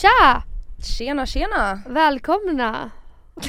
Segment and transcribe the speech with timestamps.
[0.00, 0.42] Tja!
[0.98, 1.82] Tjena tjena!
[1.86, 2.90] Välkomna!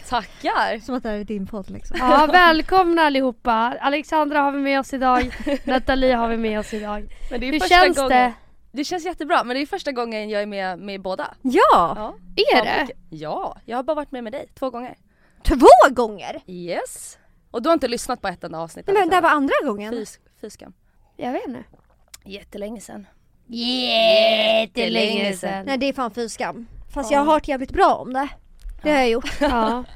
[0.10, 0.80] Tackar!
[0.80, 1.98] Som att det här är din podd liksom.
[2.00, 3.78] Ja, välkomna allihopa!
[3.82, 5.36] Alexandra har vi med oss idag,
[5.66, 7.14] Nathalie har vi med oss idag.
[7.32, 8.34] Men det är Hur första känns gången, det?
[8.72, 8.84] det?
[8.84, 11.34] känns jättebra men det är första gången jag är med med båda.
[11.42, 11.94] Ja!
[11.96, 12.16] Ja.
[12.36, 12.88] Är det?
[13.10, 14.98] Ja, jag har bara varit med med dig två gånger.
[15.44, 16.42] Två gånger!
[16.48, 17.18] Yes!
[17.52, 18.88] Och du har inte lyssnat på ett enda avsnitt?
[18.88, 19.94] Nej, men det här var andra gången.
[19.94, 20.74] Fys, fyskan.
[21.16, 21.64] Jag vet inte.
[22.24, 23.08] Jättelänge sedan.
[23.48, 25.66] Jättelänge sedan.
[25.66, 26.68] Nej det är fan fy skam.
[26.94, 27.18] Fast Ja.
[27.18, 28.28] jag har hört jävligt bra om det.
[28.84, 29.42] Det har jag gjort.
[29.42, 29.84] Ja,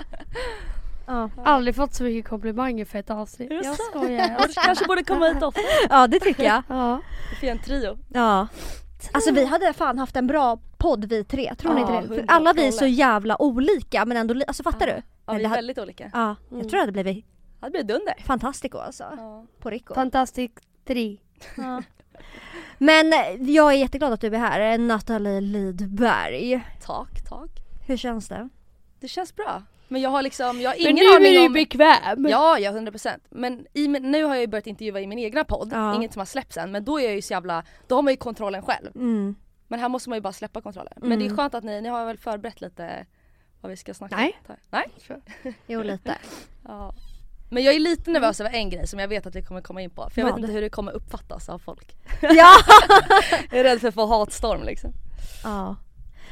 [1.07, 3.51] Ja, aldrig fått så mycket komplimanger för ett avsnitt.
[3.51, 4.35] Jag skojar.
[4.39, 5.61] Jag kanske borde komma hit ofta.
[5.89, 6.63] ja det tycker jag.
[6.69, 7.01] Ja.
[7.29, 7.97] Vi får en trio.
[8.13, 8.47] Ja.
[9.11, 12.15] Alltså vi hade fan haft en bra podd vi tre, tror ni Ja, inte det?
[12.21, 14.93] För alla vi är så jävla olika men ändå, alltså fattar Ja.
[14.95, 15.01] du?
[15.25, 16.09] Ja, vi är hade- väldigt olika.
[16.13, 16.69] Ja, jag Mm.
[16.69, 17.25] tror det hade blivit
[17.61, 18.15] Det blir dunder.
[18.25, 19.03] fantastico alltså.
[19.17, 19.45] Ja.
[19.59, 19.93] På Rico.
[19.93, 20.51] Fantastic
[20.87, 21.17] 3.
[21.57, 21.81] Ja.
[22.79, 23.13] Men
[23.53, 26.61] jag är jätteglad att du är här, Nathalie Lidberg.
[26.85, 27.49] Tack, tack.
[27.87, 28.49] Hur känns det?
[28.99, 29.63] Det känns bra.
[29.87, 31.53] Men jag har liksom, jag har Men ingen nu är aning du om...
[31.53, 32.27] bekväm.
[32.29, 35.69] Ja, ja 100% Men i, nu har jag ju börjat intervjua i min egna podd,
[35.73, 35.95] Ja.
[35.95, 38.13] inget som har släppts än men då är jag ju så jävla, då har man
[38.13, 38.91] ju kontrollen själv.
[38.95, 39.35] Mm.
[39.67, 40.93] Men här måste man ju bara släppa kontrollen.
[40.97, 41.37] Men det är Mm.
[41.37, 43.05] skönt att ni, ni har väl förberett lite
[43.61, 44.37] vad vi ska snacka Nej.
[44.47, 44.55] om?
[44.69, 44.87] Nej?
[45.67, 46.15] Jo lite.
[46.67, 46.93] Ja.
[47.49, 49.81] Men jag är lite nervös över en grej som jag vet att vi kommer komma
[49.81, 50.35] in på för jag Vad?
[50.35, 51.95] vet inte hur det kommer uppfattas av folk.
[52.21, 52.51] ja!
[53.51, 54.93] Jag är rädd för att få hatstorm liksom.
[55.43, 55.75] ja.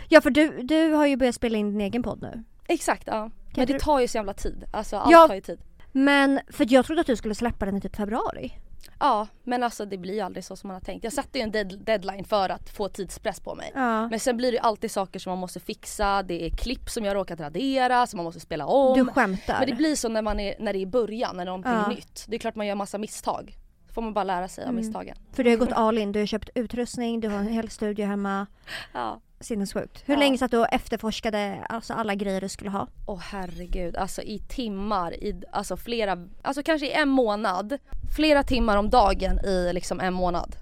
[0.10, 2.44] Ja för du, du har ju börjat spela in din egen podd nu.
[2.68, 3.32] Exakt ja.
[3.56, 4.64] Men du- det tar ju så jävla tid.
[4.72, 5.28] Alltså allt Ja.
[5.28, 5.60] tar ju tid.
[5.92, 8.52] Men för jag trodde att du skulle släppa den i typ februari.
[9.00, 11.04] Ja men alltså det blir ju aldrig så som man har tänkt.
[11.04, 13.72] Jag satte ju en dead- deadline för att få tidspress på mig.
[13.76, 14.08] Ja.
[14.10, 17.16] Men sen blir det alltid saker som man måste fixa, det är klipp som jag
[17.16, 18.98] råkat radera som man måste spela om.
[18.98, 19.60] Du skämtar.
[19.60, 21.86] Men det blir så när, man är, när det är i början, när någonting Ja.
[21.86, 22.26] är nytt.
[22.28, 23.58] Det är klart man gör massa misstag.
[23.94, 24.82] Får man bara lära sig av Mm.
[24.86, 25.18] misstagen.
[25.34, 28.06] För du har gått all in, du har köpt utrustning, du har en hel studio
[28.06, 28.48] hemma.
[28.94, 29.22] Ja.
[29.40, 30.04] Sinnessjukt.
[30.06, 30.20] Hur Ja.
[30.20, 32.88] länge satt du och efterforskade alltså, alla grejer du skulle ha?
[33.06, 37.78] Åh herregud, alltså i timmar, i, alltså flera, alltså kanske i en månad.
[38.16, 40.56] Flera timmar om dagen i liksom en månad.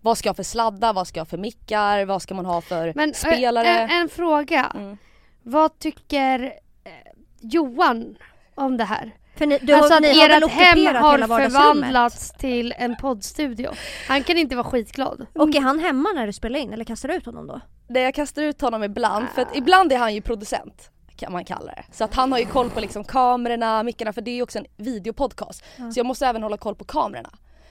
[0.00, 2.92] Vad ska jag för sladdar, vad ska jag för mickar, vad ska man ha för
[2.94, 3.68] Men eh, spelare?
[3.68, 4.72] En, en fråga.
[4.74, 4.96] Mm.
[5.42, 6.44] Vad tycker
[6.84, 6.92] eh,
[7.40, 8.16] Johan
[8.54, 9.12] om det här?
[9.36, 13.70] För ni, du alltså har, att ni ert hem har förvandlats till en poddstudio.
[14.08, 15.26] Han kan inte vara skitglad.
[15.34, 17.60] Och är han hemma när du spelar in eller kastar du ut honom då?
[17.88, 19.44] Det jag kastar ut honom ibland, för Ah.
[19.44, 21.84] att ibland är han ju producent kan man kalla det.
[21.92, 24.58] Så att han har ju koll på liksom kamerorna, mickarna för det är ju också
[24.58, 25.64] en videopodcast.
[25.76, 27.30] Så jag måste även hålla koll på kamerorna.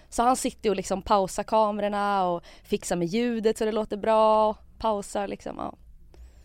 [0.10, 4.54] Så han sitter och liksom pausar kamerorna och fixar med ljudet så det låter bra,
[4.80, 5.56] pausar liksom.
[5.58, 5.74] Ja.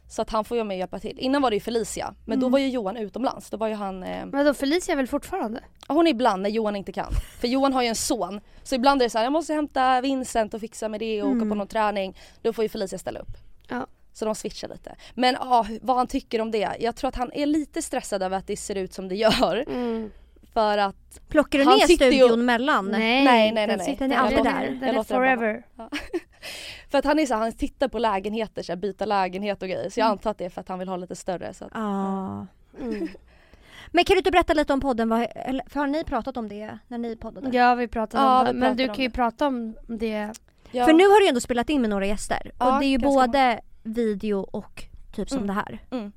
[0.09, 1.19] Så att han får ju med hjälpa till.
[1.19, 3.51] Innan var det ju Felicia, men då var ju Johan utomlands.
[3.51, 5.61] Då var ju han, eh, Men då Felicia är väl fortfarande?
[5.89, 7.13] hon är ibland när Johan inte kan.
[7.41, 8.41] För Johan har ju en son.
[8.63, 11.29] Så ibland är det så här, jag måste hämta Vincent och fixa med det och
[11.31, 12.17] åka på någon träning.
[12.43, 13.37] Då får ju Felicia ställa upp.
[13.69, 13.87] Ja.
[14.13, 14.97] Så de switchar lite.
[15.15, 16.77] Men ja, vad han tycker om det.
[16.81, 19.65] Jag tror att han är lite stressad över att det ser ut som det gör.
[19.69, 20.11] Mm.
[20.59, 22.87] För att, Plockar du Han ner studion mellan?
[22.89, 23.87] Nej, Nej, nej, nej, nej.
[23.87, 24.23] sitter Den är där.
[24.23, 24.87] alltid där.
[24.87, 25.63] Den är forever.
[26.91, 29.91] för att han är så han tittar på lägenheter, så här, byta lägenhet och grejer.
[29.91, 31.55] Så jag antar att det är för att han vill ha lite större.
[31.55, 32.47] Så att, Ja.
[32.81, 33.09] Mm.
[33.93, 35.09] Men kan du inte berätta lite om podden?
[35.09, 37.57] Vad, eller, för har ni pratat om det när ni poddade?
[37.57, 38.53] Ja vi pratade Ja, om det.
[38.53, 39.15] Men du kan ju det.
[39.15, 40.33] prata om det.
[40.71, 40.85] ja.
[40.85, 42.51] För nu har du ändå spelat in med några gäster.
[42.59, 45.47] Ja, och det är ju både video och typ som Mm.
[45.47, 45.79] det här.
[45.91, 46.13] Mm.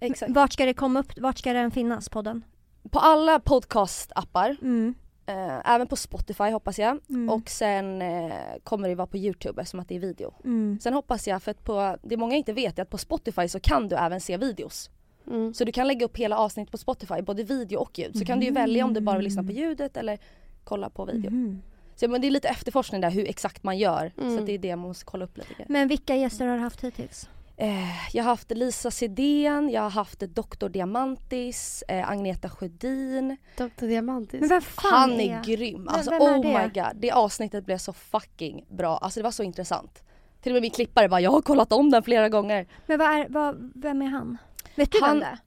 [0.00, 0.32] Exakt.
[0.32, 1.12] Vart ska det komma upp?
[1.20, 2.44] Vart ska den finnas podden?
[2.90, 4.94] På alla podcastappar, Mm.
[5.26, 6.98] eh, även på Spotify hoppas jag.
[7.10, 7.28] Mm.
[7.30, 8.32] Och sen eh,
[8.64, 10.34] kommer det vara på Youtube eftersom att det är video.
[10.44, 10.78] Mm.
[10.82, 13.60] Sen hoppas jag, för att på, det många inte vet är att på Spotify så
[13.60, 14.90] kan du även se videos.
[15.26, 15.54] Mm.
[15.54, 18.18] Så du kan lägga upp hela avsnitt på Spotify, både video och ljud.
[18.18, 20.18] Så kan du ju välja om du bara vill lyssna på ljudet eller
[20.64, 21.30] kolla på video.
[21.30, 21.62] Mhm.
[21.96, 24.12] Så men det är lite efterforskning där hur exakt man gör.
[24.18, 24.38] Mm.
[24.38, 25.66] Så det är det man måste kolla upp lite grann.
[25.68, 27.28] Men vilka gäster har du haft hittills?
[27.60, 30.68] Eh, jag har haft Lisa Sidén, jag har haft Dr.
[30.68, 33.36] Diamantis, eh, Agneta Sjödin.
[33.56, 33.86] Dr.
[33.86, 34.40] Diamantis.
[34.40, 35.88] Men vem fan Han är, är grym.
[35.88, 36.48] Alltså vem är oh det?
[36.48, 36.96] my god.
[37.00, 38.96] Det avsnittet blev så fucking bra.
[38.98, 40.02] Alltså det var så intressant.
[40.42, 42.66] Till och med min klippare bara, jag har kollat om den flera gånger.
[42.86, 44.38] Men vad är, vad, vem är han?
[44.74, 45.38] Vet du Han- vem det är?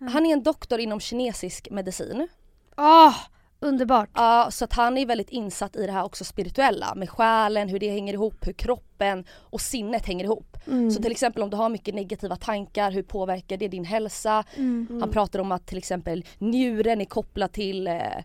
[0.00, 0.12] Mm.
[0.12, 2.28] Han är en doktor inom kinesisk medicin.
[2.76, 3.14] Åh,
[3.62, 4.10] underbart.
[4.14, 7.78] Ja, så att han är väldigt insatt i det här också spirituella med själen, hur
[7.78, 10.56] det hänger ihop, hur kroppen och sinnet hänger ihop.
[10.66, 10.90] Mm.
[10.90, 14.44] Så till exempel om du har mycket negativa tankar, hur påverkar det din hälsa?
[14.56, 15.00] Mm.
[15.00, 18.16] Han pratar om att till exempel njuren är kopplad till eh,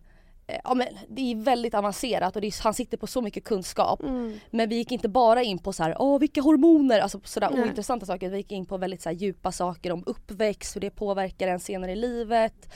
[0.47, 4.03] eh, Ja men det är väldigt avancerat och är, han sitter på så mycket kunskap.
[4.03, 4.39] Mm.
[4.51, 7.63] Men vi gick inte bara in på så här, åh vilka hormoner, alltså sådär Nej.
[7.63, 8.29] ointressanta saker.
[8.29, 11.59] Vi gick in på väldigt så här, djupa saker om uppväxt, hur det påverkar en
[11.59, 12.69] senare i livet.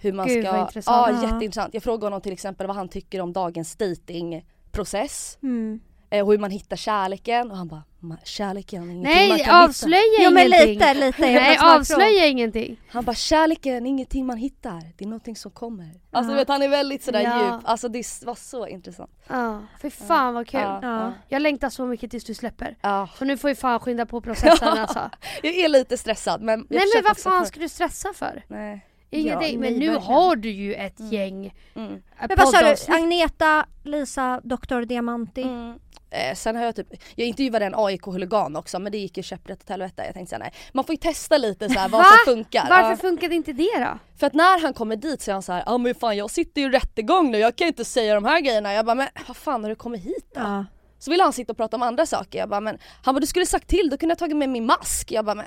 [0.00, 0.52] Hur man Gud, ska...
[0.52, 1.08] vad intressant.
[1.08, 1.22] Ja Ja.
[1.22, 1.74] jätteintressant.
[1.74, 5.38] Jag frågade honom till exempel vad han tycker om dagens datingprocess.
[5.42, 5.80] Mm.
[6.12, 9.28] Eh, och hur man hittar kärleken och han bara "Ma- kärleken är ingenting man Nej
[9.28, 9.64] kan hitta.
[9.64, 10.68] avslöja Jo men ingenting.
[10.74, 11.22] lite, lite.
[11.26, 12.76] Jag Nej avslöja ingenting.
[12.88, 15.84] Han bara kärleken är ingenting man hittar, det är någonting som kommer.
[16.10, 16.34] Alltså Ja.
[16.34, 17.44] du vet han är väldigt sådär Ja.
[17.54, 19.10] djup, alltså det var så intressant.
[19.28, 20.60] Ja, för fan vad kul.
[20.60, 21.12] Ja, Ja.
[21.28, 22.76] Jag längtar så mycket tills du släpper.
[22.82, 23.08] ja.
[23.18, 25.10] Så nu får vi fan skynda på processen alltså.
[25.42, 28.44] Jag är lite stressad men jag Nej men vad fan för- ska du stressa för?
[28.48, 28.86] Nej.
[29.10, 29.52] Ingenting.
[29.54, 30.02] Ja, men nu verkligen.
[30.02, 31.12] har du ju ett Mm.
[31.12, 31.92] gäng Mm.
[31.92, 31.98] eh,
[32.28, 32.94] Men vad sa du?
[32.94, 34.80] Agneta, Lisa, Dr.
[34.84, 35.42] Diamanti.
[35.42, 35.78] Mm.
[36.12, 39.62] Eh, sen har jag typ, jag intervjuade en AIK-huligan också men det gick ju käpprätt
[39.62, 40.02] åt helvete.
[40.06, 42.06] Jag tänkte såhär, nej, man får ju testa lite så här, vad Va?
[42.24, 42.66] som funkar.
[42.68, 42.96] Varför Ja.
[42.96, 43.98] funkade inte det då?
[44.18, 46.30] För att när han kommer dit så är han så här, ja men fan jag
[46.30, 48.72] sitter ju i rättegång nu, jag kan ju inte säga de här grejerna.
[48.72, 50.40] Jag bara, men vad fan har du kommit hit då?
[50.40, 50.64] Ja.
[50.98, 52.38] Så ville han sitta och prata om andra saker.
[52.38, 54.66] Jag bara, men han bara du skulle sagt till, då kunde jag tagit med min
[54.66, 55.12] mask.
[55.12, 55.46] Jag bara, men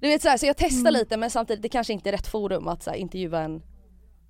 [0.00, 2.26] du vet så, här, så jag testar lite men samtidigt det kanske inte är rätt
[2.26, 3.62] forum att så här, intervjua en,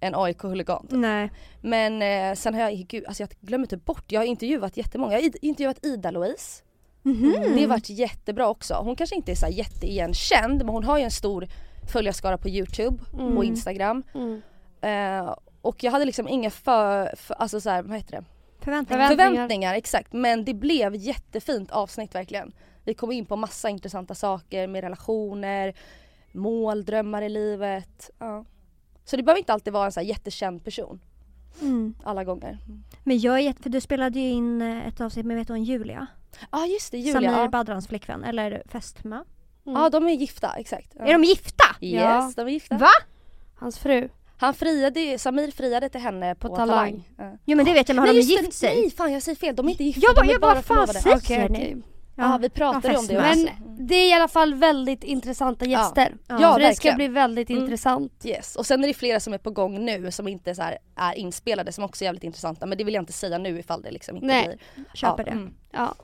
[0.00, 0.86] en AIK-huligan.
[0.90, 1.30] Nej.
[1.60, 5.12] Men eh, sen har jag, gud alltså jag glömmer typ bort, jag har intervjuat jättemånga.
[5.12, 6.62] Jag har intervjuat Ida-Louise.
[7.02, 7.32] Mhm.
[7.54, 8.74] Det har varit jättebra också.
[8.74, 11.48] Hon kanske inte är så här jätteigenkänd men hon har ju en stor
[11.92, 13.38] följarskara på Youtube Mm.
[13.38, 14.02] och Instagram.
[14.14, 14.42] Mm.
[14.80, 18.24] Eh, och jag hade liksom inga för, för alltså så här, vad heter det?
[18.60, 19.08] Förväntningar.
[19.08, 20.12] Förväntningar, exakt.
[20.12, 22.52] Men det blev jättefint avsnitt verkligen.
[22.86, 25.74] Vi kom in på massa intressanta saker med relationer,
[26.32, 28.10] mål, drömmar i livet.
[28.18, 28.44] Ja.
[29.04, 31.00] Så det behöver inte alltid vara en så här jättekänd person
[31.62, 31.94] Mm.
[32.04, 32.58] alla gånger.
[33.04, 35.64] Men jag är jätte, för du spelade ju in eh, ett avsnitt med vet hon
[35.64, 36.06] Julia?
[36.40, 37.38] Ja ah, just det, Samir Julia.
[37.42, 39.16] Ja Badrans flickvän, eller fästmö.
[39.66, 39.76] Mm.
[39.82, 40.92] ah, de är gifta, exakt.
[40.98, 41.04] Ja.
[41.04, 41.64] Är de gifta?
[41.80, 42.32] Yes, Ja.
[42.36, 42.78] de är gifta.
[42.78, 42.88] Va?
[43.56, 44.08] Hans fru.
[44.38, 47.04] Han friade, ju- Samir friade till henne på, På Talang.
[47.16, 47.32] Talang.
[47.32, 47.38] Ja.
[47.44, 48.80] Jo men det vet jag, men har Nej, de gift sig?
[48.80, 50.62] Nej fan jag säger fel, de är inte gifta, Jag bara- de är bara, bara
[50.62, 51.00] fan, förlovade.
[51.00, 51.56] säg- Okej, ni?
[51.58, 51.82] okej.
[52.18, 53.38] Ja, vi pratade Ja, om det också.
[53.46, 53.48] Men
[53.86, 56.14] det är i alla fall väldigt intressanta gäster.
[56.28, 57.62] Ja, så det ska bli väldigt Mm.
[57.62, 58.12] intressant.
[58.24, 58.56] Yes.
[58.56, 61.14] Och sen är det flera som är på gång nu som inte så här är
[61.14, 63.90] inspelade som också är jävligt intressanta men det vill jag inte säga nu ifall det
[63.90, 64.46] liksom inte Nej.
[64.46, 64.84] blir.
[64.94, 65.30] Köper ja, det.
[65.30, 65.54] mm.
[65.70, 65.94] Ja.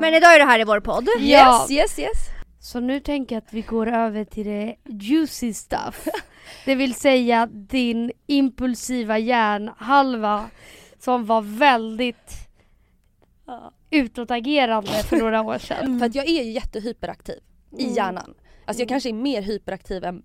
[0.00, 1.08] Men idag är det här i vår podd.
[1.18, 1.66] Ja.
[1.68, 2.18] Yes, yes, yes.
[2.60, 6.08] Så nu tänker jag att vi går över till det juicy stuff.
[6.64, 10.50] Det vill säga din impulsiva hjärnhalva
[10.98, 12.32] som var väldigt
[13.46, 13.72] Ja.
[13.90, 15.98] Utåtagerande för några år sedan.
[15.98, 17.38] För att jag är ju jättehyperaktiv
[17.78, 17.94] i Mm.
[17.94, 18.34] hjärnan.
[18.64, 20.22] Alltså jag kanske är mer hyperaktiv än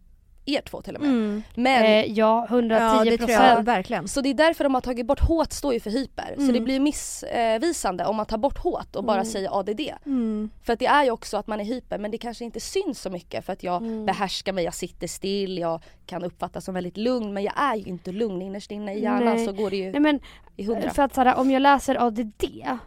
[0.47, 1.09] er två till och med.
[1.09, 1.43] Mm.
[1.55, 3.67] Men Eh, ja, 110 Ja det tror jag procent.
[3.67, 4.07] verkligen.
[4.07, 6.33] Så det är därför de har tagit bort H står ju för hyper.
[6.35, 6.53] Så Mm.
[6.53, 9.25] det blir missvisande om man tar bort H och bara Mm.
[9.25, 9.81] säger ADD.
[10.05, 10.49] Mm.
[10.63, 13.01] För att det är ju också att man är hyper men det kanske inte syns
[13.01, 14.05] så mycket för att jag Mm.
[14.05, 17.83] behärskar mig, jag sitter still, jag kan uppfattas som väldigt lugn men jag är ju
[17.83, 19.45] inte lugn innerst inne i hjärnan Nej.
[19.45, 20.19] så går det ju Nej men
[20.55, 20.89] i hundra.
[20.89, 22.43] för att såhär, om jag läser ADD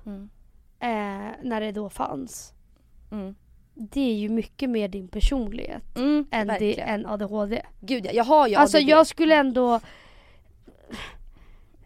[0.06, 0.28] Mm.
[0.80, 0.88] Eh,
[1.42, 2.52] när det då fanns.
[3.10, 3.34] Mm.
[3.74, 7.62] Det är ju mycket mer din personlighet Mm, än, det, än ADHD.
[7.80, 8.88] Gud ja, jag har ju Alltså ADD.
[8.88, 9.80] jag skulle ändå...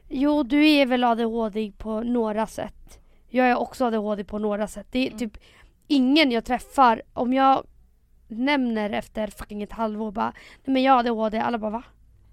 [0.09, 2.99] Jo, du är väl ADHD på några sätt.
[3.29, 4.87] Jag är också ADHD på några sätt.
[4.91, 5.19] Det är Mm.
[5.19, 5.37] typ
[5.87, 7.67] ingen jag träffar, om jag
[8.29, 10.33] nämner efter fucking ett halvår bara
[10.65, 11.83] Nej men jag har ADHD, alla bara va?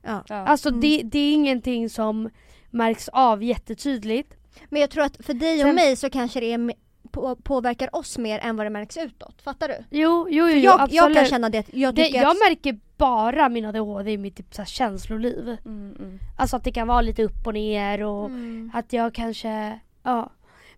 [0.03, 0.23] Ja.
[0.27, 0.35] Ja.
[0.35, 0.81] Alltså Mm.
[0.81, 2.29] det, det är ingenting som
[2.69, 4.35] märks av jättetydligt.
[4.69, 6.73] Men jag tror att för dig och Sen- mig så kanske det är,
[7.11, 9.41] på, påverkar oss mer än vad det märks utåt.
[9.41, 9.75] Fattar du?
[9.89, 10.93] Jo, jo, jo, jag, absolut.
[10.93, 12.49] jag kan känna det, jag det, tycker jag att...
[12.49, 15.57] märker bara min ADHD i mitt typ, så här, känsloliv.
[15.65, 16.19] Mm, mm.
[16.37, 18.71] Alltså att det kan vara lite upp och ner och Mm.
[18.73, 20.29] Att jag kanske, ja.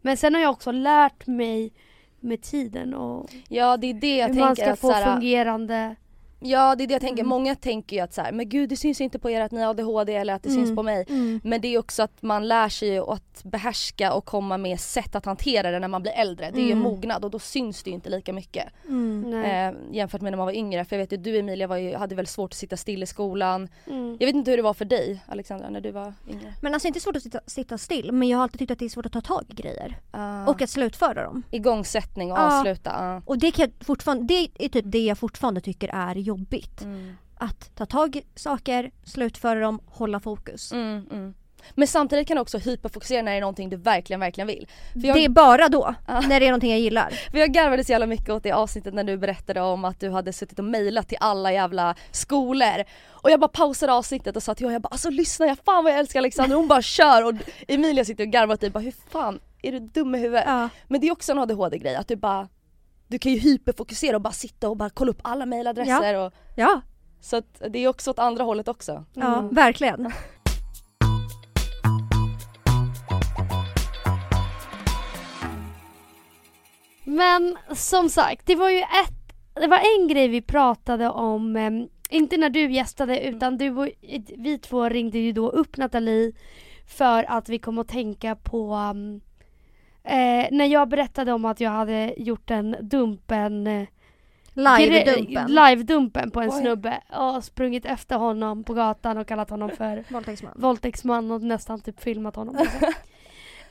[0.02, 1.72] Men sen har jag också lärt mig
[2.20, 5.14] med tiden och ja det är det jag hur man tänker ska att få såhär,
[5.14, 5.96] fungerande.
[6.44, 7.30] Ja det är det jag tänker, Mm.
[7.30, 9.62] många tänker ju att så här, men gud det syns inte på er att ni
[9.62, 10.66] har ADHD eller att det Mm.
[10.66, 11.06] syns på mig.
[11.10, 11.42] Mm.
[11.44, 15.26] Men det är också att man lär sig att behärska och komma med sätt att
[15.26, 16.52] hantera det när man blir äldre.
[16.54, 16.84] Det är ju Mm.
[16.84, 18.66] mognad och då syns det ju inte lika mycket.
[19.46, 20.86] Eh, jämfört med när man var yngre.
[20.86, 23.06] För jag vet ju du Emilia var ju, hade väl svårt att sitta still i
[23.06, 23.68] skolan.
[23.88, 24.18] Mm.
[24.20, 26.54] Jag vet inte hur det var för dig Alexandra när du var yngre.
[26.62, 28.86] Men alltså inte svårt att sitta, sitta still men jag har alltid tyckt att det
[28.86, 29.98] är svårt att ta tag i grejer.
[30.12, 30.46] Ah.
[30.48, 31.44] Och att slutföra dem.
[31.52, 32.60] Igångsättning och Ja.
[32.60, 32.92] avsluta.
[32.96, 33.22] ah.
[33.26, 36.82] Och det, kan jag fortfarande, det är typ det jag fortfarande tycker är jobbigt.
[36.82, 37.16] Mm.
[37.36, 40.72] Att ta tag i saker, slutföra dem, hålla fokus.
[40.72, 41.34] Mm, mm.
[41.76, 44.68] Men samtidigt kan du också hyperfokusera när det är någonting du verkligen, verkligen vill.
[44.94, 46.22] Jag, Det är bara då, Ja.
[46.22, 47.10] när det är någonting jag gillar.
[47.32, 50.10] för jag garvade så jävla mycket åt det avsnittet när du berättade om att du
[50.10, 52.84] hade suttit och mejlat till alla jävla skolor.
[53.10, 55.84] Och jag bara pausade avsnittet och sa till Johan, jag bara alltså lyssna jag fan
[55.84, 57.34] vad jag älskar Alexander, hon bara kör och
[57.68, 60.44] Emilia sitter och garvar åt dig bara hur fan är du dum i huvudet?
[60.48, 60.70] Ja.
[60.88, 62.48] Men det är också en ADHD-grej att du bara
[63.12, 66.82] du kan ju hyperfokusera och bara sitta och bara kolla upp alla mejladresser och Ja,
[67.22, 69.06] så att det är också åt andra hållet också.
[69.14, 69.56] ja Mm.
[69.56, 70.12] verkligen.
[77.04, 81.88] Men som sagt, det var ju ett, det var en grej vi pratade om, em,
[82.10, 83.88] inte när du gästade utan du och,
[84.38, 86.32] vi två ringde ju då upp Nathalie
[86.88, 89.22] för att vi kom att tänka på um,
[90.04, 93.88] Eh, när jag berättade om att jag hade gjort en dumpen eh,
[94.54, 95.48] Live-dumpen.
[95.48, 96.62] live-dumpen på en Oj.
[96.62, 100.54] snubbe och sprungit efter honom på gatan och kallat honom för Våldtäktsman.
[100.56, 102.56] våldtäktsman och nästan typ filmat honom.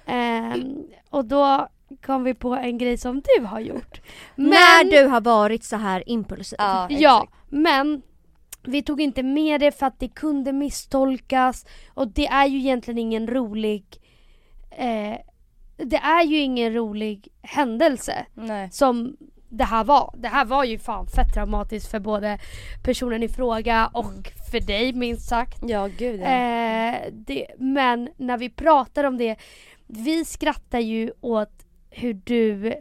[0.07, 1.69] Ehm, och då
[2.07, 4.01] kom vi på en grej som du har gjort.
[4.35, 6.57] När du har varit så här impulsiv.
[6.59, 8.03] Ja, Ja, men
[8.63, 12.99] vi tog inte med det för att det kunde misstolkas och det är ju egentligen
[12.99, 13.85] ingen rolig
[14.71, 15.17] eh,
[15.85, 18.69] det är ju ingen rolig händelse Nej.
[18.73, 19.17] som
[19.49, 20.15] det här var.
[20.19, 22.39] Det här var ju fan fett traumatiskt för både
[22.85, 25.59] personen i fråga och för dig minst sagt.
[25.69, 26.27] Ja gud ja.
[26.27, 29.37] Eh, det, men när vi pratar om det,
[29.87, 31.53] vi skrattar ju åt
[31.91, 32.75] hur du,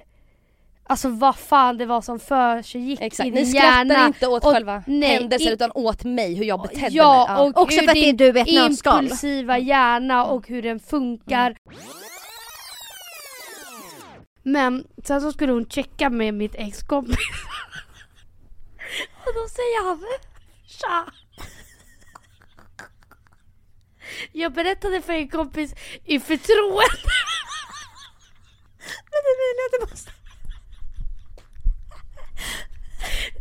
[0.83, 4.07] alltså vad fan det var som försiggick i Exakt, din ni skrattar hjärna.
[4.07, 7.41] inte åt och- själva nej, händelsen i- utan åt mig, hur jag betedde ja, mig.
[7.49, 9.03] och Också för att det är du i ett nötskal.
[9.03, 11.55] impulsiva hjärna och hur den funkar.
[14.51, 17.17] Men sen så skulle hon checka med mitt ex-kompis.
[19.25, 20.05] och då säger han
[20.67, 21.05] Tja!
[24.31, 25.73] Jag berättade för en kompis
[26.05, 27.11] i förtroende.
[29.11, 30.11] Men Emilia, det måste...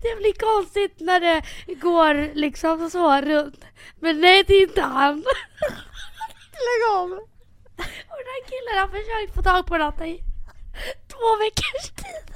[0.03, 1.43] Det blir konstigt när det
[1.75, 3.65] går liksom så runt.
[4.01, 5.25] Men nej, det är inte han.
[6.53, 7.11] Lägg av!
[8.09, 10.28] Och den här killen har försökt få tag på Natta i
[11.19, 12.35] två veckors tid.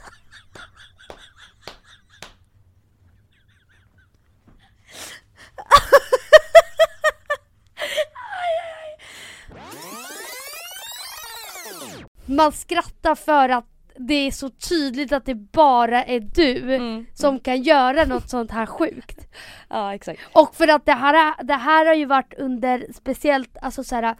[12.26, 13.64] Man skrattar för att
[13.96, 17.06] det är så tydligt att det bara är du Mm.
[17.14, 19.26] som kan göra något sånt här sjukt.
[19.68, 20.20] Ja exakt.
[20.32, 23.94] Och för att det här, är- det här har ju varit under speciellt, alltså så
[23.94, 24.16] här.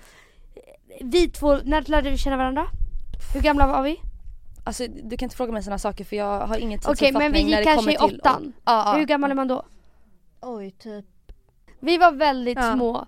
[1.00, 2.66] Vi två, när lärde vi känna varandra?
[3.34, 4.00] Hur gamla var vi?
[4.64, 7.32] Alltså du kan inte fråga mig sådana saker för jag har ingen Okej tidsuppfattning men
[7.32, 8.20] vi när gick det kanske kommer i till...
[8.20, 8.52] åttan.
[8.64, 8.98] Ja, ja.
[8.98, 9.62] Hur gammal är man då?
[10.40, 11.04] Oj, typ.
[11.80, 12.72] Vi var väldigt Ja.
[12.74, 13.06] små.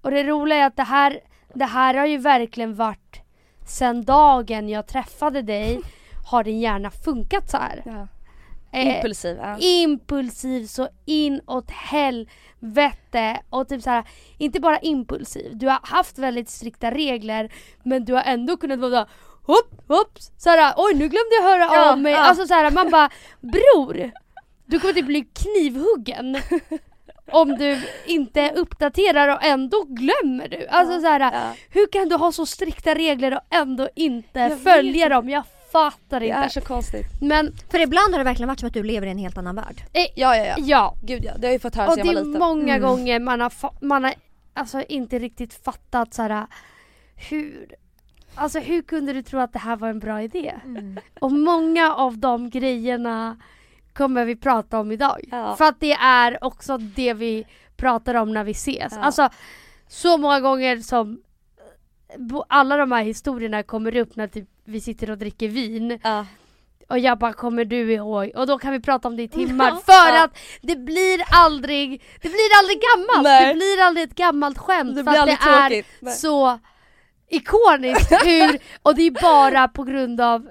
[0.00, 1.20] Och det roliga är att det här,
[1.54, 3.20] det här har ju verkligen varit
[3.66, 5.80] sen dagen jag träffade dig
[6.30, 7.82] har din hjärna funkat så här.
[7.86, 8.08] Ja.
[8.78, 9.36] Eh, Impulsiv.
[9.36, 9.56] Ja.
[9.58, 14.04] impulsiv så inåt helvete och typ så här,
[14.38, 19.06] inte bara impulsiv, du har haft väldigt strikta regler men du har ändå kunnat vara
[19.46, 22.18] hopp, hopp, såhär oj nu glömde jag höra Ja, av mig, ja.
[22.18, 23.10] alltså såhär man bara
[23.40, 24.10] bror
[24.66, 26.36] du kommer typ bli knivhuggen
[27.32, 30.66] om du inte uppdaterar och ändå glömmer du.
[30.66, 31.52] Alltså såhär, Ja.
[31.70, 35.28] hur kan du ha så strikta regler och ändå inte Jag följa dem?
[35.28, 36.38] Jag fattar Det inte.
[36.38, 37.06] är så konstigt.
[37.20, 39.56] Men För ibland har det verkligen varit som att du lever i en helt annan
[39.56, 39.82] värld.
[39.92, 40.54] eh, Ja ja ja.
[40.58, 42.88] ja, Gud ja, det har jag ju fått höra Och det är många Mm.
[42.88, 43.52] gånger man har,
[43.84, 44.14] man har
[44.54, 46.46] alltså inte riktigt fattat så här,
[47.30, 47.74] hur
[48.34, 50.54] Alltså hur kunde du tro att det här var en bra idé?
[51.20, 53.36] Och många av de grejerna
[53.92, 55.20] kommer vi prata om idag.
[55.30, 55.56] Ja.
[55.56, 58.92] För att det är också det vi pratar om när vi ses.
[58.96, 59.00] Ja.
[59.02, 59.28] Alltså
[59.88, 61.20] så många gånger som
[62.48, 66.26] alla de här historierna kommer upp när typ vi sitter och dricker vin Ja.
[66.88, 68.30] och jag bara kommer du ihåg?
[68.36, 69.80] Och då kan vi prata om det i timmar Ja.
[69.86, 70.24] för Ja.
[70.24, 73.24] att det blir aldrig, det blir aldrig gammalt!
[73.24, 73.48] Nej.
[73.48, 75.86] Det blir aldrig ett gammalt skämt Det för att det aldrig är tråkigt.
[76.00, 76.14] Nej.
[76.14, 76.58] så
[77.28, 80.48] ikoniskt hur, och det är bara på grund av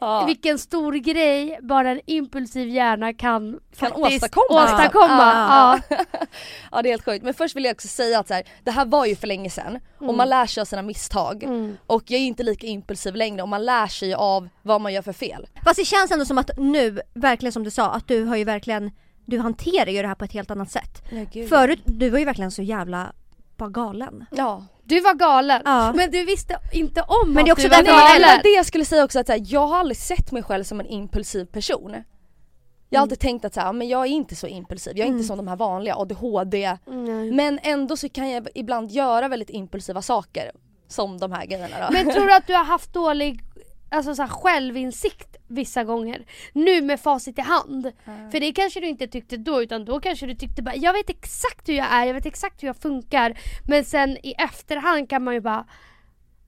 [0.00, 0.24] Ja.
[0.26, 4.64] vilken stor grej bara en impulsiv hjärna kan, Kan åstadkomma.
[4.64, 5.08] åstadkomma.
[5.32, 5.80] Ja.
[5.90, 5.96] Ja.
[6.72, 7.24] ja det är helt sjukt.
[7.24, 9.50] Men först vill jag också säga att så här, det här var ju för länge
[9.50, 11.42] sedan och man lär sig av sina misstag.
[11.42, 11.76] Mm.
[11.86, 15.02] Och jag är inte lika impulsiv längre och man lär sig av vad man gör
[15.02, 15.46] för fel.
[15.64, 18.44] Fast det känns ändå som att nu, verkligen som du sa, att du har ju
[18.44, 18.90] verkligen
[19.26, 21.02] du hanterar ju det här på ett helt annat sätt.
[21.48, 23.12] Förut, du var ju verkligen så jävla
[23.56, 24.26] bara galen.
[24.30, 24.64] Ja.
[24.88, 25.92] Du var galen, Ja.
[25.92, 28.40] men du visste inte om Men det är också därför man- galen.
[28.42, 30.80] det jag skulle säga också att så här, jag har aldrig sett mig själv som
[30.80, 31.96] en impulsiv person.
[32.90, 35.08] Jag har alltid tänkt att så här, men jag är inte så impulsiv, jag är
[35.12, 36.78] inte som de här vanliga ADHD.
[36.86, 37.36] Mm.
[37.36, 40.50] Men ändå så kan jag ibland göra väldigt impulsiva saker.
[40.90, 41.92] Som de här grejerna då.
[41.92, 43.42] Men tror du att du har haft dålig
[43.88, 46.24] alltså så här, självinsikt vissa gånger?
[46.52, 47.92] Nu med facit i hand.
[48.30, 51.10] För det kanske du inte tyckte då utan då kanske du tyckte bara jag vet
[51.10, 53.38] exakt hur jag är, jag vet exakt hur jag funkar.
[53.68, 55.66] Men sen i efterhand kan man ju bara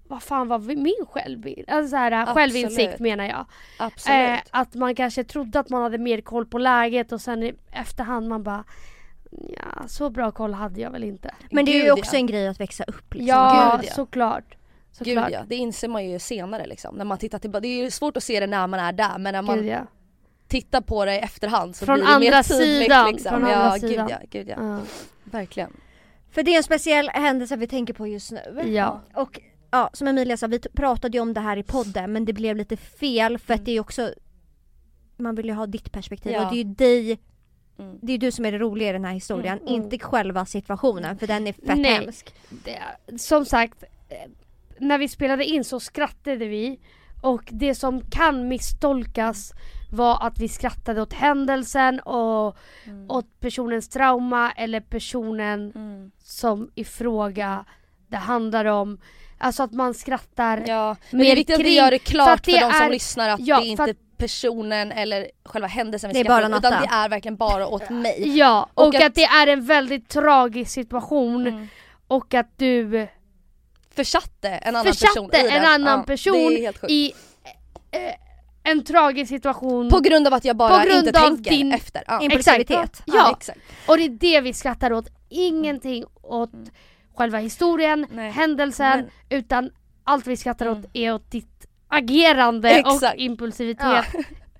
[0.08, 1.70] vad fan var min självbild?
[1.70, 2.34] Alltså så här, Absolut.
[2.34, 3.46] självinsikt menar jag.
[3.78, 4.18] Absolut.
[4.18, 7.54] Eh, att man kanske trodde att man hade mer koll på läget och sen i
[7.72, 8.64] efterhand man bara
[9.30, 11.34] Ja, så bra koll hade jag väl inte.
[11.50, 12.18] Men det är ju Gud, också ja.
[12.18, 13.28] en grej att växa upp liksom.
[13.28, 13.94] Ja, Gud, ja.
[13.94, 14.56] såklart.
[14.98, 15.30] Gud såklart.
[15.32, 16.94] ja, det inser man ju senare liksom.
[16.96, 17.60] När man tittar tillbaka.
[17.60, 19.66] Det är ju svårt att se det när man är där men när man Gud,
[19.66, 19.86] ja.
[20.48, 23.30] tittar på det i efterhand så Från blir det mer tydligt sidan, liksom.
[23.40, 24.08] från ja, andra gud sidan.
[24.10, 24.54] ja, gud ja.
[24.58, 24.78] Ja.
[25.24, 25.70] Verkligen.
[26.30, 28.62] För det är en speciell händelse vi tänker på just nu.
[28.66, 29.00] Ja.
[29.14, 32.32] Och ja, som Emilia sa, vi pratade ju om det här i podden men det
[32.32, 34.14] blev lite fel för att det är ju också
[35.16, 36.44] man vill ju ha ditt perspektiv Ja.
[36.46, 37.18] och det är ju dig
[37.78, 37.98] Mm.
[38.02, 39.82] Det är du som är det roliga i den här historien, Mm, mm.
[39.84, 41.84] inte själva situationen för den är fett Nej.
[41.84, 42.34] hemsk.
[42.64, 42.78] det,
[43.18, 43.84] som sagt,
[44.80, 46.80] när vi spelade in så skrattade vi
[47.22, 49.52] och det som kan misstolkas
[49.92, 52.56] var att vi skrattade åt händelsen och
[53.08, 56.10] åt personens trauma eller personen Mm.
[56.22, 57.64] som i fråga
[58.08, 58.98] det handlar om.
[59.38, 60.64] Alltså att man skrattar.
[60.66, 62.60] Ja, men mer det är viktigt att vi kring- gör det för klart för, det
[62.60, 66.20] de som är- lyssnar att ja, det är för inte personen eller själva händelsen vi
[66.24, 68.38] skrattar bara åt, utan det är verkligen bara åt mig.
[68.38, 71.68] Ja, och, Och att, att- det är en väldigt tragisk situation Mm.
[72.06, 73.08] och att du
[74.04, 75.68] Försatte en annan Försatte person i en det.
[75.68, 76.52] annan Ja, person
[76.88, 77.12] i
[77.90, 78.00] eh,
[78.62, 79.88] en tragisk situation.
[79.88, 82.02] På grund av att jag bara inte tänker din- efter.
[82.06, 82.20] Ja.
[82.22, 82.70] Impulsivitet.
[82.84, 83.02] Exakt.
[83.06, 83.36] Ja.
[83.38, 83.58] exakt.
[83.86, 85.06] Och det är det vi skrattar åt.
[85.28, 86.50] Ingenting åt
[87.14, 88.30] själva historien, Nej.
[88.30, 89.70] händelsen, Men- utan
[90.04, 90.78] allt vi skrattar Mm.
[90.78, 93.02] åt är åt ditt agerande Exakt.
[93.14, 94.04] och impulsivitet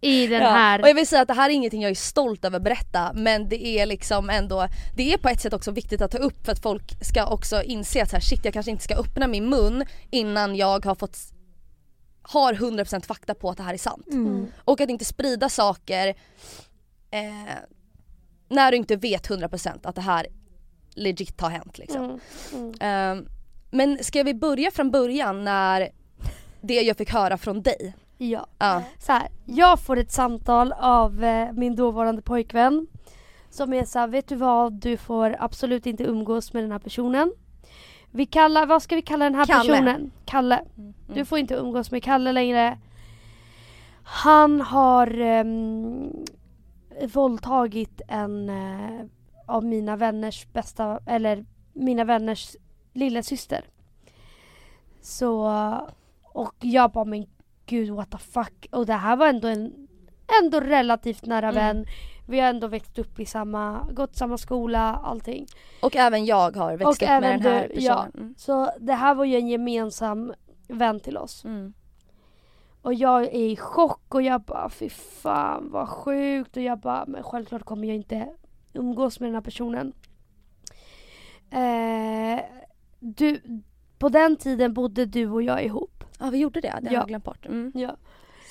[0.00, 0.49] i den Ja.
[0.49, 0.83] här.
[0.83, 3.12] Och jag vill säga att det här är ingenting jag är stolt över att berätta
[3.14, 6.45] men det är liksom ändå, det är på ett sätt också viktigt att ta upp
[6.45, 9.26] för att folk ska också inse att så här, shit jag kanske inte ska öppna
[9.26, 11.19] min mun innan jag har fått
[12.23, 14.07] har 100% fakta på att det här är sant.
[14.12, 14.47] Mm.
[14.64, 16.09] Och att inte sprida saker
[17.11, 17.54] eh,
[18.49, 20.26] när du inte vet 100% att det här
[20.95, 22.04] legit har hänt liksom.
[22.04, 22.21] Mm,
[22.54, 22.75] mm.
[22.80, 23.28] Ehm,
[23.71, 25.88] men ska vi börja från början när
[26.61, 27.95] det jag fick höra från dig?
[28.23, 28.47] Ja.
[28.59, 28.83] Ja.
[28.99, 32.87] Så här, jag får ett samtal av eh, min dåvarande pojkvän
[33.50, 34.73] som är såhär, vet du vad?
[34.73, 37.33] Du får absolut inte umgås med den här personen.
[38.11, 39.73] Vi kallar, vad ska vi kalla den här Kalle.
[39.73, 40.11] personen?
[40.25, 40.65] Kalle.
[41.15, 42.79] Du får inte umgås med Kalle längre.
[44.03, 46.25] Han har um,
[47.12, 49.07] våldtagit en eh,
[49.47, 52.57] av mina vänners bästa, eller mina vänners
[52.93, 53.65] lillasyster.
[55.00, 55.50] Så,
[56.23, 57.27] och jag bara men
[57.71, 58.67] gud what the fuck.
[58.73, 59.89] Och det här var ändå en
[60.43, 61.55] ändå relativt nära Mm.
[61.55, 61.87] vän.
[62.29, 65.47] Vi har ändå växt upp i samma, gått samma skola, allting.
[65.83, 67.95] Och även jag har växt Och upp med den här du, ja.
[67.95, 68.13] personen.
[68.15, 68.35] Mm.
[68.39, 70.33] Så det här var ju en gemensam
[70.69, 71.45] vän till oss.
[71.45, 71.73] Mm.
[72.83, 77.04] Och jag är i chock och jag bara fy fan vad sjukt och jag bara
[77.06, 78.28] men självklart kommer jag inte
[78.73, 79.93] umgås med den här personen.
[81.50, 82.41] Eh,
[82.99, 83.41] du,
[84.00, 86.04] på den tiden bodde du och jag ihop.
[86.19, 87.00] Ja vi gjorde det, det har Ja.
[87.00, 87.47] jag glömt bort.
[87.47, 87.73] Mm.
[87.75, 87.97] Ja.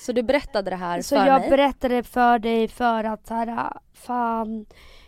[0.05, 1.49] Så du berättade det här Så för jag mig?
[1.49, 4.65] berättade för dig för att så här, fan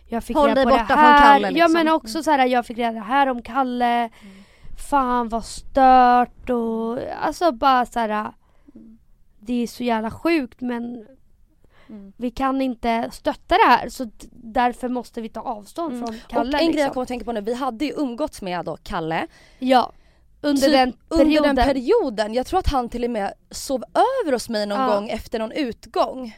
[0.08, 1.22] jag fick Håll reda dig på borta det från här.
[1.32, 1.72] Kalle, Ja liksom.
[1.72, 4.10] men också så här, jag fick reda här om Kalle.
[4.90, 8.32] Fan vad stört och alltså bara så här.
[9.40, 11.06] Det är så jävla sjukt men
[11.88, 12.12] Mm.
[12.16, 16.06] vi kan inte stötta det här så därför måste vi ta avstånd Mm.
[16.06, 16.58] från Och Kalle.
[16.58, 16.92] en grej jag liksom.
[16.94, 19.26] kommer att tänka på nu, vi hade ju umgåtts med då Kalle
[19.58, 19.92] Ja.
[20.42, 21.26] Under Typ den perioden.
[21.36, 22.34] under den perioden.
[22.34, 24.94] Jag tror att han till och med sov över hos mig någon Ja.
[24.94, 26.36] gång efter någon utgång.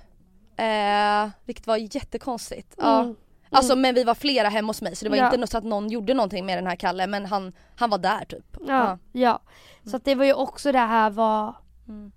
[0.57, 2.75] Eh, vilket var jättekonstigt.
[2.79, 3.01] Ja.
[3.01, 3.17] Mm.
[3.51, 5.35] Alltså men vi var flera hemma hos mig så det var Ja.
[5.35, 8.25] inte så att någon gjorde någonting med den här Kalle men han, han var där
[8.25, 8.57] typ.
[8.67, 9.41] Ja, ja.
[9.87, 11.55] Så att det var ju också det här var
[11.89, 12.13] Mm.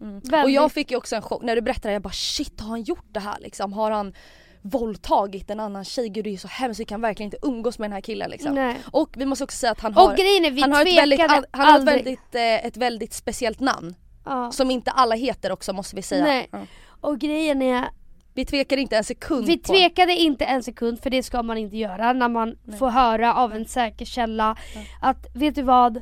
[0.00, 0.20] Mm.
[0.44, 2.82] Och jag fick ju också en chock när du berättade jag bara shit har han
[2.82, 3.72] gjort det här liksom?
[3.72, 4.14] Har han
[4.62, 6.08] våldtagit en annan tjej?
[6.08, 8.30] Gud det är ju så hemskt, vi kan verkligen inte umgås med den här killen
[8.30, 8.54] liksom.
[8.54, 8.76] Nej.
[8.90, 11.66] Och vi måste också säga att han har, är han har, ett tvekade väldigt, han
[11.68, 13.94] har ett, väldigt, eh, ett väldigt speciellt namn.
[14.24, 14.52] Ja.
[14.52, 16.24] Som inte alla heter också måste vi säga.
[16.24, 16.48] Nej.
[16.52, 16.60] Ja.
[17.00, 17.88] Och grejen är
[18.34, 19.72] Vi tvekar inte en sekund Vi på...
[19.72, 23.52] tvekade inte en sekund för det ska man inte göra när man får höra av
[23.52, 24.56] en säker källa
[25.00, 26.00] att vet du vad?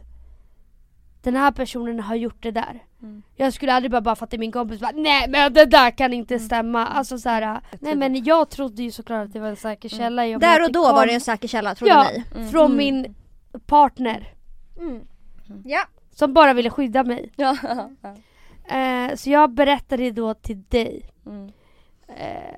[1.23, 2.83] Den här personen har gjort det där.
[3.03, 3.23] Mm.
[3.37, 5.65] Jag skulle aldrig bara, bara för att det är min kompis bara, nej men det
[5.65, 6.47] där kan inte Mm.
[6.47, 6.87] stämma.
[6.87, 10.27] Alltså så här, nej men jag trodde ju såklart att det var en säker källa.
[10.27, 12.25] Jag Där och då kom- var det en säker källa trodde Ja, ni?
[12.41, 12.51] Mm.
[12.51, 13.15] från min
[13.67, 14.33] partner.
[15.65, 15.81] Ja.
[16.15, 17.33] Som bara ville skydda mig.
[17.37, 17.57] Ja.
[18.77, 21.11] Eh, så jag berättade då till dig.
[21.27, 21.51] Mm.
[22.09, 22.55] Eh.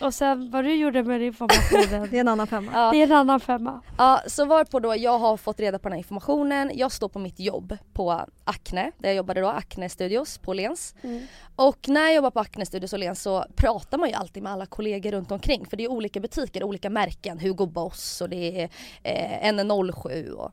[0.00, 2.08] Och sen vad du gjorde med informationen.
[2.10, 2.72] Det är en annan femma.
[2.74, 2.90] Ja.
[2.90, 3.80] det är en annan femma.
[3.98, 6.70] Ja, så varpå då jag har fått reda på den här informationen.
[6.74, 10.94] Jag står på mitt jobb på Acne, där jag jobbade då, Acne Studios på Lens.
[11.02, 11.26] Mm.
[11.56, 14.52] Och när jag jobbar på Acne Studios och Lens så pratar man ju alltid med
[14.52, 15.66] alla kollegor runt omkring.
[15.66, 17.38] För det är olika butiker, olika märken.
[17.38, 18.70] Hugo Boss och det är
[19.02, 20.52] eh, NN07 och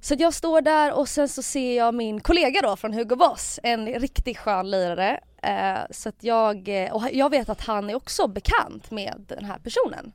[0.00, 3.60] så jag står där och sen så ser jag min kollega då från Hugo Boss,
[3.62, 5.20] en riktigt skön lirare.
[5.46, 9.44] Eh, så att jag, eh, och jag vet att han är också bekant med den
[9.44, 10.12] här personen.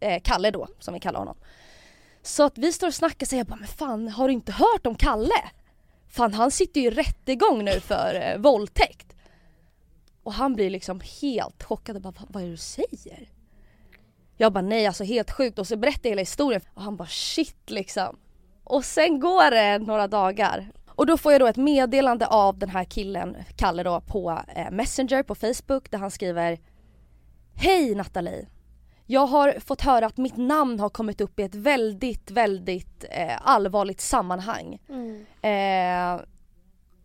[0.00, 1.36] Eh, Kalle då, som vi kallar honom.
[2.22, 4.52] Så att vi står och snackar och säger jag bara, men fan har du inte
[4.52, 5.50] hört om Kalle?
[6.08, 9.16] Fan han sitter ju i rättegång nu för eh, våldtäkt.
[10.22, 13.28] Och han blir liksom helt chockad och bara, vad är det du säger?
[14.36, 17.08] Jag bara nej alltså helt sjukt och så berättar jag hela historien och han bara
[17.08, 18.18] shit liksom.
[18.64, 22.68] och sen går det några dagar och då får jag då ett meddelande av den
[22.68, 26.58] här killen, Kalle då, på eh, Messenger på Facebook där han skriver
[27.54, 28.46] Hej Nathalie!
[29.06, 33.38] Jag har fått höra att mitt namn har kommit upp i ett väldigt, väldigt eh,
[33.42, 34.78] allvarligt sammanhang.
[34.88, 35.26] Mm.
[35.42, 36.24] Eh,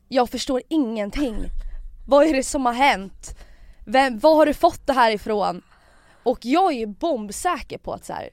[0.07, 1.35] jag förstår ingenting.
[2.07, 3.37] Vad är det som har hänt?
[3.85, 5.61] Vem, var har du fått det här ifrån?
[6.23, 8.29] Och jag är ju bombsäker på att så här,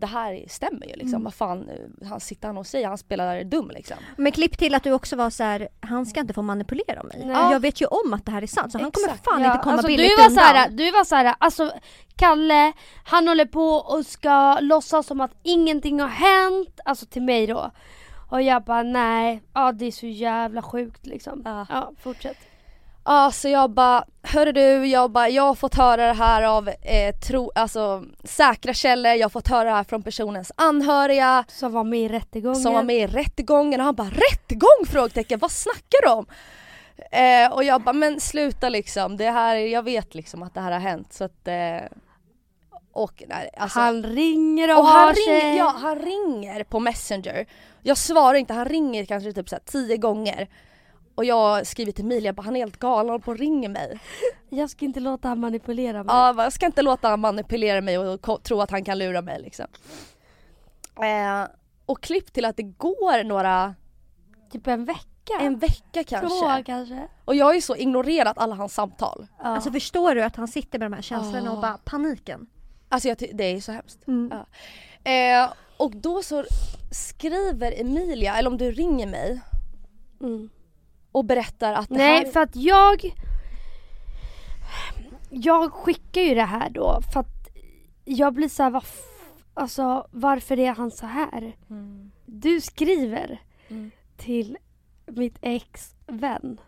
[0.00, 1.08] det här stämmer ju liksom.
[1.08, 1.24] Mm.
[1.24, 1.68] Vad fan,
[2.08, 3.96] han sitter han och säger, han spelar dum liksom.
[4.16, 7.22] Men klipp till att du också var så här, han ska inte få manipulera mig.
[7.26, 7.52] Nej.
[7.52, 9.62] Jag vet ju om att det här är sant så han kommer fan Ja, inte
[9.62, 10.44] komma alltså, billigt du var undan.
[10.46, 11.72] såhär, du var såhär, alltså
[12.16, 12.72] Kalle,
[13.04, 17.70] han håller på och ska låtsas som att ingenting har hänt, alltså till mig då.
[18.30, 21.42] Och jag bara nej, ja det är så jävla sjukt liksom.
[21.44, 21.66] Ja.
[21.70, 22.36] Ja, fortsätt.
[23.04, 26.68] Ja så jag bara, hörru du, jag bara, jag har fått höra det här av
[26.68, 31.72] eh, tro, alltså säkra källor, jag har fått höra det här från personens anhöriga Som
[31.72, 32.60] var med i rättegången.
[32.60, 34.86] som var med i rättegången och han bara rättegång?
[34.86, 36.26] Frågetecken, vad snackar du om?
[37.12, 40.72] Eh, och jag bara, men sluta liksom, det här, jag vet liksom att det här
[40.72, 41.78] har hänt så att eh,
[42.92, 45.24] och nej, alltså, Han ringer och, och han sig.
[45.24, 47.46] ringer, ja, han ringer på messenger.
[47.82, 50.48] Jag svarar inte, han ringer kanske typ så här tio gånger.
[51.20, 54.00] Och jag skriver till Emilia, bara, han är helt galen, håller på och ringer mig.
[54.48, 56.14] Jag ska inte låta han manipulera mig.
[56.14, 58.98] Ja, jag bara, jag ska inte låta han manipulera mig och tro att han kan
[58.98, 59.66] lura mig liksom.
[61.02, 61.48] Eh,
[61.86, 63.74] och klipp till att det går några,
[64.52, 65.32] Typ en vecka.
[65.40, 66.28] en vecka kanske.
[66.28, 67.08] Två kanske.
[67.24, 69.26] Och jag har ju så ignorerat alla hans samtal.
[69.38, 69.44] Ja.
[69.44, 71.60] Alltså förstår du att han sitter med de här känslorna och Ah.
[71.60, 72.46] bara paniken?
[72.88, 74.06] Alltså jag, det är så hemskt.
[74.08, 74.32] Mm.
[75.04, 75.10] Ja.
[75.10, 76.44] Eh, och då så
[76.92, 79.40] skriver Emilia, eller om du ringer mig
[80.20, 80.50] mm.
[81.12, 82.32] Och berättar att det Nej här...
[82.32, 83.14] för att jag
[85.30, 87.48] Jag skickar ju det här då för att
[88.04, 91.56] jag blir såhär, vad f- alltså varför är han så här?
[91.70, 92.10] Mm.
[92.26, 93.90] Du skriver Mm.
[94.16, 94.56] till
[95.06, 96.60] mitt ex vän.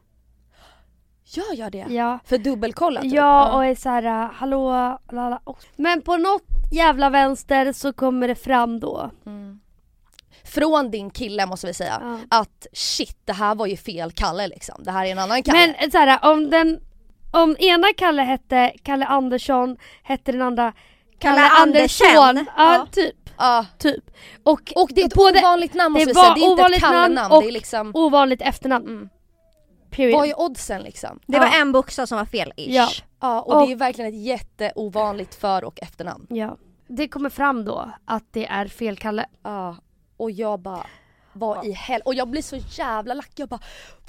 [1.37, 1.87] Jag gör det?
[1.89, 2.19] Ja.
[2.25, 3.13] För dubbelkolla typ?
[3.13, 5.41] Ja och är såhär, hallå, lala.
[5.77, 9.11] Men på något jävla vänster så kommer det fram då.
[9.27, 9.61] Mm.
[10.55, 11.99] Från din kille måste vi säga,
[12.31, 12.39] Ja.
[12.39, 14.75] att shit det här var ju fel Kalle liksom.
[14.85, 15.75] Det här är en annan Kalle.
[15.81, 16.81] Men såhär, om den
[17.33, 20.73] om ena Kalle hette Kalle Andersson, hette den andra
[21.19, 22.07] Kalle, Kalle Andersson.
[22.19, 22.47] Andersen.
[22.57, 22.87] Ja, Ja.
[22.93, 23.17] typ.
[23.39, 23.67] Ja.
[23.79, 24.05] Typ.
[24.43, 26.63] Och, Och det är ett ovanligt namn måste det vi säga, var det är inte
[26.77, 27.41] ett Kalle-namn.
[27.43, 28.87] Det är liksom, ovanligt efternamn.
[28.87, 29.09] mm.
[29.91, 30.19] Period.
[30.19, 31.21] vad är oddsen liksom?
[31.27, 31.41] Det Ja.
[31.43, 32.69] var en bokstav som var fel ish.
[32.69, 32.89] Ja.
[33.21, 36.27] Ja och, Och- det är ju verkligen ett jätteovanligt för och efternamn.
[36.31, 36.57] Ja.
[36.89, 39.27] Det kommer fram då att det är fel Kalle.
[39.43, 39.77] Ja.
[40.23, 40.87] Och jag bara,
[41.33, 42.01] vad i hel...
[42.05, 43.31] Och jag blir så jävla lack.
[43.35, 43.61] Jag bara,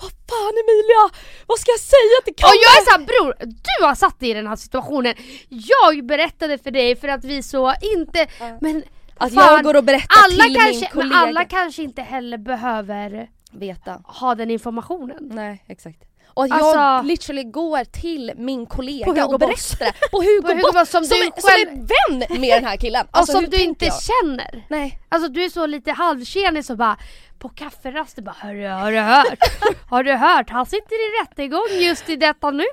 [0.01, 1.19] vad fan Emilia!
[1.47, 2.49] Vad ska jag säga till Kalle?
[2.49, 3.35] Och jag är såhär bror,
[3.79, 5.13] du har satt dig i den här situationen.
[5.49, 8.57] Jag berättade för dig för att vi så inte, Ja.
[8.61, 8.83] men
[9.17, 11.15] Att fan, jag går och berättar alla till kanske, min kollega.
[11.19, 14.01] men alla kanske inte heller behöver Veta.
[14.05, 15.17] ha den informationen.
[15.33, 15.99] Nej exakt.
[16.33, 19.93] Och att Alltså- jag literally går till min kollega och berättar det.
[20.11, 22.65] På Hugo, På Hugo Boss, som som, du är, själv- som är vän med den
[22.65, 23.05] här killen.
[23.11, 23.93] och Alltså, som hur du inte jag?
[24.01, 24.65] känner.
[24.69, 24.99] Nej.
[25.09, 26.97] Alltså du är så lite halvtjenis och bara
[27.39, 29.39] på kafferasten bara Hörru, har du hört?
[29.89, 30.49] har du hört?
[30.49, 32.65] Han sitter i rättegång just i detta nu.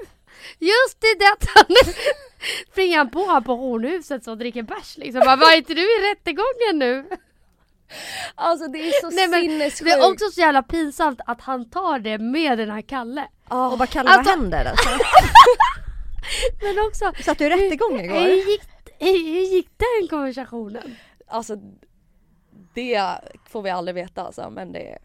[0.59, 1.93] Just i detta nu.
[2.73, 5.21] Springer han på han på hornhuset som dricker bärs liksom.
[5.25, 7.09] Bara, var inte du i rättegången nu?
[8.35, 9.85] Alltså det är så Nej, men sinnessjukt.
[9.85, 13.29] Det är också så jävla pinsamt att han tar det med den här Kalle.
[13.51, 13.69] Ah.
[13.69, 14.89] Och bara Kalle Alltså- vad händer alltså?
[16.63, 18.21] Men också, Satt du i rättegång igår?
[18.21, 18.63] hur gick,
[18.99, 20.97] hur, gick den konversationen?
[21.27, 21.57] Alltså
[22.75, 23.03] det
[23.49, 24.99] får vi aldrig veta alltså men det...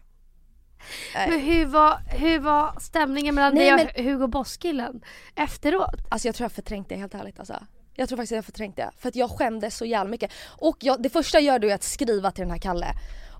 [1.14, 1.30] Nej.
[1.30, 5.00] Men hur var, hur var stämningen mellan Nej, dig och Hugo Boss-killen
[5.34, 5.94] efteråt?
[6.08, 7.66] Alltså jag tror jag förträngt det helt ärligt alltså.
[7.94, 8.90] Jag tror faktiskt jag förträngt det.
[8.98, 10.32] För att jag skämdes så jävla mycket.
[10.48, 12.94] Och jag, det första jag gör då är att skriva till den här Kalle.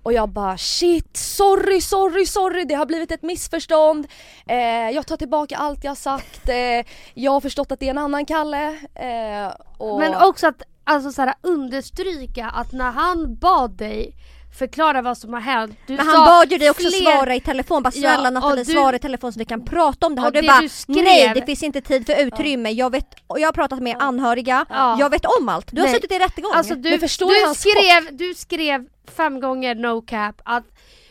[0.07, 4.07] Och jag bara shit, sorry, sorry, sorry, det har blivit ett missförstånd.
[4.47, 6.49] Eh, jag tar tillbaka allt jag har sagt.
[6.49, 8.67] Eh, jag har förstått att det är en annan Kalle.
[8.95, 9.99] Eh, och...
[9.99, 14.15] Men också att alltså, så här, understryka att när han bad dig
[14.57, 15.77] förklara vad som har hänt.
[15.87, 18.63] Du Men han bad ju dig också fler- svara i telefon, bara snälla Ja, Nathalie
[18.63, 20.27] du- svara i telefon så vi kan prata om det här.
[20.27, 22.91] och Och du det bara du skrev- nej det finns inte tid för utrymme, jag,
[22.91, 24.95] vet, jag har pratat med anhöriga, Ja.
[24.99, 25.67] jag vet om allt.
[25.71, 25.95] Du har Nej.
[25.95, 26.51] suttit i rättegång.
[26.55, 28.85] Alltså du, förstår du skrev, du skrev
[29.17, 30.63] fem gånger no cap att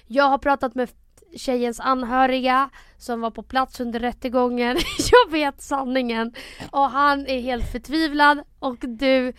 [0.07, 0.89] jag har pratat med
[1.37, 4.77] tjejens anhöriga som var på plats under rättegången.
[5.13, 6.33] Jag vet sanningen.
[6.71, 9.33] Och han är helt förtvivlad och du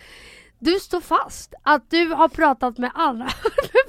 [0.58, 3.24] du står fast att du har pratat med alla.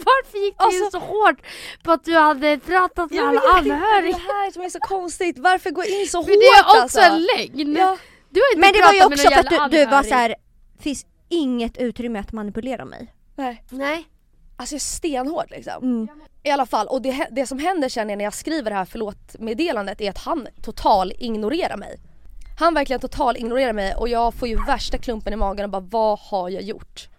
[0.06, 1.42] Varför gick du in Alltså- så hårt
[1.84, 4.18] på att du hade pratat med Jag alla anhöriga?
[4.18, 7.00] Det här som är så konstigt, varför gå in så För det är hårt också
[7.00, 7.14] alltså?
[7.16, 7.76] en lögn.
[7.76, 7.98] Ja.
[8.30, 10.10] Du har inte Men det var ju också för att du, du var anhörig.
[10.10, 10.36] så här.
[10.80, 13.14] finns inget utrymme att manipulera mig.
[13.36, 13.64] Nej.
[13.70, 14.08] Nej.
[14.58, 15.84] Alltså jag är stenhård liksom.
[15.84, 16.08] Mm.
[16.44, 20.02] I alla fall, och det, det som händer sen när jag skriver det här förlåt-meddelandet
[20.02, 22.00] är att han total ignorerar mig.
[22.60, 25.80] Han verkligen total ignorerar mig och jag får ju värsta klumpen i magen och bara
[25.80, 27.10] vad har jag gjort?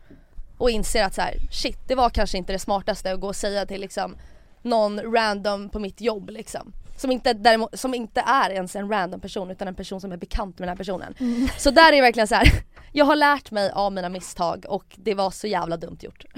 [0.58, 3.36] Och inser att så här, shit det var kanske inte det smartaste att gå och
[3.36, 4.16] säga till liksom
[4.62, 6.72] någon random på mitt jobb liksom.
[6.96, 10.16] Som inte, däremot, som inte är ens en random person utan en person som är
[10.16, 11.14] bekant med den här personen.
[11.58, 12.48] Så där är det verkligen så här.
[12.92, 16.24] jag har lärt mig av mina misstag och det var så jävla dumt gjort.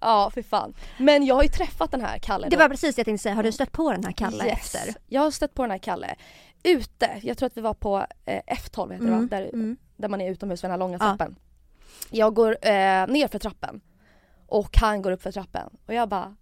[0.00, 0.74] ja för fan.
[0.98, 3.34] Men jag har ju träffat den här Kalle Det var precis det jag tänkte säga,
[3.34, 4.74] har du stött på den här Kalle Yes.
[4.74, 4.94] efter?
[5.06, 6.14] Jag har stött på den här Kalle
[6.62, 9.26] ute, jag tror att vi var på eh, F12 heter det va?
[9.30, 9.76] Där, mm.
[9.96, 10.98] där man är utomhus vid den här långa Ja.
[10.98, 11.38] trappen.
[12.10, 13.80] Jag går eh, ner för trappen
[14.46, 16.36] och han går upp för trappen och jag bara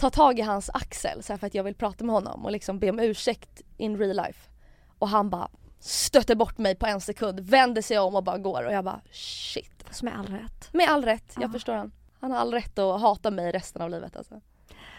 [0.00, 2.78] tar tag i hans axel så för att jag vill prata med honom och liksom
[2.78, 4.50] be om ursäkt in real life.
[4.98, 5.48] Och han bara
[5.80, 9.00] stöter bort mig på en sekund, vänder sig om och bara går och jag bara
[9.12, 9.84] shit.
[9.90, 10.68] Som är all rätt.
[10.72, 11.52] Med all rätt, jag Ja.
[11.52, 11.92] förstår han.
[12.20, 14.40] Han har all rätt att hata mig resten av livet alltså.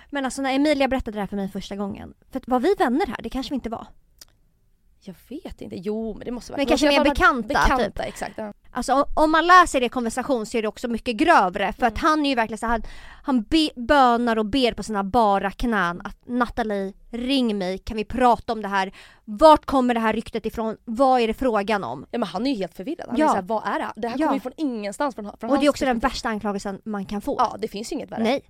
[0.09, 3.05] Men alltså när Emilia berättade det här för mig första gången, för var vi vänner
[3.07, 3.17] här?
[3.23, 3.87] Det kanske vi inte var.
[4.99, 8.33] Jag vet inte, jo men det måste vara Men kanske mer bekanta, Bekanta, exakt.
[8.37, 8.53] Ja.
[8.71, 11.97] Alltså om man läser det i konversation så är det också mycket grövre för att
[11.97, 12.83] han är ju verkligen så här, han,
[13.23, 18.05] han be, bönar och ber på sina bara knän att Nathalie ring mig, kan vi
[18.05, 18.91] prata om det här?
[19.25, 20.77] Vart kommer det här ryktet ifrån?
[20.85, 22.05] Vad är det frågan om?
[22.11, 23.07] Ja men han är ju helt förvirrad.
[23.09, 23.25] Han Ja.
[23.25, 23.93] är såhär, vad är det?
[23.95, 24.25] Det här Ja.
[24.25, 25.15] kommer ju från ingenstans.
[25.15, 27.35] Från, från Och det är också den värsta anklagelsen man kan få.
[27.39, 28.23] Ja det finns ju inget värre.
[28.23, 28.41] Nej.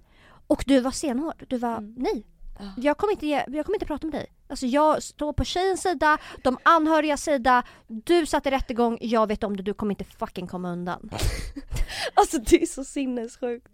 [0.48, 1.44] Och du var stenhård.
[1.48, 1.96] Du var, Mm.
[1.98, 2.26] nej.
[2.60, 2.66] Ja.
[2.78, 4.26] Jag kommer, inte ge, jag kommer inte prata med dig.
[4.50, 9.44] Alltså jag står på tjejens sida, de anhörigas sida, du satt i rättegång, jag vet
[9.44, 11.10] om det, du kommer inte fucking komma undan.
[12.14, 13.68] Alltså det är så sinnessjukt.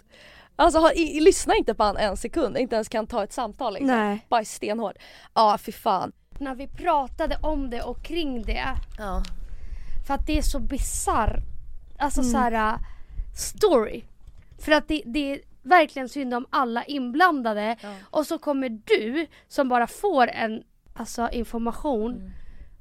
[0.55, 3.73] Alltså ha, i, lyssna inte på han en sekund, inte ens kan ta ett samtal
[3.73, 3.87] liksom.
[3.87, 4.25] Nej.
[4.29, 4.97] Bara stenhård.
[5.33, 6.11] Ja fy fan.
[6.39, 8.67] När vi pratade om det och kring det.
[8.97, 9.23] Ja.
[10.07, 11.41] För att det är så bizarr
[11.97, 12.31] alltså Mm.
[12.31, 12.79] så här, äh,
[13.35, 14.03] story.
[14.59, 17.75] För att det, det är verkligen synd om alla inblandade.
[17.81, 17.93] Ja.
[18.09, 20.63] Och så kommer du som bara får en
[20.95, 22.31] alltså, information Mm.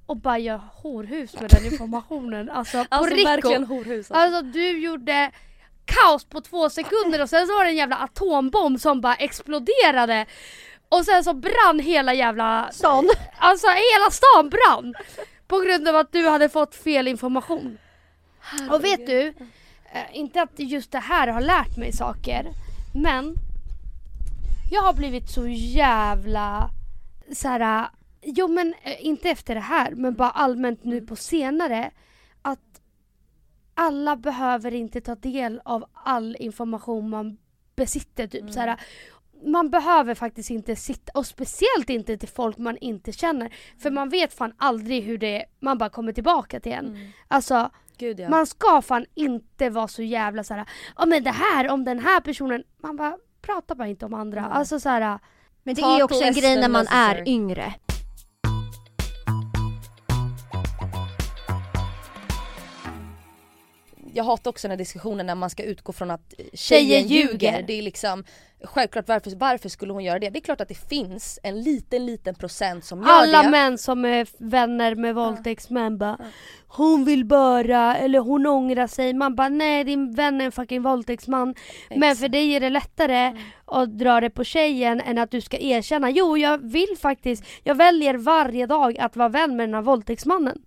[0.06, 2.50] och bara gör horhus med den informationen.
[2.50, 3.28] Alltså på Alltså Rico.
[3.28, 4.10] verkligen horhus.
[4.10, 4.14] Alltså.
[4.14, 5.30] Alltså du gjorde
[5.84, 10.26] kaos på två sekunder och sen så var det en jävla atombomb som bara exploderade.
[10.88, 12.68] Och sen så brann hela jävla...
[12.72, 13.10] Stan.
[13.38, 14.94] Alltså hela stan brann!
[15.46, 17.78] På grund av att du hade fått fel information.
[18.70, 19.26] Och vet du,
[19.92, 22.46] eh, inte att just det här har lärt mig saker,
[22.92, 23.36] men
[24.70, 26.70] jag har blivit så jävla
[27.32, 27.88] så här.
[28.22, 31.90] Jo men eh, inte efter det här, men bara allmänt nu på senare.
[32.42, 32.80] Att
[33.74, 37.38] alla behöver inte ta del av all information man
[37.76, 38.26] besitter.
[38.26, 38.50] Typ.
[38.50, 38.80] Så här,
[39.44, 43.54] man behöver faktiskt inte sitta, och speciellt inte till folk man inte känner.
[43.78, 46.86] För man vet fan aldrig hur det man bara kommer tillbaka till en.
[46.86, 47.08] Mm.
[47.28, 48.28] Alltså Gud ja.
[48.28, 52.20] man ska fan inte vara så jävla såhär, ja men det här om den här
[52.20, 54.40] personen, man bara prata bara inte om andra.
[54.40, 54.52] Mm.
[54.52, 55.18] Alltså såhär,
[55.62, 57.74] Men det Talk är också en grej när man är yngre.
[64.14, 67.32] Jag hatar också den här diskussionen när man ska utgå från att tjejen ljuger.
[67.32, 67.64] ljuger.
[67.66, 68.24] Det är liksom
[68.64, 70.30] självklart varför, varför skulle hon göra det?
[70.30, 73.50] Det är klart att det finns en liten liten procent som gör alla det.
[73.50, 76.18] män som är vänner med våldtäktsmän bara
[76.66, 79.12] Hon vill bara, eller hon ångrar sig.
[79.12, 81.54] Man bara nej din vän är en fucking våldtäktsman.
[81.90, 82.20] Men Exakt.
[82.20, 86.10] för dig är det lättare att dra det på tjejen än att du ska erkänna.
[86.10, 90.62] Jo jag vill faktiskt, jag väljer varje dag att vara vän med den här våldtäktsmannen.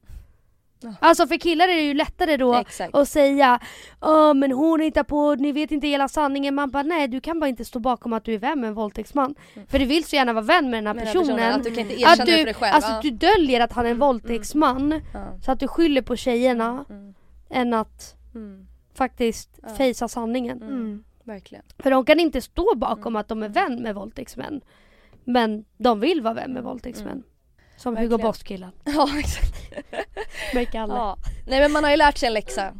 [1.00, 2.94] Alltså för killar är det ju lättare då Exakt.
[2.96, 3.60] och säga
[4.02, 6.56] Åh men hon hittar på, ni vet inte hela sanningen.
[6.56, 8.74] Man bara nej du kan bara inte stå bakom att du är vän med en
[8.74, 9.36] våldtäktsman.
[9.68, 11.54] För du vill så gärna vara vän med den här Med den här personen.
[11.54, 12.76] Att du kan inte erkänna Att det du, för dig själv.
[12.76, 13.00] alltså ja.
[13.04, 15.26] du döljer att han är en våldtäktsman Ja.
[15.46, 17.14] så att du skyller på tjejerna Mm.
[17.50, 18.68] än att Mm.
[18.94, 19.70] faktiskt Ja.
[19.76, 20.62] fejsa sanningen.
[20.62, 20.74] Mm.
[20.76, 21.04] Mm.
[21.24, 21.64] Verkligen.
[21.80, 24.62] För de kan inte stå bakom att de är vän med våldtäktsmän.
[25.24, 27.24] Men de vill vara vän med våldtäktsmän.
[27.76, 27.82] Mm.
[27.82, 28.12] Som Verkligen.
[28.12, 28.72] Hugo Boss-killen.
[28.84, 29.56] Ja exakt.
[30.54, 30.94] Med Kalle.
[30.94, 31.18] Ja.
[31.24, 31.32] Ja.
[31.48, 32.74] Nej men man har ju lärt sig en läxa.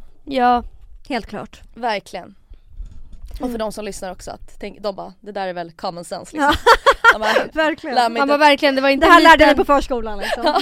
[1.08, 1.60] Helt klart.
[1.74, 2.34] Verkligen.
[3.34, 3.52] Och Mm.
[3.52, 6.36] för de som lyssnar också att tänk, de bara det där är väl common sense
[6.36, 6.54] liksom.
[7.12, 7.96] De bara, Verkligen.
[8.16, 10.54] Han bara verkligen, det var inte Det här lärde liten- ni på förskolan liksom.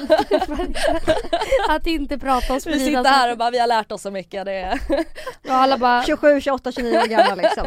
[1.68, 4.10] Att inte prata och vi sprida sitter här och bara vi har lärt oss så
[4.10, 4.44] mycket.
[4.44, 4.80] Det är...
[5.44, 7.66] Och alla bara 27, 28, 29 år gamla liksom.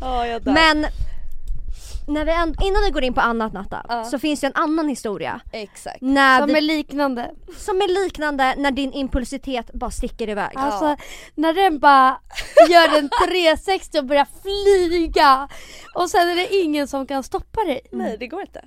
[0.00, 0.52] Ja jag dör.
[0.52, 0.86] Men
[2.06, 4.04] när vi änd- innan vi går in på annat Natta, Ja.
[4.04, 5.40] så finns det en annan historia.
[5.52, 6.00] Exakt.
[6.00, 7.30] När som vi, är liknande.
[7.56, 10.52] som är liknande när din impulsivitet bara sticker iväg.
[10.54, 10.96] Alltså
[11.34, 12.20] när den bara
[12.70, 15.48] gör en 360 och börjar flyga
[15.94, 17.80] och sen är det ingen som kan stoppa dig.
[17.92, 18.64] Nej det går inte.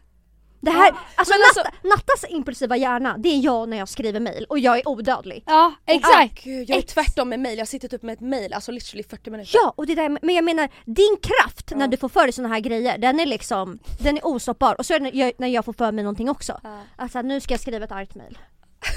[0.62, 4.20] Det här, Ja, alltså, alltså- Natta, Nattas impulsiva hjärna, det är jag när jag skriver
[4.20, 5.44] mail och jag är odödlig.
[5.46, 6.44] Ja exakt.
[6.44, 9.04] Gud, jag är Ex- tvärtom med mail, jag sitter typ med ett mail, alltså literally
[9.04, 9.52] 40 minuter.
[9.54, 12.48] Ja, och det där, men jag menar din kraft när du får för dig såna
[12.50, 14.76] här grejer, den är liksom, den är ostoppbar.
[14.80, 16.60] Och så är det när jag, när jag får för mig någonting också.
[16.64, 16.80] Ja.
[16.96, 18.38] Alltså nu ska jag skriva ett argt mail.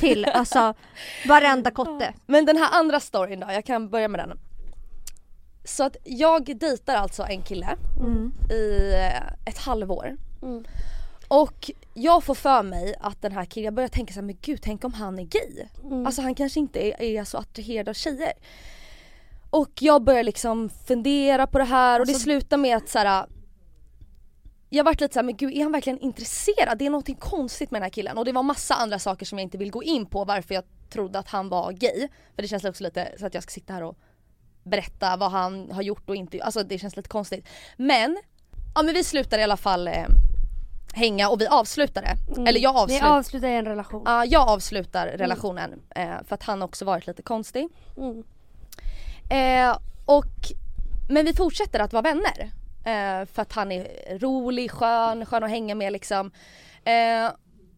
[0.01, 0.75] Till alltså
[1.29, 2.13] varenda kotte.
[2.27, 4.39] Men den här andra storyn då, jag kan börja med den.
[5.65, 8.33] Så att jag dejtar alltså en kille Mm.
[8.51, 10.17] i eh, ett halvår.
[10.43, 10.65] Mm.
[11.33, 14.37] Och jag får för mig att den här killen, jag börjar tänka så här, men
[14.43, 15.67] gud tänk om han är gay?
[15.85, 16.07] Mm.
[16.07, 18.33] Alltså han kanske inte är, är så attraherad av tjejer.
[19.51, 22.99] Och jag börjar liksom fundera på det här och det Alltså- slutar med att så
[22.99, 23.27] här.
[24.69, 26.79] Jag vart lite såhär, men gud är han verkligen intresserad?
[26.79, 29.39] Det är någonting konstigt med den här killen och det var massa andra saker som
[29.39, 32.09] jag inte vill gå in på varför jag trodde att han var gay.
[32.35, 33.99] För det känns också lite så att jag ska sitta här och
[34.63, 37.49] berätta vad han har gjort och inte Alltså det känns lite konstigt.
[37.77, 38.19] Men,
[38.75, 40.07] ja men vi slutar i alla fall eh,
[40.93, 42.17] hänga och vi avslutade.
[42.29, 42.47] Mm.
[42.47, 43.19] Eller jag Ni avslutar.
[43.19, 44.03] avslutar en relation.
[44.07, 47.69] Ja, jag avslutar relationen eh, för att han också varit lite konstig.
[47.97, 48.25] Mm.
[49.31, 50.53] Eh, och,
[51.09, 52.51] men vi fortsätter att vara vänner.
[52.85, 56.31] Eh, för att han är rolig, skön, skön att hänga med liksom.
[56.85, 57.33] Eh,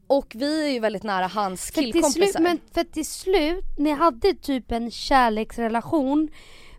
[0.06, 2.10] och vi är ju väldigt nära hans killkompisar.
[2.10, 6.28] slut, men för till slut, ni hade typ en kärleksrelation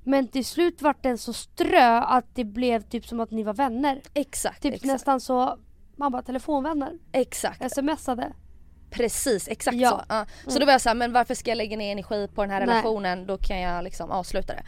[0.07, 3.53] men till slut vart den så strö att det blev typ som att ni var
[3.53, 4.01] vänner.
[4.13, 5.57] Exakt, Typ exakt, nästan så,
[5.95, 7.71] man bara telefonvänner, exakt.
[7.71, 8.33] smsade.
[8.89, 9.89] Precis, exakt Ja.
[9.89, 10.01] så.
[10.09, 10.25] Ja.
[10.47, 12.59] Så då var jag såhär, men varför ska jag lägga ner energi på den här
[12.59, 12.69] Nej.
[12.69, 13.27] relationen?
[13.27, 14.63] Då kan jag liksom avsluta det.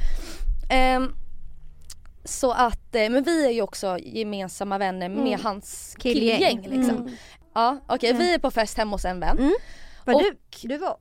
[0.75, 1.13] Ehm,
[2.23, 5.39] så att, eh, men vi är ju också gemensamma vänner med Mm.
[5.43, 6.37] hans Killgäng.
[6.37, 6.97] killgäng liksom.
[6.97, 7.13] Mm.
[7.53, 9.37] Ja okej, vi är på fest hemma hos en vän.
[9.37, 9.53] Mm.
[10.05, 10.97] Var Och- du, du var...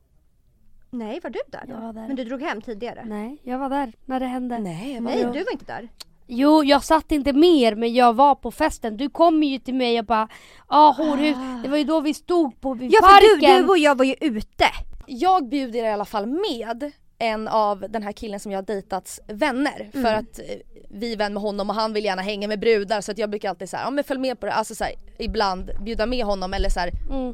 [0.89, 1.73] Nej var du där då?
[1.73, 2.07] Jag var där.
[2.07, 3.03] Men du drog hem tidigare?
[3.05, 4.59] Nej, jag var där när det hände.
[4.59, 5.89] Nej, jag Nej du var inte där.
[6.27, 8.97] Jo, jag satt inte mer men jag var på festen.
[8.97, 10.27] Du kom ju till mig och bara
[10.67, 11.37] ah horhus.
[11.63, 13.61] Det var ju då vi stod på vid Ja för du, parken.
[13.65, 14.65] du och jag var ju ute.
[15.05, 19.19] Jag bjuder i alla fall med en av den här killen som jag har dejtats
[19.27, 20.19] vänner för Mm.
[20.19, 20.45] att eh,
[20.89, 23.29] vi är vän med honom och han vill gärna hänga med brudar så att jag
[23.29, 26.25] brukar alltid säga ja men följ med på det, alltså så här, ibland bjuda med
[26.25, 27.33] honom eller så här, Mm.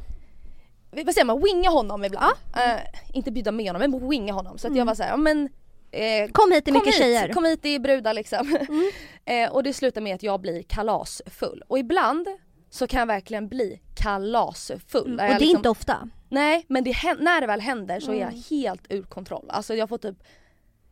[1.06, 2.34] vad säger man, winga honom ibland.
[2.56, 2.80] Eh,
[3.14, 5.50] inte bjuda med honom men winga honom så att jag var såhär, ja men
[5.94, 7.24] eh, Kom hit, det är mycket hit, tjejer.
[7.24, 7.34] Mm.
[7.34, 8.58] kom hit det är brudar liksom.
[9.26, 12.28] eh, och det slutar med att jag blir kalasfull och ibland
[12.70, 15.18] så kan jag verkligen bli kalasfull.
[15.18, 16.10] där Och det är liksom- inte ofta.
[16.30, 18.44] Nej men det, när det väl händer så är jag Mm.
[18.50, 19.46] helt ur kontroll.
[19.50, 20.16] Alltså jag får typ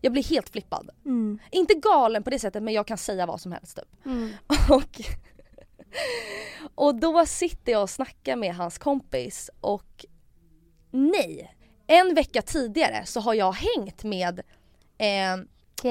[0.03, 0.89] jag blir helt flippad.
[1.05, 1.39] Mm.
[1.51, 4.05] Inte galen på det sättet men jag kan säga vad som helst typ.
[4.05, 4.29] Mm.
[4.69, 5.01] Och,
[6.75, 10.05] och då sitter jag och snackar med hans kompis och
[10.91, 11.55] nej,
[11.87, 14.41] en vecka tidigare så har jag hängt med
[15.01, 15.37] eh,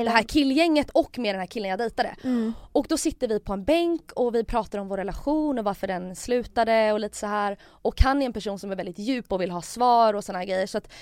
[0.04, 2.16] det här killgänget och med den här killen jag dejtade.
[2.24, 2.52] Mm.
[2.72, 5.86] Och då sitter vi på en bänk och vi pratar om vår relation och varför
[5.86, 7.58] den slutade och lite så här.
[7.64, 10.44] Och han är en person som är väldigt djup och vill ha svar och såna
[10.44, 10.66] grejer.
[10.66, 10.92] Så att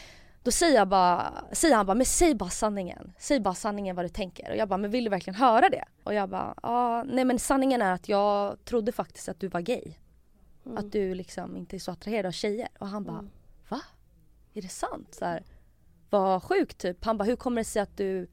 [0.42, 3.12] då säger, jag bara, säger han bara, men säg bara sanningen.
[3.18, 4.50] Säg bara sanningen vad du tänker.
[4.50, 5.84] Och jag bara, men vill du verkligen höra det?
[6.04, 9.60] Och jag bara, ja, nej men sanningen är att jag trodde faktiskt att du var
[9.60, 9.92] gay.
[10.66, 10.78] Mm.
[10.78, 12.68] Att du liksom inte är så attraherad av tjejer.
[12.78, 13.30] Och han bara, Mm.
[13.68, 13.80] va?
[14.54, 15.14] Är det sant?
[15.14, 15.42] Så här,
[16.10, 17.04] vad sjukt typ.
[17.04, 18.28] Han bara, hur kommer det sig att du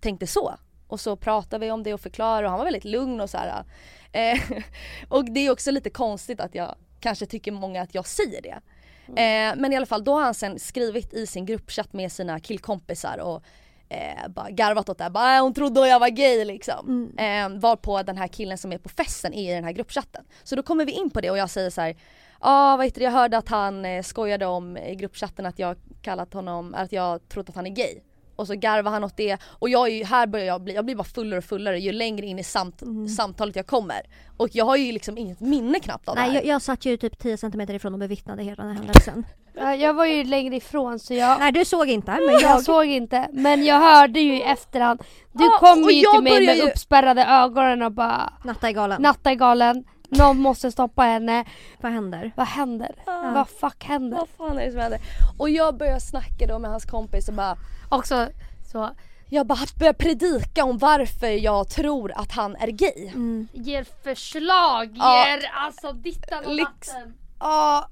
[0.00, 0.54] tänkte så?
[0.86, 3.38] Och så pratade vi om det och förklarade och han var väldigt lugn och så
[3.38, 3.64] här.
[4.12, 4.40] Eh,
[5.08, 8.60] och det är också lite konstigt att jag kanske tycker många att jag säger det.
[9.08, 12.40] Eh, men i alla fall då har han sen skrivit i sin gruppchatt med sina
[12.40, 13.42] killkompisar och
[13.88, 15.10] eh, bara garvat åt det här.
[15.10, 17.12] Bara, "Äh, hon trodde jag var gay liksom.
[17.18, 20.24] Eh, varpå den här killen som är på festen är i den här gruppchatten.
[20.44, 21.96] Så då kommer vi in på det och jag säger så här.
[22.40, 25.76] Ja vad heter det, jag hörde att han eh, skojade om i gruppchatten att jag
[26.02, 27.94] kallat honom, att jag trott att han är gay.
[28.36, 30.84] Och så garvar han åt det och jag är ju, här börjar jag bli, jag
[30.84, 32.82] blir bara fullare och fullare ju längre in i samt,
[33.16, 34.00] samtalet jag kommer.
[34.36, 36.36] Och jag har ju liksom inget minne knappt av det Nej här.
[36.36, 39.26] jag, jag satt ju typ 10 cm ifrån och bevittnade hela den här händelsen.
[39.58, 42.62] Ja, jag var ju längre ifrån så jag, Nej du såg inte men jag jag...
[42.62, 43.28] såg inte.
[43.32, 45.02] Men jag hörde ju i efterhand.
[45.32, 49.02] Du Ja, kom ju till mig med ju- uppspärrade ögonen och bara Natta är galen.
[49.02, 51.44] Natta är galen, någon måste stoppa henne.
[51.80, 52.32] Vad händer?
[52.36, 52.94] Vad händer?
[53.06, 53.30] Ah.
[53.30, 54.16] Vad fuck händer?
[54.18, 55.00] Vad fan är det som händer?
[55.38, 57.56] Och jag börjar snacka då med hans kompis och bara
[57.88, 58.28] Också
[58.72, 58.90] så,
[59.28, 63.06] Jag bara börjar predika om varför jag tror att han är gay.
[63.08, 63.48] Mm.
[63.52, 65.26] ger förslag, Ja.
[65.28, 66.68] ger alltså dittan och Lyx.
[66.92, 67.14] datten.
[67.40, 67.88] Ja,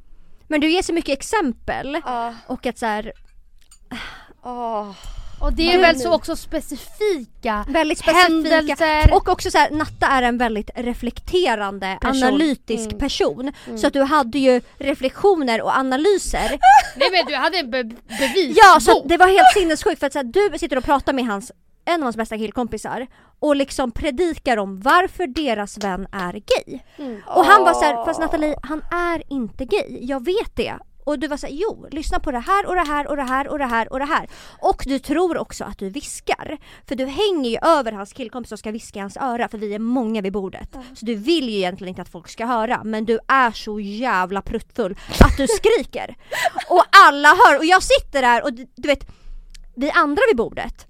[0.49, 3.13] Men du ger så mycket exempel ja, och att så här,
[4.43, 4.95] ja.
[5.41, 8.23] Och det är väl så också specifika väldigt specifika
[8.55, 9.15] händelser.
[9.15, 12.23] och också så här, Natta är en väldigt reflekterande, Person.
[12.23, 12.99] analytisk Mm.
[12.99, 13.53] person.
[13.77, 16.49] Så att du hade ju reflektioner och analyser.
[16.97, 17.85] Nej men du hade en be
[18.19, 21.13] bevis ja, så det var helt sinnessjukt för att så här, du sitter och pratar
[21.13, 21.53] med hans
[21.87, 23.07] en av hans bästa killkompisar
[23.41, 26.79] och liksom predikar om varför deras vän är gay.
[26.99, 27.23] Mm.
[27.27, 30.75] Och han var såhär, fast Nathalie han är inte gay, jag vet det.
[31.05, 33.49] Och du var såhär, jo lyssna på det här och det här och det här
[33.49, 34.29] och det här och det här.
[34.61, 36.59] Och du tror också att du viskar.
[36.89, 39.75] För du hänger ju över hans killkompis och ska viska i hans öra för vi
[39.75, 40.77] är många vid bordet.
[40.95, 44.43] Så du vill ju egentligen inte att folk ska höra men du är så jävla
[44.43, 46.17] pruttfull att du skriker.
[46.71, 49.07] och alla hör och jag sitter där och du, du vet,
[49.77, 50.87] vi andra vid bordet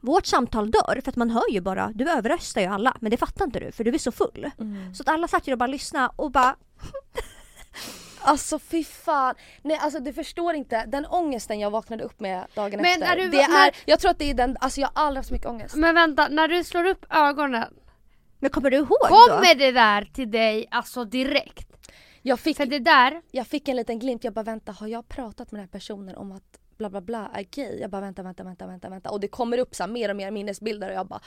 [0.00, 3.16] vårt samtal dör för att man hör ju bara, du överröstar ju alla men det
[3.16, 4.50] fattar inte du för du är så full.
[4.58, 4.94] Mm.
[4.94, 6.56] Så att alla satt ju och bara lyssnade och bara
[8.22, 9.34] Alltså fy fan.
[9.62, 13.16] Nej alltså du förstår inte, den ångesten jag vaknade upp med dagen Men efter.
[13.16, 15.18] är du- det när- är, jag tror att det är den, alltså jag har aldrig
[15.18, 15.74] haft så mycket ångest.
[15.74, 17.74] Men vänta, när du slår upp ögonen,
[18.38, 19.06] Men kommer du ihåg då?
[19.08, 21.66] kommer det där till dig alltså direkt?
[22.22, 25.08] Jag fick, För det där, jag fick en liten glimt, jag bara vänta har jag
[25.08, 27.78] pratat med den här personen om att bla bla bla är gay?
[27.80, 30.30] Jag bara vänta vänta vänta vänta vänta och det kommer upp så mer och mer
[30.30, 31.20] minnesbilder och jag bara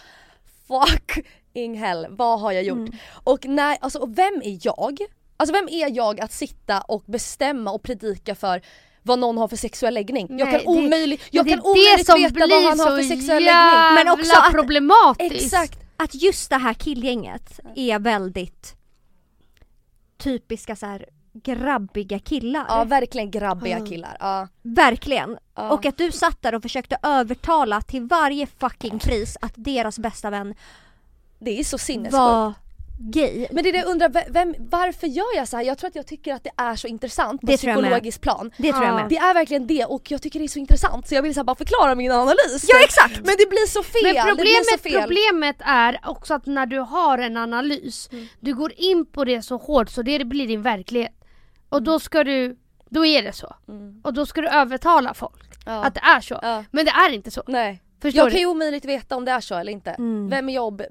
[0.67, 2.77] fucking hell vad har jag gjort?
[2.77, 2.93] Mm.
[3.23, 4.97] Och nej, alltså och vem är jag?
[5.43, 8.61] Alltså vem är jag att sitta och bestämma och predika för
[9.01, 10.27] vad någon har för sexuell läggning?
[10.29, 12.97] jag Nej, kan det- omöjligt, jag kan är det omöjligt som veta vad han har
[12.97, 13.93] för sexuell läggning.
[13.95, 15.45] Men också att- problematiskt.
[15.45, 15.79] Exakt!
[15.97, 18.75] Att just det här killgänget är väldigt
[20.17, 22.65] typiska så här grabbiga killar.
[22.67, 23.89] Ja verkligen grabbiga Mm.
[23.89, 24.17] killar.
[24.19, 25.37] Ja, Verkligen.
[25.55, 25.71] ja.
[25.71, 30.29] Och att du satt där och försökte övertala till varje fucking pris att deras bästa
[30.29, 30.55] vän
[31.39, 32.13] det är så sinnessjukt.
[32.13, 32.53] var
[32.97, 33.47] gay.
[33.51, 35.63] Men det är det jag undrar, ve- vem, varför gör jag så här?
[35.63, 38.51] Jag tror att jag tycker att det är så intressant på Det psykologiskt plan.
[38.57, 38.97] Det tror jag Ja.
[38.99, 39.09] med.
[39.09, 41.43] Det är verkligen det och jag tycker det är så intressant så jag vill så
[41.43, 42.65] bara förklara min analys.
[42.67, 43.15] Ja exakt!
[43.15, 45.01] Men det blir så fel, Men det blir så problemet, fel.
[45.01, 48.27] problemet är också att när du har en analys, Mm.
[48.39, 51.13] du går in på det så hårt så det blir din verklighet.
[51.69, 51.85] Och Mm.
[51.85, 52.57] då ska du,
[52.89, 53.55] då är det så.
[54.03, 55.83] Och då ska du övertala folk Ja.
[55.85, 56.39] att det är så.
[56.41, 56.63] Ja.
[56.71, 57.43] Men det är inte så.
[57.47, 57.79] Nej.
[58.01, 58.31] Förstår Jag du?
[58.31, 59.91] kan ju omöjligt veta om det är så eller inte.
[59.91, 60.29] Mm.
[60.29, 60.81] Vem är jag?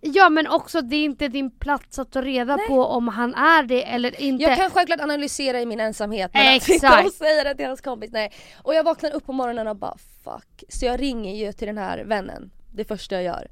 [0.00, 2.66] Ja men också det är inte din plats att ta reda Nej.
[2.66, 4.44] på om han är det eller inte.
[4.44, 7.06] Jag kan självklart analysera i min ensamhet men att sitta Exakt.
[7.06, 8.32] och säga det till hans kompis, nej.
[8.62, 10.64] Och jag vaknar upp på morgonen och bara fuck.
[10.68, 13.48] Så jag ringer ju till den här vännen, det första jag gör.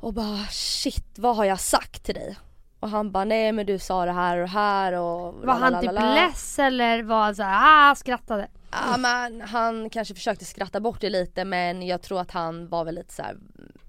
[0.00, 2.36] Och bara shit vad har jag sagt till dig?
[2.80, 5.92] Och han bara nej men du sa det här och här och var han typ
[5.92, 8.48] less eller var han såhär ah skrattade?
[8.70, 12.84] Ja men han kanske försökte skratta bort det lite men jag tror att han var
[12.84, 13.36] väl lite så här,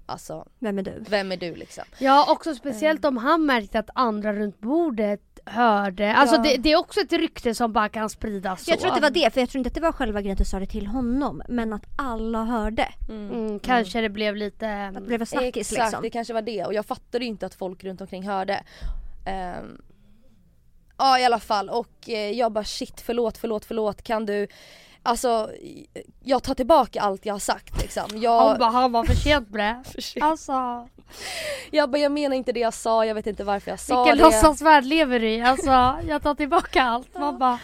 [0.06, 1.04] alltså Vem är du?
[1.08, 1.84] vem är du liksom?
[1.98, 6.14] Ja också speciellt om han märkte att andra runt bordet hörde.
[6.14, 6.42] Alltså Ja.
[6.42, 8.70] det, det är också ett rykte som bara kan spridas så.
[8.70, 10.32] Jag tror inte det var det, för jag tror inte att det var själva grejen
[10.32, 11.42] att du sa det till honom.
[11.48, 12.88] Men att alla hörde.
[13.08, 14.86] Mm, kanske det blev lite...
[14.86, 16.02] Att det blev en snackis Exakt, liksom.
[16.02, 18.62] det kanske var det och jag fattade ju inte att folk runt omkring hörde.
[19.26, 19.82] Ehm,
[20.98, 24.46] ja i alla fall och eh, jag bara shit förlåt förlåt förlåt kan du
[25.06, 25.50] Alltså
[26.22, 28.04] jag tar tillbaka allt jag har sagt liksom.
[28.10, 29.48] Han Jag, bara, han var för sent
[29.98, 30.24] sent.
[30.24, 30.88] Alltså,
[31.70, 34.18] jag bara jag menar inte det jag sa, jag vet inte varför jag sa vilken
[34.18, 34.24] det.
[34.24, 35.42] låtsasvärld lever du i?
[35.42, 35.70] Alltså,
[36.08, 37.18] jag tar tillbaka allt.
[37.18, 37.58] Man bara,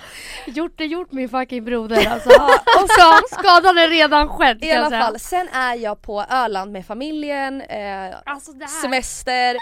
[0.46, 2.28] gjort är gjort min fucking broder alltså.
[2.30, 5.00] Och så, skadan är redan skedd I alla säga.
[5.04, 9.56] fall, sen är jag på Öland med familjen, eh, Alltså semester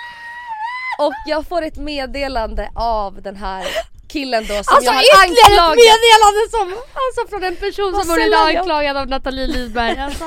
[1.00, 3.64] och jag får ett meddelande av den här
[4.08, 5.76] killen då som Alltså jag har ytterligare ett anklagat.
[5.76, 9.98] meddelande som, alltså från en person Vad som sällan jag- anklagad av Nathalie Lidberg.
[10.06, 10.24] Alltså.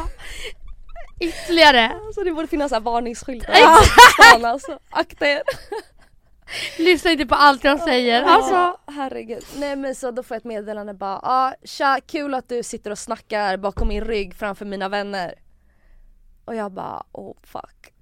[1.21, 1.91] Ytterligare.
[2.05, 3.53] Alltså det borde finnas varningsskyltar
[4.25, 5.41] stan alltså, akta er.
[6.77, 8.23] Lyssna inte på allt jag säger.
[8.23, 8.77] Alltså.
[8.91, 9.45] Herregud.
[9.55, 12.91] Nej men så då får jag ett meddelande bara, ah, tja kul att du sitter
[12.91, 15.33] och snackar bakom min rygg framför mina vänner.
[16.45, 17.93] Och jag bara oh fuck.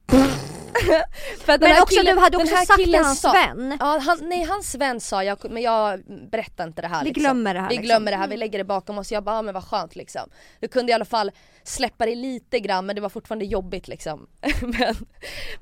[1.45, 3.77] Men också killen- du hade också sagt till hans sa- vän.
[3.79, 6.01] Ja, han, nej hans vän sa jag, men jag
[6.31, 7.21] berättar inte det här Vi liksom.
[7.23, 7.85] glömmer det här Vi liksom.
[7.85, 9.11] glömmer det här, vi lägger det bakom oss.
[9.11, 10.29] Jag bara, ja, men vad skönt liksom.
[10.59, 11.31] Du kunde i alla fall
[11.63, 14.27] släppa det lite grann men det var fortfarande jobbigt liksom.
[14.61, 14.95] men,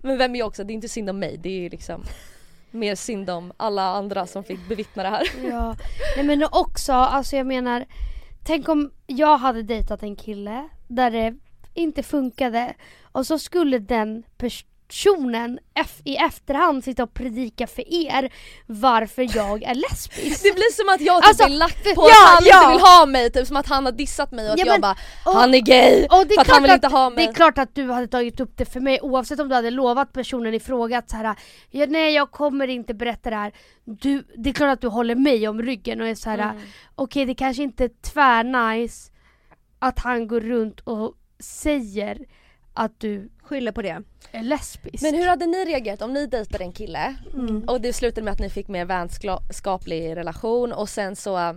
[0.01, 2.03] men vem är jag också, det är inte synd om mig, det är liksom
[2.71, 5.27] mer synd om alla andra som fick bevittna det här.
[5.49, 5.75] Ja,
[6.15, 7.85] nej men också, alltså jag menar
[8.47, 11.35] Tänk om jag hade dejtat en kille där det
[11.73, 12.73] inte funkade
[13.11, 18.33] och så skulle den personen eff- i efterhand sitta och predika för er
[18.65, 20.43] varför jag är lesbisk.
[20.43, 22.61] Det blir som att jag typ Alltså, är lack på ja, att han ja.
[22.61, 24.73] inte vill ha mig, typ som att han har dissat mig och att Ja, jag
[24.73, 26.07] men- bara och- Han är gay!
[26.11, 27.25] Och det för att han vill klart inte ha att, mig.
[27.25, 29.71] det är klart att du hade tagit upp det för mig oavsett om du hade
[29.71, 31.35] lovat personen i fråga att så här,
[31.71, 33.51] ja, nej jag kommer inte berätta det här.
[33.85, 36.57] Du, det är klart att du håller mig om ryggen och är så här, Mm.
[36.95, 39.11] okej det kanske inte är tvärnice
[39.79, 42.17] att han går runt och säger
[42.77, 44.01] att du Skyller på det.
[44.31, 45.03] är lesbisk.
[45.03, 47.63] Men hur hade ni reagerat om ni dejtade en kille Mm.
[47.67, 51.53] och det slutade med att ni fick mer vänskaplig relation och sen så äh,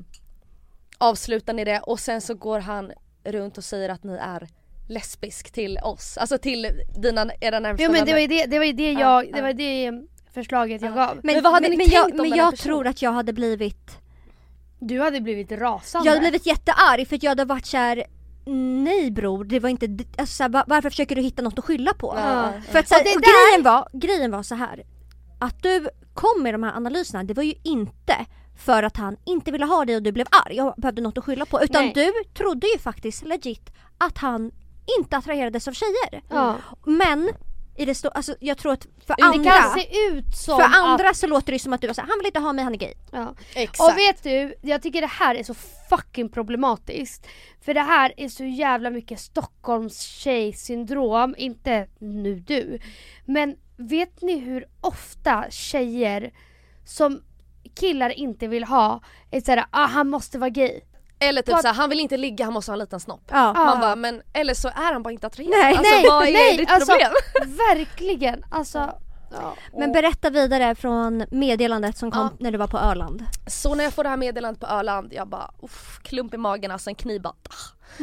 [0.99, 2.93] avslutar ni det och sen så går han
[3.25, 4.49] runt och säger att ni är
[4.89, 6.67] lesbisk till oss, alltså till
[6.97, 8.13] dina, era närmsta Jo men det vänner.
[8.13, 9.37] var ju det, det, var ju det Ja, jag, ja.
[9.37, 9.93] det var det
[10.35, 10.95] förslaget jag Ja.
[10.95, 11.21] gav.
[11.23, 12.57] Men vad hade ni men tänkt jag, om Men jag personen?
[12.75, 13.91] tror att jag hade blivit
[14.79, 16.07] Du hade blivit rasande.
[16.09, 18.05] Jag hade blivit jättearg för att jag hade varit såhär
[18.85, 19.87] Nej bror, det var inte,
[20.19, 22.13] alltså, så här, va- varför försöker du hitta något att skylla på?
[22.17, 22.53] Ja.
[22.71, 24.83] För att så här, Och det och där- grejen, var, grejen var så här
[25.39, 28.15] att du kom med de här analyserna, det var ju inte
[28.59, 31.25] för att han inte ville ha dig och du blev arg och behövde något att
[31.25, 31.63] skylla på.
[31.63, 31.93] Utan Nej.
[31.95, 34.51] du trodde ju faktiskt legit att han
[34.99, 36.23] inte attraherades av tjejer.
[36.31, 36.57] Ja.
[36.87, 37.31] Men
[37.77, 40.65] i det sto- alltså, jag tror att för Det andra, kan se ut som för
[40.65, 40.77] att...
[40.77, 42.75] andra så låter det som att du var såhär, han vill inte ha mig, han
[42.75, 42.95] är gay.
[43.13, 43.35] Ja.
[43.55, 43.81] Exakt.
[43.93, 45.55] Och vet du, jag tycker det här är så
[45.91, 47.27] fucking problematiskt.
[47.61, 52.79] För det här är så jävla mycket Stockholms tjejsyndrom, inte nu du.
[53.25, 56.33] Men vet ni hur ofta tjejer
[56.85, 57.23] som
[57.75, 60.81] killar inte vill ha är såhär, ah han måste vara gay.
[61.21, 63.23] Eller typ Vad- såhär, han vill inte ligga, han måste ha en liten snopp.
[63.31, 63.53] Ja.
[63.57, 63.65] Ja.
[63.65, 65.51] Man bara, men eller så är han bara inte attraherad.
[65.59, 67.13] Nej, alltså nej, vad är nej, ditt alltså- problem?
[67.57, 68.79] Verkligen, alltså.
[69.33, 69.55] Ja.
[69.79, 72.37] Men berätta vidare från meddelandet som kom Ja.
[72.41, 73.25] när du var på Öland.
[73.47, 76.71] Så när jag får det här meddelandet på Öland, jag bara uff, klump i magen,
[76.71, 78.03] alltså en kniv bara ah.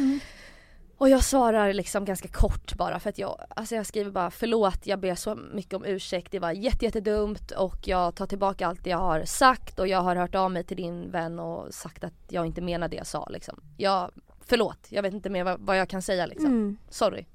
[0.98, 4.86] Och jag svarar liksom ganska kort bara för att jag, alltså jag skriver bara förlåt,
[4.86, 8.86] jag ber så mycket om ursäkt, det var jätte, jättedumt och jag tar tillbaka allt
[8.86, 12.14] jag har sagt och jag har hört av mig till din vän och sagt att
[12.28, 13.60] jag inte menar det jag sa liksom.
[13.76, 16.46] Jag, förlåt, jag vet inte mer vad, vad jag kan säga liksom.
[16.46, 16.78] Mm.
[16.90, 17.26] Sorry.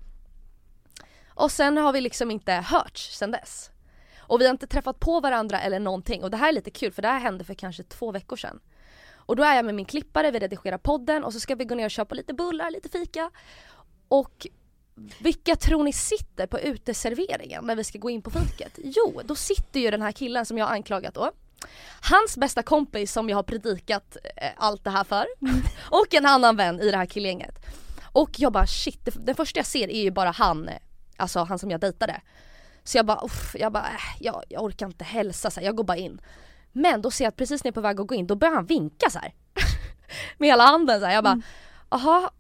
[1.28, 3.72] Och sen har vi liksom inte hörts sen dess.
[4.18, 6.92] Och vi har inte träffat på varandra eller någonting och det här är lite kul
[6.92, 8.60] för det här hände för kanske två veckor sedan.
[9.26, 11.76] Och då är jag med min klippare, vi redigerar podden och så ska vi gå
[11.76, 13.32] ner och köpa lite bullar, lite fika.
[14.08, 14.48] Och
[15.20, 18.80] vilka tror ni sitter på uteserveringen när vi ska gå in på fiket?
[18.84, 21.32] Jo, då sitter ju den här killen som jag har anklagat då.
[22.02, 25.26] Hans bästa kompis som jag har predikat eh, allt det här för.
[25.80, 27.56] Och en annan vän i det här killgänget.
[28.12, 30.76] Och jag bara shit, det, det första jag ser är ju bara han, eh,
[31.18, 32.22] alltså han som jag dejtade.
[32.84, 35.76] Så jag bara, uff, jag bara, äh, jag, jag orkar inte hälsa så här, jag
[35.76, 36.22] går bara in.
[36.74, 38.36] Men då ser jag att precis när jag är på väg att gå in, då
[38.36, 39.34] börjar han vinka så här.
[40.38, 41.14] Med hela handen så här.
[41.14, 41.42] Jag bara,
[41.90, 42.32] aha.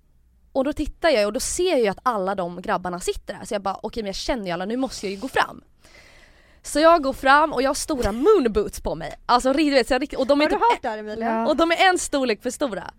[0.51, 3.45] Och då tittar jag och då ser jag ju att alla de grabbarna sitter där.
[3.45, 5.63] Så jag bara, okej men jag känner ju alla, nu måste jag ju gå fram.
[6.61, 9.13] Så jag går fram och jag har stora moonboots på mig.
[9.25, 11.29] Alltså du vet, så jag, och de är Har du typ hört det här Emilia?
[11.29, 11.47] Ja.
[11.47, 12.91] och de är en storlek för stora.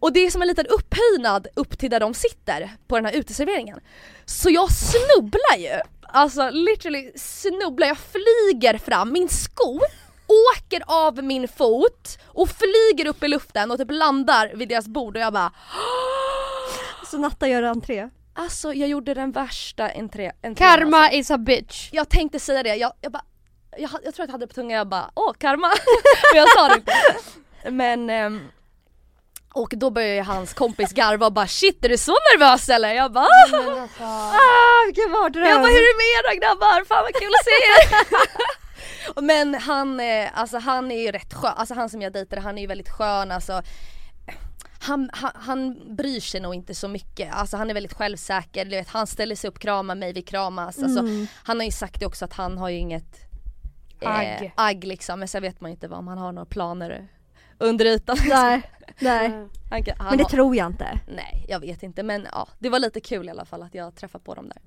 [0.00, 3.12] Och det är som en liten upphöjnad upp till där de sitter på den här
[3.12, 3.80] uteserveringen.
[4.24, 5.80] Så jag snubblar ju.
[6.02, 9.80] Alltså literally snubblar, jag flyger fram, min sko
[10.26, 15.16] åker av min fot och flyger upp i luften och typ landar vid deras bord
[15.16, 15.52] och jag bara
[17.10, 18.08] Så Natta gör entré.
[18.34, 21.16] Alltså jag gjorde den värsta entré, entrén Karma alltså.
[21.18, 21.88] is a bitch.
[21.92, 23.24] Jag tänkte säga det, jag, jag bara
[23.76, 25.68] jag, jag tror att jag hade det på tungan, jag bara åh karma.
[26.32, 26.92] Men jag sa det inte.
[27.70, 28.48] Men ehm,
[29.54, 32.94] och då började hans kompis garva och bara shit är du så nervös eller?
[32.94, 35.46] Jag bara "Ah." Alltså, Ah, vilken mardröm!
[35.46, 36.84] Jag bara hur är det med er då grabbar?
[36.84, 38.14] Fan vad kul att se er!
[39.22, 42.58] Men han, eh, alltså han är ju rätt skön, alltså han som jag dejtade han
[42.58, 43.62] är ju väldigt skön alltså
[44.84, 48.70] han, han, han bryr sig nog inte så mycket, alltså han är väldigt självsäker, du
[48.70, 50.78] vet, han ställer sig upp, kramar mig, vi kramas.
[50.78, 51.26] Alltså, Mm.
[51.34, 53.20] Han har ju sagt det också att han har ju inget
[54.04, 54.42] Agg.
[54.44, 57.08] eh, agg liksom, men sen vet man ju inte vad om han har några planer
[57.58, 58.16] under ytan.
[58.28, 58.62] Nej,
[58.98, 59.28] nej.
[59.70, 60.98] Han, han Men det har, tror jag inte.
[61.08, 63.94] Nej jag vet inte men ja, det var lite kul i alla fall att jag
[63.94, 64.62] träffade på dem där.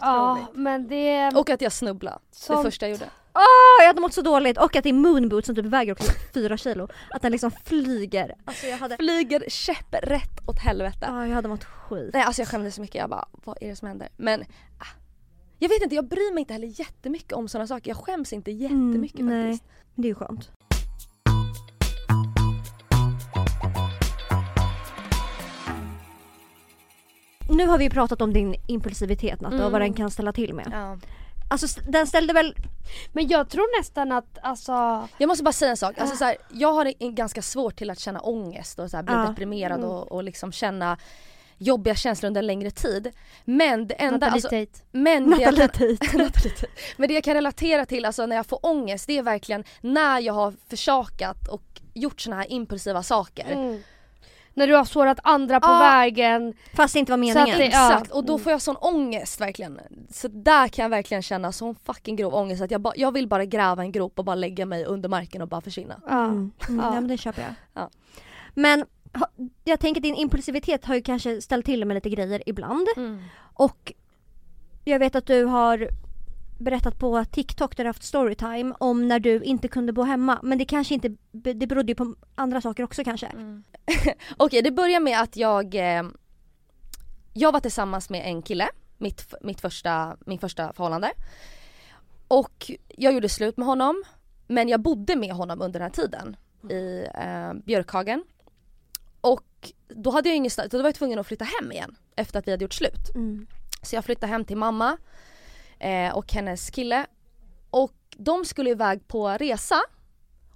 [0.00, 1.28] Ja men det...
[1.34, 2.62] Och att jag snubblade, det Sånt.
[2.62, 3.10] första jag gjorde.
[3.34, 3.42] Åh,
[3.82, 6.56] jag hade mått så dåligt och att det är moonboot som typ väger också fyra
[6.56, 6.88] kilo.
[7.10, 8.34] Att den liksom flyger.
[8.44, 10.98] Alltså jag hade, Flyger käpprätt åt helvete.
[11.08, 12.10] ja, jag hade mått skit.
[12.14, 14.08] Nej alltså jag skämdes så mycket, jag bara vad är det som händer?
[14.16, 14.40] Men
[14.78, 14.86] ah,
[15.58, 17.90] jag vet inte, jag bryr mig inte heller jättemycket om sådana saker.
[17.90, 19.52] Jag skäms inte jättemycket Mm, nej.
[19.52, 19.70] faktiskt.
[19.94, 20.50] Det är ju skönt.
[27.56, 29.80] Nu har vi ju pratat om din impulsivitet Natta och vad Mm.
[29.80, 30.68] den kan ställa till med.
[30.72, 30.98] Ja.
[31.50, 32.54] Alltså den ställde väl...
[33.12, 34.72] Men jag tror nästan att alltså...
[35.18, 37.90] Jag måste bara säga en sak, alltså, så här, jag har en ganska svårt till
[37.90, 39.26] att känna ångest och så här, bli Ja.
[39.28, 39.90] deprimerad Mm.
[39.90, 40.96] och, och liksom känna
[41.58, 43.10] jobbiga känslor under en längre tid.
[43.44, 44.48] Men det enda, alltså,
[44.92, 46.30] men det jag kan.
[46.96, 50.20] Men det jag kan relatera till alltså när jag får ångest det är verkligen när
[50.20, 51.62] jag har försakat och
[51.94, 53.52] gjort såna här impulsiva saker.
[53.52, 53.82] Mm.
[54.54, 55.78] När du har sårat andra på Ja.
[55.78, 56.54] vägen.
[56.74, 57.42] Fast det inte var Så meningen.
[57.54, 57.64] att ja.
[57.92, 59.80] Exakt, och då får jag sån ångest verkligen.
[60.10, 63.28] Så där kan jag verkligen känna sån fucking grov ångest att jag, ba, jag vill
[63.28, 66.00] bara gräva en grop och bara lägga mig under marken och bara försvinna.
[66.08, 66.24] Ja.
[66.24, 66.52] Mm.
[66.68, 66.74] Ja.
[66.76, 66.90] Ja.
[66.90, 67.54] men det köper jag.
[67.74, 67.90] Ja.
[68.54, 68.84] Men
[69.64, 72.86] jag tänker att din impulsivitet har ju kanske ställt till med lite grejer ibland.
[72.96, 73.22] Mm.
[73.54, 73.92] Och
[74.84, 75.88] jag vet att du har
[76.62, 80.40] berättat på TikTok där du haft storytime om när du inte kunde bo hemma.
[80.42, 83.26] Men det kanske inte, det berodde ju på andra saker också kanske.
[83.26, 83.64] Mm.
[84.36, 86.02] Okej det börjar med att jag eh,
[87.32, 91.12] jag var tillsammans med en kille, mitt, mitt första, min första förhållande.
[92.28, 94.04] Och jag gjorde slut med honom
[94.46, 96.36] men jag bodde med honom under den här tiden
[96.70, 98.24] i eh, Björkhagen.
[99.20, 102.46] Och då hade jag ingenstans, då var jag tvungen att flytta hem igen efter att
[102.46, 103.14] vi hade gjort slut.
[103.14, 103.46] Mm.
[103.82, 104.96] Så jag flyttade hem till mamma
[105.82, 107.06] eh, och hennes kille.
[107.70, 109.80] Och de skulle iväg på resa.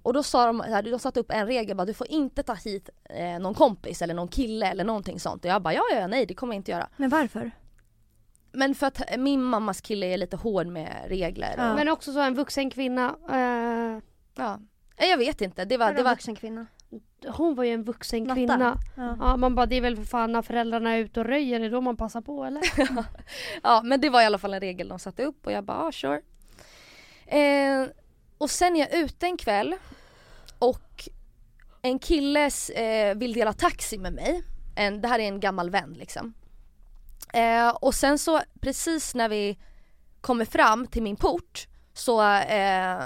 [0.01, 2.89] Och då sa de, de satte upp en regel bara, du får inte ta hit
[3.09, 5.45] eh, någon kompis eller någon kille eller någonting sånt.
[5.45, 6.89] Och jag bara ja, ja, nej det kommer jag inte göra.
[6.97, 7.51] Men varför?
[8.51, 11.55] Men för att min mammas kille är lite hård med regler.
[11.57, 11.69] Ja.
[11.69, 13.15] Och, Men också så en vuxen kvinna.
[13.29, 14.01] eh,
[14.35, 14.59] ja.
[14.99, 16.65] Jag vet inte, det var, det var vuxen kvinna?
[17.25, 18.35] Hon var ju en vuxen Natta?
[18.35, 18.77] kvinna.
[18.95, 19.17] Ja.
[19.19, 21.65] Ja, man bara det är väl för fan när föräldrarna är ute och röjer, det
[21.65, 22.61] är då man passar på eller?
[23.63, 25.77] Ja men det var i alla fall en regel de satte upp och jag bara
[25.77, 26.21] ah, sure.
[27.25, 27.87] Eh,
[28.37, 29.75] och sen är jag ute en kväll
[30.59, 31.09] och
[31.81, 34.43] en kille eh, vill dela taxi med mig.
[34.75, 36.33] En, det här är en gammal vän liksom.
[37.33, 39.59] Eh, och sen så precis när vi
[40.21, 43.03] kommer fram till min port så eh,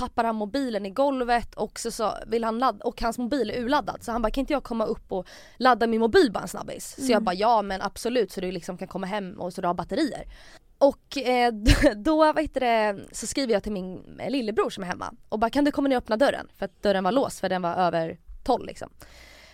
[0.00, 3.62] tappar han mobilen i golvet och så, så vill han ladda, och hans mobil är
[3.62, 5.26] urladdad så han bara kan inte jag komma upp och
[5.56, 6.96] ladda min mobil bara en snabbis?
[7.06, 9.66] Så jag bara ja men absolut så du liksom kan komma hem och så du
[9.66, 10.24] har batterier.
[10.78, 11.52] Och eh,
[11.96, 15.38] då vad heter det, så skriver jag till min eh, lillebror som är hemma och
[15.38, 16.48] bara kan du komma ner och öppna dörren?
[16.56, 18.90] För att dörren var låst för den var över 12 liksom.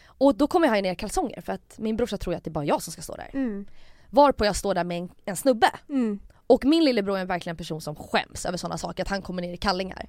[0.06, 2.64] Och då kommer jag ner kalsonger för att min brorsa tror att det är bara
[2.64, 3.30] jag som ska stå där.
[3.32, 3.66] Mm.
[4.10, 5.70] Varpå jag står där med en, en snubbe.
[5.88, 6.20] Mm.
[6.46, 9.42] Och min lillebror är verkligen en person som skäms över sådana saker, att han kommer
[9.42, 10.08] ner i kallingar.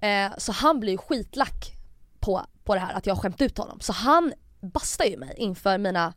[0.00, 1.72] Eh, så han blir ju skitlack
[2.20, 3.80] på, på det här att jag har skämt ut honom.
[3.80, 6.14] Så han bastar ju mig inför mina,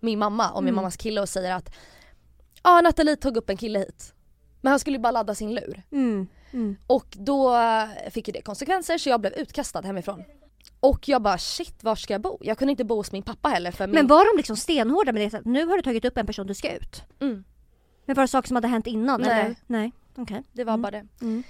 [0.00, 0.74] min mamma och min Mm.
[0.76, 1.74] mammas kille och säger att
[2.62, 4.14] ja ah, Nathalie tog upp en kille hit.
[4.60, 5.82] Men han skulle ju bara ladda sin lur.
[5.92, 6.26] Mm.
[6.52, 6.76] Mm.
[6.86, 7.56] Och då
[8.10, 10.24] fick ju det konsekvenser så jag blev utkastad hemifrån.
[10.80, 12.38] Och jag bara shit var ska jag bo?
[12.40, 13.94] Jag kunde inte bo hos min pappa heller för min...
[13.94, 15.38] Men var de liksom stenhårda med det?
[15.38, 17.02] Att nu har du tagit upp en person du ska ut.
[17.20, 17.44] mm,
[18.06, 19.20] Men var det saker som hade hänt innan?
[19.20, 19.30] Nej.
[19.44, 19.56] Eller?
[19.66, 19.92] Nej.
[20.16, 20.42] Okej.
[20.52, 20.82] det var Mm.
[20.82, 21.06] bara det.
[21.20, 21.42] Mm.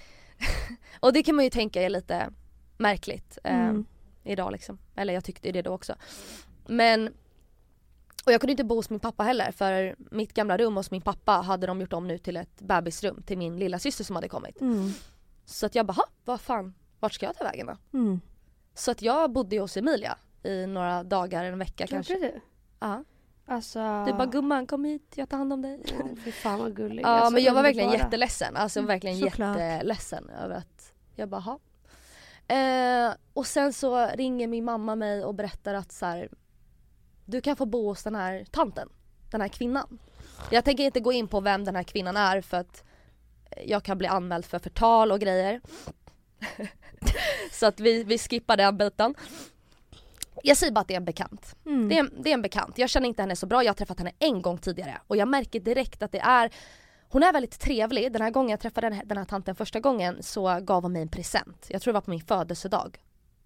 [1.01, 2.31] Och det kan man ju tänka är lite
[2.79, 3.39] märkligt.
[3.45, 3.85] eh, Mm.
[4.25, 4.79] idag liksom.
[4.97, 5.95] Eller jag tyckte det då också.
[6.67, 7.13] Men
[8.27, 11.03] och jag kunde inte bo hos min pappa heller för mitt gamla rum hos min
[11.03, 14.29] pappa hade de gjort om nu till ett bebisrum till min lilla syster som hade
[14.29, 14.61] kommit.
[14.61, 14.91] Mm.
[15.45, 17.99] Så att jag bara, "Ha, vad fan, vart ska jag ta vägen då?
[17.99, 18.21] Mm.
[18.75, 22.15] Så att jag bodde hos Emilia i några dagar, en vecka kanske.
[22.15, 22.41] Gjorde du?
[22.81, 23.05] Ja.
[23.49, 24.05] Alltså...
[24.07, 25.81] Du bara gumman kom hit, jag tar hand om dig.
[26.01, 27.03] Åh, fy fan vad gullig.
[27.03, 28.07] Ja Alltså, men jag var verkligen underbara.
[28.07, 29.59] jätteledsen, alltså Mm, verkligen såklart.
[29.59, 31.59] jätteledsen över att jag bara ha.
[32.57, 36.29] Eh, och sen så ringer min mamma mig och berättar att så här,
[37.25, 38.89] du kan få bo hos den här tanten,
[39.31, 39.99] den här kvinnan.
[40.51, 42.85] Jag tänker inte gå in på vem den här kvinnan är för att
[43.67, 45.61] jag kan bli anmäld för förtal och grejer.
[47.53, 49.15] så att vi, vi skippar den biten.
[50.49, 51.57] Jag säger bara att det är en bekant.
[51.67, 51.89] Mm.
[51.89, 52.79] Det är, en, det är en bekant.
[52.79, 55.29] Jag känner inte henne så bra, jag har träffat henne en gång tidigare och jag
[55.29, 56.51] märker direkt att det är
[57.09, 58.13] hon är väldigt trevlig.
[58.13, 60.93] Den här gången jag träffade den här, den här tanten första gången så gav hon
[60.93, 61.67] mig en present.
[61.71, 62.99] Jag tror det var på min födelsedag.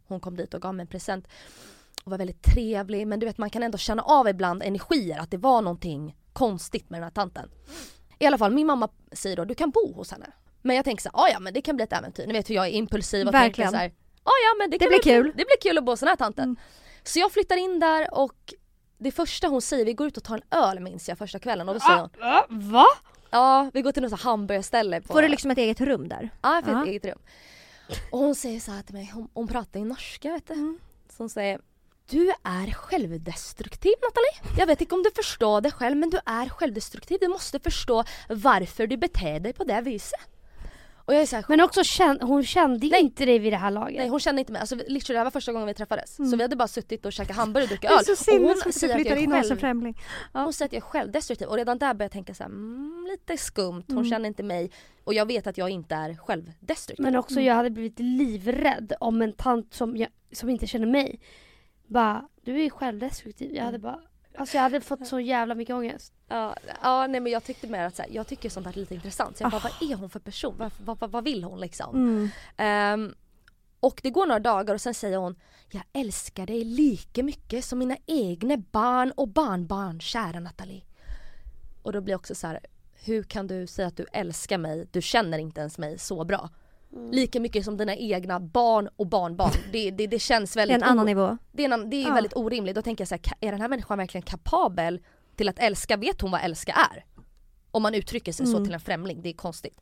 [0.06, 1.28] Hon kom dit och gav mig en present
[2.04, 5.30] och var väldigt trevlig men du vet man kan ändå känna av ibland energier att
[5.30, 7.50] det var någonting konstigt med den här tanten.
[8.18, 10.26] I alla fall min mamma säger då du kan bo hos henne.
[10.62, 12.26] Men jag tänker så här, "Ah, ja men det kan bli ett äventyr.
[12.26, 13.70] Ni vet hur jag är impulsiv och Verkligen.
[13.72, 13.92] tänker så här,
[14.22, 16.08] "Ah, ja men det, Det blir bli kul." Det blir kul att bo hos den
[16.08, 16.44] här tanten.
[16.44, 16.56] Mm.
[17.02, 18.54] Så jag flyttar in där och
[18.98, 21.68] det första hon säger, vi går ut och tar en öl minns jag första kvällen
[21.68, 22.86] och då säger hon Ah, va?
[23.30, 25.12] Ja, vi går till något hamburgerställe på...
[25.12, 26.30] Får du liksom ett eget rum där?
[26.42, 26.82] Ja, jag Ja.
[26.82, 27.18] ett eget rum.
[28.12, 30.54] Och hon säger så här till mig, hon, hon pratar i norska vet du.
[30.54, 30.78] Mm.
[31.08, 31.60] Så hon säger
[32.10, 34.58] Du är självdestruktiv Nathalie.
[34.58, 37.18] Jag vet inte om du förstår det själv men du är självdestruktiv.
[37.20, 40.20] Du måste förstå varför du beter dig på det viset.
[41.10, 43.00] Och jag är så här, Men också känn, hon kände ju Nej.
[43.00, 43.96] inte dig vid det här laget.
[43.98, 46.18] Nej hon kände inte mig, alltså literally det här var första gången vi träffades.
[46.18, 46.30] Mm.
[46.30, 48.16] Så vi hade bara suttit och käkat hamburgare och druckit Det är öl.
[48.16, 49.98] så och hon säger att jag in är en själv främling.
[50.34, 50.42] Ja.
[50.42, 53.06] Hon säger att jag är självdestruktiv och redan där börjar jag tänka så här, mm,
[53.10, 54.10] lite skumt, hon Mm.
[54.10, 54.70] känner inte mig
[55.04, 57.04] och jag vet att jag inte är självdestruktiv.
[57.04, 61.20] Men också jag hade blivit livrädd om en tant som, jag, som inte känner mig
[61.86, 63.54] bara, du är ju självdestruktiv.
[63.54, 64.00] Jag hade bara,
[64.36, 66.12] alltså jag hade fått så jävla mycket ångest.
[66.28, 68.76] Ja, ja nej men jag tyckte mer att så här, jag tycker sånt här är
[68.76, 69.36] lite intressant.
[69.36, 69.70] Så jag bara, Ah.
[69.80, 70.54] vad är hon för person?
[70.58, 71.94] Vad, vad, vad, vill hon liksom?
[71.96, 72.28] Mm.
[72.56, 73.14] Ehm,
[73.80, 75.36] och det går några dagar och sen säger hon
[75.70, 80.82] Jag älskar dig lika mycket som mina egna barn och barnbarn, kära Nathalie.
[81.82, 82.60] Och då blir jag också så här,
[83.04, 84.86] hur kan du säga att du älskar mig?
[84.90, 86.48] Du känner inte ens mig så bra.
[86.92, 87.10] Mm.
[87.10, 89.52] Lika mycket som dina egna barn och barnbarn.
[89.72, 91.38] Det, det, det känns Det är väldigt en annan nivå.
[91.52, 92.14] det är, en, det är Ja.
[92.14, 92.74] väldigt orimligt.
[92.74, 95.00] Då tänker jag så här, är den här människan verkligen kapabel
[95.36, 95.96] till att älska?
[95.96, 97.04] Vet hon vad älska är?
[97.70, 98.64] Om man uttrycker sig så Mm.
[98.64, 99.80] till en främling, det är konstigt.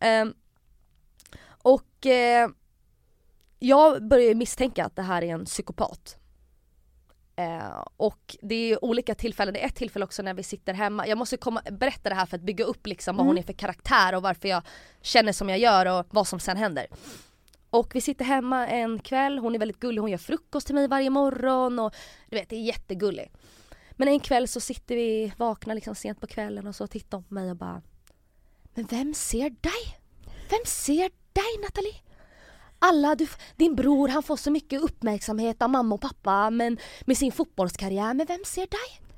[0.00, 0.34] Ehm,
[1.46, 2.48] och eh,
[3.58, 6.16] jag börjar misstänka att det här är en psykopat.
[7.38, 11.06] Eh, och det är olika tillfällen, det är ett tillfälle också när vi sitter hemma.
[11.06, 13.28] Jag måste komma, berätta det här för att bygga upp liksom vad Mm.
[13.28, 14.62] hon är för karaktär och varför jag
[15.02, 16.86] känner som jag gör och vad som sen händer.
[17.70, 20.88] Och vi sitter hemma en kväll, hon är väldigt gullig, hon gör frukost till mig
[20.88, 21.94] varje morgon och
[22.28, 23.30] du vet det är jättegullig.
[23.92, 27.24] Men en kväll så sitter vi vakna liksom sent på kvällen och så tittar hon
[27.24, 27.82] på mig och bara
[28.74, 29.98] Men vem ser dig?
[30.50, 31.94] Vem ser dig Nathalie?
[32.78, 37.16] Alla, du, din bror han får så mycket uppmärksamhet av mamma och pappa men med
[37.16, 39.08] sin fotbollskarriär, men vem ser dig?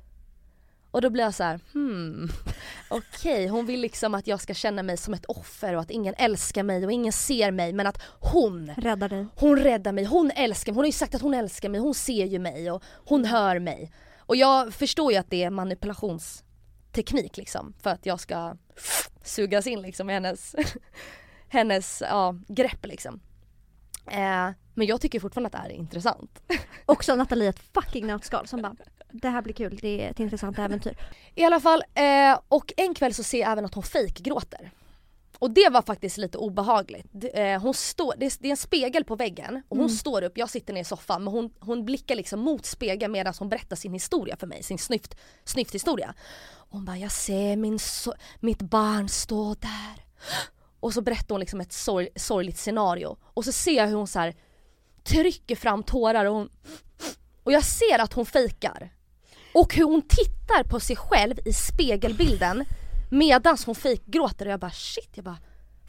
[0.91, 2.29] Och då blir jag så här, hmm,
[2.89, 6.13] okej hon vill liksom att jag ska känna mig som ett offer och att ingen
[6.17, 9.27] älskar mig och ingen ser mig men att hon Räddar dig.
[9.35, 11.93] hon räddar mig, hon älskar mig, hon har ju sagt att hon älskar mig, hon
[11.93, 13.91] ser ju mig och hon hör mig.
[14.17, 18.55] Och jag förstår ju att det är manipulationsteknik liksom för att jag ska
[19.23, 20.55] sugas in liksom i hennes,
[21.47, 23.19] hennes ja, grepp liksom.
[24.07, 26.41] Eh, men jag tycker fortfarande att det här är intressant.
[26.85, 28.75] Också Nathalie ett fucking nötskal som bara
[29.11, 30.97] det här blir kul, det är ett intressant äventyr.
[31.35, 34.71] I alla fall, eh, och en kväll så ser jag även att hon fejkgråter.
[35.39, 37.05] Och det var faktiskt lite obehagligt.
[37.33, 40.73] Eh, hon står, det, är, en spegel på väggen och hon står upp, jag sitter
[40.73, 44.37] ner i soffan men hon, hon blickar liksom mot spegeln medan hon berättar sin historia
[44.37, 46.13] för mig, sin snyft, snyfthistoria.
[46.69, 50.05] Hon bara, jag ser min so- mitt barn stå där.
[50.81, 53.17] Och så berättar hon liksom ett sorg, sorgligt scenario.
[53.23, 54.35] Och så ser jag hur hon så här
[55.03, 56.49] trycker fram tårar och hon
[57.43, 58.93] och jag ser att hon fejkar.
[59.53, 62.65] Och hur hon tittar på sig själv i spegelbilden
[63.11, 65.37] medans hon fejkgråter och jag bara shit, jag bara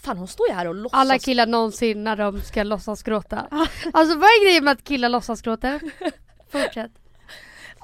[0.03, 3.47] Fan hon står ju här och låtsas Alla killar någonsin när de ska låtsas gråta.
[3.93, 5.81] Alltså vad är grejen med att killar låtsas gråta?
[6.51, 6.93] Fortsätt.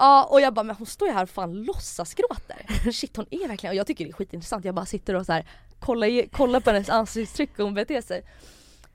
[0.00, 2.90] Ja och jag bara men hon står ju här och fan låtsasgråter.
[2.92, 4.64] Shit hon är verkligen, och jag tycker det är skitintressant.
[4.64, 5.46] Jag bara sitter och så här
[5.80, 8.24] kollar, i- kollar på hennes ansiktsuttryck och hon beter sig.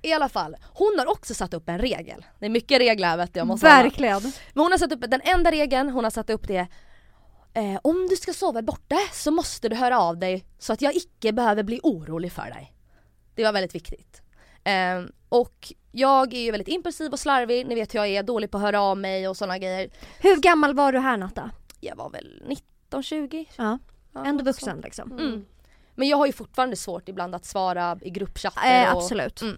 [0.01, 2.25] I alla fall, hon har också satt upp en regel.
[2.39, 3.83] Det är mycket regler vet jag måste hålla.
[3.83, 4.21] Verkligen.
[4.53, 6.67] Men hon har satt upp, den enda regeln hon har satt upp det
[7.53, 10.95] eh, Om du ska sova borta så måste du höra av dig så att jag
[10.95, 12.73] icke behöver bli orolig för dig.
[13.35, 14.21] Det var väldigt viktigt.
[14.63, 18.51] Eh, och jag är ju väldigt impulsiv och slarvig, ni vet hur jag är, dålig
[18.51, 19.89] på att höra av mig och sådana grejer.
[20.19, 21.51] Hur gammal var du här Natta?
[21.79, 23.79] Jag var väl 19, 20 Ja,
[24.13, 25.11] ja, ändå vuxen liksom.
[25.11, 25.45] Mm.
[25.95, 29.41] Men jag har ju fortfarande svårt ibland att svara i gruppchatter Eh, och, absolut.
[29.41, 29.57] Mm.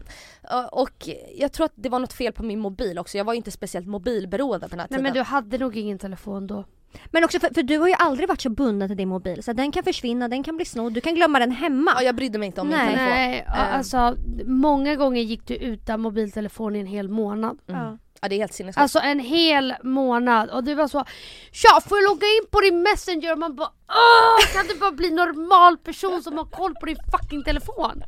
[0.72, 3.38] Och jag tror att det var något fel på min mobil också, jag var ju
[3.38, 5.04] inte speciellt mobilberoende på den här Nej tiden.
[5.04, 6.66] men du hade nog ingen telefon då.
[7.12, 9.54] Men också för, för du har ju aldrig varit så bunden till din mobil så
[9.54, 11.92] den kan försvinna, den kan bli snodd, du kan glömma den hemma.
[11.96, 12.86] Ja, jag brydde mig inte om Nej.
[12.86, 13.10] min telefon.
[13.16, 13.76] Nej, Eh.
[13.76, 14.16] alltså
[14.46, 17.58] många gånger gick du utan mobiltelefon i en hel månad.
[17.68, 17.82] Mm.
[17.82, 17.98] Ja.
[18.26, 18.82] Ja det är helt sinnessjukt.
[18.82, 21.06] Alltså en hel månad och du var så
[21.52, 23.32] Tja, får jag logga in på din messenger?
[23.32, 26.98] Och man bara Åh, kan du bara bli normal person som har koll på din
[27.12, 28.04] fucking telefon?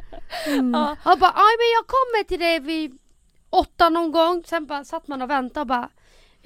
[0.45, 0.73] Mm.
[0.73, 0.95] Ja.
[1.05, 2.97] Jag bara, aj men jag kommer till dig vid
[3.49, 5.89] åtta någon gång, sen bara satt man och väntade och bara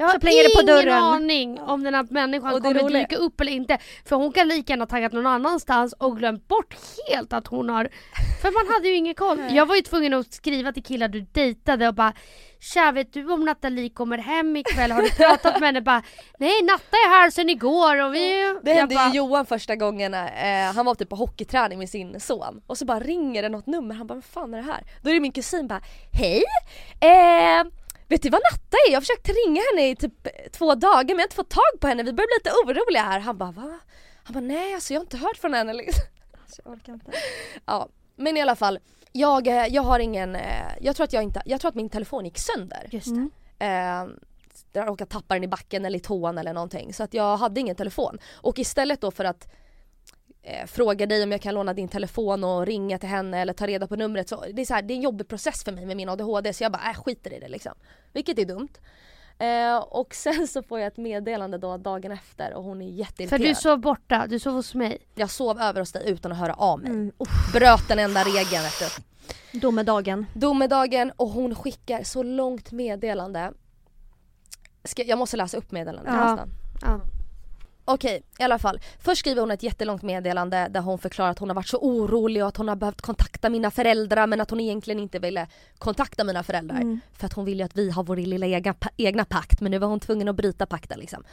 [0.01, 1.03] jag har det på ingen dörren.
[1.03, 3.77] aning om den här människan Och kommer dyka upp eller inte.
[4.05, 6.75] För hon kan lika gärna taggat någon annanstans och glömt bort
[7.09, 7.89] helt att hon har...
[8.41, 9.39] För man hade ju ingen koll.
[9.51, 12.13] Jag var ju tvungen att skriva till killar du dejtade och bara
[12.61, 14.91] Tja vet du om Nathalie kommer hem ikväll?
[14.91, 15.81] Har du pratat med henne?
[15.81, 16.03] Bara,
[16.37, 18.55] Nej Natta är här sen igår och vi...
[18.63, 22.19] Det hände bara, ju Johan första gången, eh, han var typ på hockeyträning med sin
[22.19, 24.83] son och så bara ringer det något nummer, han bara vad fan är det här?
[25.01, 25.81] Då är det min kusin bara
[26.11, 26.43] Hej!
[26.99, 27.63] Eh,
[28.12, 28.91] vet du vad Natta är?
[28.91, 31.80] Jag har försökt ringa henne i typ två dagar men jag har inte fått tag
[31.80, 33.20] på henne, vi börjar bli lite oroliga här.
[33.20, 33.80] Han bara va?
[34.24, 36.03] Han bara nej alltså jag har inte hört från henne liksom.
[36.43, 37.12] Alltså, jag orkar inte.
[37.66, 38.80] Ja, men i alla fall.
[39.12, 41.89] Jag, eh, jag har ingen, eh, jag tror att jag inte, jag tror att min
[41.89, 42.88] telefon gick sönder.
[42.91, 43.30] Just det.
[43.59, 44.09] Mm.
[44.09, 44.16] Eh,
[44.74, 46.93] jag råkade tappa den i backen eller i toan eller någonting.
[46.93, 48.18] Så att jag hade ingen telefon.
[48.34, 49.47] Och istället då för att
[50.43, 53.67] eh, fråga dig om jag kan låna din telefon och ringa till henne eller ta
[53.67, 54.29] reda på numret.
[54.29, 56.53] Så det, är så här, det är en jobbig process för mig med min ADHD
[56.53, 57.73] så jag bara äh, skiter i det liksom.
[58.13, 58.69] Vilket är dumt.
[59.39, 62.93] Eh, och sen så får jag ett meddelande då dagen efter och hon är För
[62.97, 63.41] jätteirriterad.
[63.41, 64.97] du sov borta, du sov hos mig.
[65.15, 66.89] Jag sov över hos dig utan att höra av mig.
[66.91, 67.11] Mm.
[67.17, 68.79] Uff, Bröt den enda regeln vet
[69.53, 69.59] du.
[69.59, 70.25] domedagen.
[70.33, 73.51] Domedagen och hon skickar så långt meddelande.
[74.83, 76.25] Ska, jag måste läsa upp meddelandet Ja.
[76.31, 76.49] nästan.
[76.81, 77.01] Ja.
[77.86, 78.79] Okej, i alla fall.
[78.99, 82.43] Först skriver hon ett jättelångt meddelande där hon förklarar att hon har varit så orolig
[82.43, 86.23] och att hon har behövt kontakta mina föräldrar men att hon egentligen inte ville kontakta
[86.23, 86.75] mina föräldrar.
[86.82, 86.99] Mm.
[87.13, 89.77] För att hon vill ju att vi har vår lilla egna, egna pakt men nu
[89.77, 91.23] var hon tvungen att bryta pakten liksom.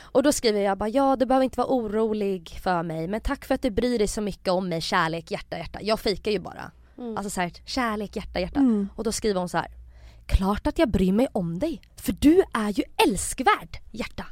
[0.00, 3.44] Och då skriver jag bara ja du behöver inte vara orolig för mig men tack
[3.44, 5.78] för att du bryr dig så mycket om mig, kärlek, hjärta, hjärta.
[5.82, 6.70] Jag fejkar ju bara.
[6.98, 7.16] Mm.
[7.16, 8.60] Alltså så här, kärlek, hjärta, hjärta.
[8.60, 8.88] Mm.
[8.94, 9.68] Och då skriver hon så här.
[10.26, 14.24] Klart att jag bryr mig om dig, för du är ju älskvärd, hjärta.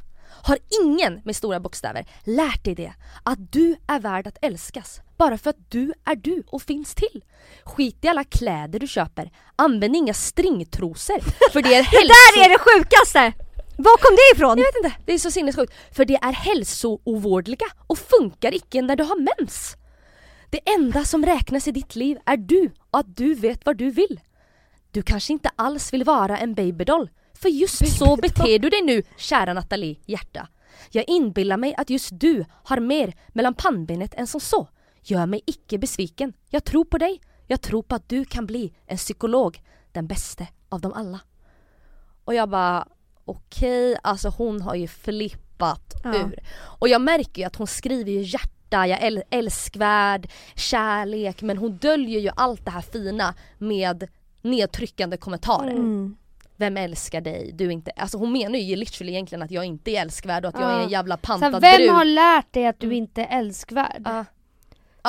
[0.47, 2.93] Har ingen med stora bokstäver lärt dig det?
[3.23, 7.23] Att du är värd att älskas bara för att du är du och finns till.
[7.63, 9.31] Skit i alla kläder du köper.
[9.55, 11.19] Använd inga stringtrosor
[11.51, 12.13] för det är Det hälso...
[12.35, 13.33] där är det sjukaste!
[13.77, 14.57] Var kom det ifrån?
[14.57, 15.73] Jag vet inte, det är så sinnessjukt.
[15.91, 19.75] För det är hälsoovårdliga och funkar icke när du har mens.
[20.49, 23.91] Det enda som räknas i ditt liv är du och att du vet vad du
[23.91, 24.19] vill.
[24.91, 27.09] Du kanske inte alls vill vara en babydoll.
[27.35, 30.47] För just så beter du dig nu, kära Nathalie hjärta.
[30.91, 34.67] Jag inbillar mig att just du har mer mellan pannbenet än som så.
[35.01, 36.33] Gör mig icke besviken.
[36.49, 37.21] Jag tror på dig.
[37.47, 39.61] Jag tror på att du kan bli en psykolog,
[39.91, 41.19] den bästa av dem alla.
[42.25, 42.87] Och jag bara,
[43.25, 46.15] okej, okay, alltså hon har ju flippat ja.
[46.15, 46.39] ur.
[46.79, 51.77] Och jag märker ju att hon skriver ju hjärta, jag äl älskvärd, kärlek men hon
[51.77, 54.07] döljer ju allt det här fina med
[54.41, 55.71] nedtryckande kommentarer.
[55.71, 56.15] Mm.
[56.57, 57.51] Vem älskar dig?
[57.53, 60.59] Du inte, alltså hon menar ju literally egentligen att jag inte är älskvärd och att
[60.59, 60.71] ja.
[60.71, 61.89] jag är en jävla pantad så Vem brud.
[61.89, 62.97] har lärt dig att du mm.
[62.97, 64.01] inte är älskvärd?
[64.05, 64.25] Ja.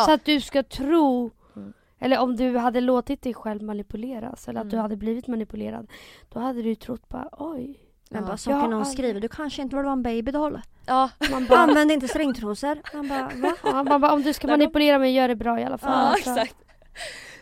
[0.05, 1.73] Så att du ska tro mm.
[1.99, 4.83] eller om du hade låtit dig själv manipuleras eller att du mm.
[4.83, 5.91] hade blivit manipulerad
[6.29, 8.27] Då hade du trott bara oj men ja.
[8.27, 10.61] bara saker ja, någon skriver, du kanske inte vill vara en babydoll.
[10.87, 11.11] Ja.
[11.31, 12.79] Man bara, Använd inte stringtrosor.
[12.95, 13.55] Man bara, va?
[13.65, 15.93] Ja, man bara, om du ska manipulera mig, gör det bra i alla fall.
[15.93, 16.31] Ja, alltså.
[16.31, 16.57] exakt.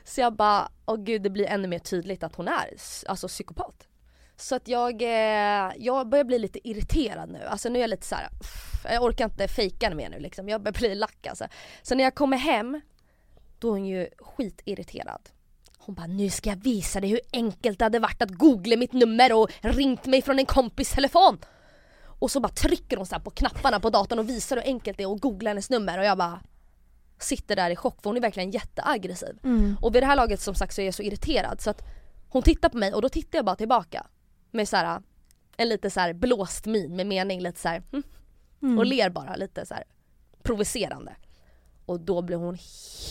[0.04, 2.74] Så jag bara, åh gud det blir ännu mer tydligt att hon är
[3.06, 3.88] alltså psykopat.
[4.36, 7.44] Så att jag, eh, jag börjar bli lite irriterad nu.
[7.44, 8.28] Alltså nu är jag lite så här,
[8.84, 10.48] jag orkar inte fejka mer nu liksom.
[10.48, 11.46] Jag börjar bli lack alltså.
[11.82, 12.80] Så när jag kommer hem,
[13.58, 15.28] då är hon ju skitirriterad.
[15.78, 18.92] Hon bara, nu ska jag visa dig hur enkelt det hade varit att googla mitt
[18.92, 21.38] nummer och ringt mig från en kompis telefon.
[22.04, 25.04] Och så bara trycker hon så på knapparna på datorn och visar hur enkelt det
[25.04, 26.40] är att googla hennes nummer och jag bara
[27.18, 29.38] sitter där i chock för hon är verkligen jätteaggressiv.
[29.44, 29.76] Mm.
[29.80, 31.82] Och vid det här laget som sagt så är jag så irriterad så att
[32.28, 34.06] hon tittar på mig och då tittar jag bara tillbaka.
[34.54, 35.02] Med så här,
[35.56, 38.02] en lite så här blåst min med mening lite så här, hm,
[38.62, 38.78] mm.
[38.78, 39.84] och ler bara lite så här
[40.42, 41.16] provocerande.
[41.86, 42.58] Och då blir hon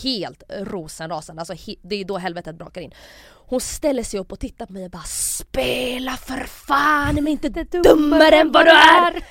[0.02, 2.94] helt rosenrasande, alltså he, det är då helvetet brakar in.
[3.46, 7.48] Hon ställer sig upp och tittar på mig och bara Spela för fan men inte
[7.48, 9.24] dummare än vad du är!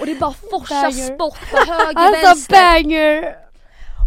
[0.00, 2.54] Och det bara forsar spott på höger alltså, vänster.
[2.54, 3.51] banger!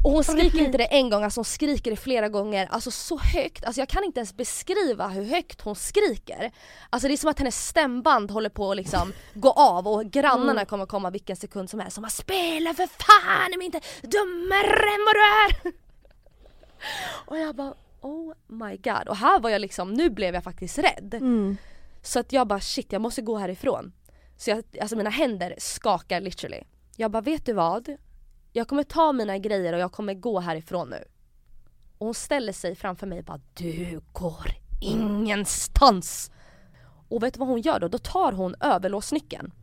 [0.05, 3.17] Och hon skriker inte det en gång, alltså hon skriker det flera gånger, alltså så
[3.17, 3.65] högt.
[3.65, 6.51] Alltså jag kan inte ens beskriva hur högt hon skriker.
[6.89, 10.51] Alltså det är som att hennes stämband håller på att liksom gå av och grannarna
[10.51, 10.65] mm.
[10.65, 11.95] kommer komma vilken sekund som helst.
[11.95, 15.73] Som bara spela för fan är inte dummare än vad du är!
[17.25, 19.07] och jag bara oh my god.
[19.07, 21.13] Och här var jag liksom, nu blev jag faktiskt rädd.
[21.13, 21.57] Mm.
[22.01, 23.93] Så att jag bara shit jag måste gå härifrån.
[24.37, 26.63] Så jag, alltså mina händer skakar literally.
[26.95, 27.97] Jag bara vet du vad?
[28.55, 31.03] Jag kommer ta mina grejer och jag kommer gå härifrån nu.
[31.97, 34.51] Och hon ställer sig framför mig och bara du går
[34.81, 36.31] ingenstans.
[37.09, 37.87] Och vet du vad hon gör då?
[37.87, 39.53] Då tar hon överlåsnyckeln.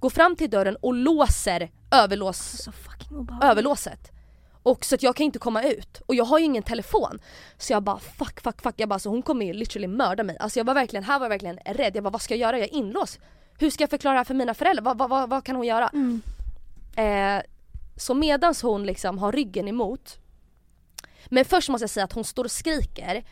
[0.00, 2.68] Går fram till dörren och låser överlås,
[3.42, 4.12] överlåset.
[4.62, 6.02] Och så att jag kan inte komma ut.
[6.06, 7.18] Och jag har ju ingen telefon.
[7.58, 8.74] Så jag bara fuck, fuck, fuck.
[8.76, 10.36] Jag bara så hon kommer ju literally mörda mig.
[10.38, 11.96] Alltså jag var verkligen, här var jag verkligen rädd.
[11.96, 12.58] Jag bara vad ska jag göra?
[12.58, 13.18] Jag är inlåst.
[13.58, 14.84] Hur ska jag förklara det här för mina föräldrar?
[14.84, 15.88] Vad, vad, vad, vad kan hon göra?
[15.88, 16.22] Mm.
[16.96, 17.42] Eh,
[17.96, 20.18] så medans hon liksom har ryggen emot
[21.26, 23.24] Men först måste jag säga att hon står och skriker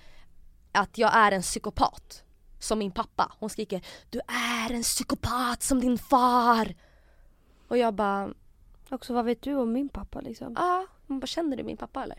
[0.72, 2.20] att jag är en psykopat.
[2.58, 3.32] Som min pappa.
[3.38, 6.74] Hon skriker du är en psykopat som din far.
[7.68, 8.34] Och jag bara
[8.90, 10.52] Också vad vet du om min pappa liksom?
[10.56, 12.18] Ja, ah, hon bara känner du min pappa eller?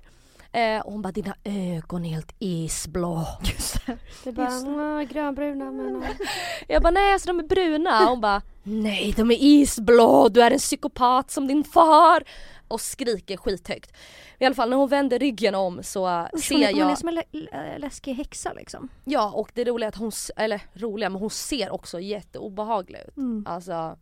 [0.55, 3.27] Eh, och hon bara dina ögon är helt isblå.
[3.43, 4.29] Just det.
[4.29, 6.03] Är bara grönbruna men...
[6.67, 8.05] jag bara nej alltså de är bruna.
[8.05, 12.23] Hon bara nej de är isblå, du är en psykopat som din far.
[12.67, 13.93] Och skriker skithögt.
[14.39, 16.85] I alla fall när hon vänder ryggen om så Usch, ser jag...
[16.85, 18.89] Hon är som en lä läskig häxa liksom.
[19.03, 23.17] Ja och det roliga är att hon, eller roliga men hon ser också jätteobehaglig ut.
[23.17, 23.45] Mm.
[23.47, 23.97] Alltså,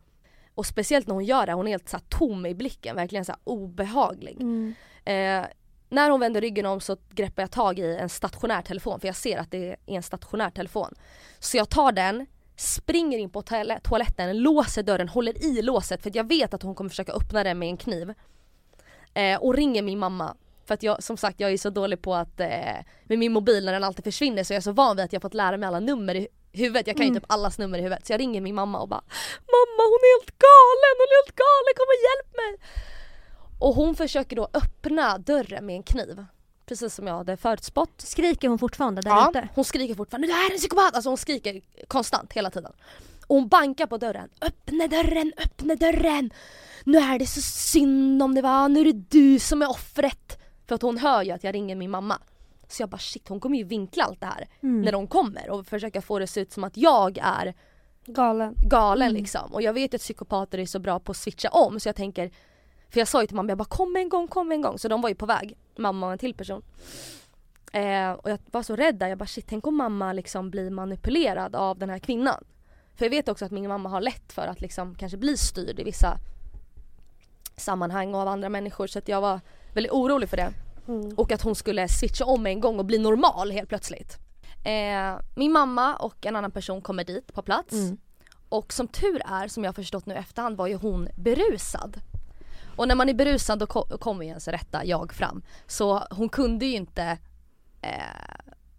[0.54, 3.34] och speciellt när hon gör det, hon är helt så tom i blicken, verkligen så
[3.44, 4.36] obehaglig.
[4.40, 4.74] Mm.
[5.04, 5.46] Eh,
[5.88, 9.16] när hon vänder ryggen om så greppar jag tag i en stationär telefon för jag
[9.16, 10.94] ser att det är en stationär telefon.
[11.38, 12.26] Så jag tar den,
[12.56, 13.42] springer in på
[13.82, 17.58] toaletten, låser dörren, håller i låset för jag vet att hon kommer försöka öppna den
[17.58, 18.14] med en kniv.
[19.14, 20.36] Eh, och ringer min mamma.
[20.66, 23.64] För att jag som sagt jag är så dålig på att eh, med min mobil
[23.64, 25.66] när den alltid försvinner så är jag så van vid att jag fått lära mig
[25.66, 26.86] alla nummer i huvudet.
[26.86, 27.14] Jag kan mm.
[27.14, 28.06] ju typ allas nummer i huvudet.
[28.06, 29.04] Så jag ringer min mamma och bara
[29.54, 32.52] Mamma hon är helt galen, hon är helt galen, kom och hjälp mig!
[33.64, 36.24] Och hon försöker då öppna dörren med en kniv.
[36.66, 38.00] Precis som jag hade förutspått.
[38.00, 39.48] Skriker hon fortfarande där ja, ute?
[39.54, 40.26] hon skriker fortfarande.
[40.26, 40.94] Du är en psykopat!
[40.94, 42.72] Alltså hon skriker konstant hela tiden.
[43.26, 44.28] Och hon bankar på dörren.
[44.40, 46.30] Öppna dörren, öppna dörren!
[46.84, 50.38] Nu är det så synd om det var, nu är det du som är offret.
[50.66, 52.18] För att hon hör ju att jag ringer min mamma.
[52.68, 54.82] Så jag bara shit hon kommer ju vinkla allt det här mm.
[54.82, 57.54] när de kommer och försöka få det att se ut som att jag är
[58.06, 59.20] galen, galen mm.
[59.20, 59.52] liksom.
[59.52, 62.30] Och jag vet att psykopater är så bra på att switcha om så jag tänker
[62.94, 64.78] för jag sa ju till mamma, jag bara kom en gång, kom en gång.
[64.78, 66.62] Så de var ju på väg, mamma och en till person.
[67.72, 70.70] Eh, och jag var så rädd där, jag bara shit tänk om mamma liksom blir
[70.70, 72.44] manipulerad av den här kvinnan.
[72.96, 75.80] För jag vet också att min mamma har lätt för att liksom kanske bli styrd
[75.80, 76.18] i vissa
[77.56, 79.40] sammanhang och av andra människor så att jag var
[79.72, 80.52] väldigt orolig för det.
[80.88, 81.14] Mm.
[81.16, 84.18] Och att hon skulle switcha om en gång och bli normal helt plötsligt.
[84.64, 87.72] Eh, min mamma och en annan person kommer dit på plats.
[87.72, 87.96] Mm.
[88.48, 92.00] Och som tur är, som jag har förstått nu efterhand, var ju hon berusad.
[92.76, 95.42] Och när man är berusad då ko- kommer ju ens rätta jag fram.
[95.66, 97.18] Så hon kunde ju inte,
[97.80, 97.90] eh,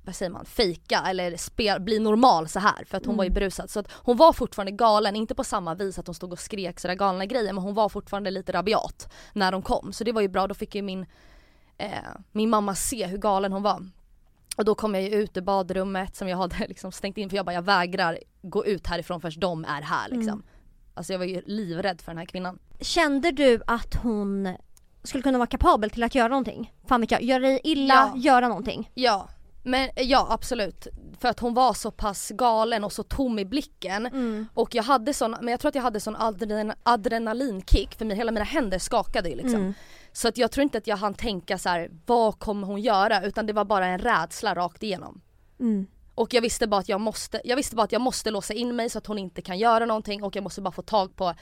[0.06, 3.30] vad säger man, fejka eller spel, bli normal så här för att hon var ju
[3.30, 3.70] berusad.
[3.70, 6.80] Så att hon var fortfarande galen, inte på samma vis att hon stod och skrek
[6.80, 9.94] sådär galna grejer men hon var fortfarande lite rabiat när de kom.
[9.94, 11.06] Så det var ju bra, då fick ju min,
[11.78, 11.90] eh,
[12.32, 13.90] min mamma se hur galen hon var.
[14.58, 17.36] Och då kom jag ju ut ur badrummet som jag hade liksom stängt in för
[17.38, 20.34] jag bara jag vägrar gå ut härifrån förrän de är här liksom.
[20.34, 20.44] Mm.
[20.96, 22.60] Alltså jag var ju livrädd för den här kvinnan.
[22.82, 24.56] Kände du att hon
[25.04, 26.74] skulle kunna vara kapabel till att göra någonting?
[26.88, 28.14] Fan vet jag, göra dig illa, Ja.
[28.18, 28.92] göra någonting?
[28.94, 29.30] Ja,
[29.64, 30.88] men ja absolut.
[31.20, 34.06] För att hon var så pass galen och så tom i blicken.
[34.06, 34.48] Mm.
[34.54, 38.18] Och jag hade sån, men jag tror att jag hade sån adren, adrenalinkick för mig,
[38.18, 39.56] hela mina händer skakade ju liksom.
[39.62, 39.74] Mm.
[40.12, 43.24] Så att jag tror inte att jag hann tänka så här: vad kommer hon göra?
[43.26, 45.22] Utan det var bara en rädsla rakt igenom.
[45.60, 45.88] Mm.
[46.16, 48.76] Och jag visste bara att jag måste, jag visste bara att jag måste låsa in
[48.76, 51.34] mig så att hon inte kan göra någonting och jag måste bara få tag på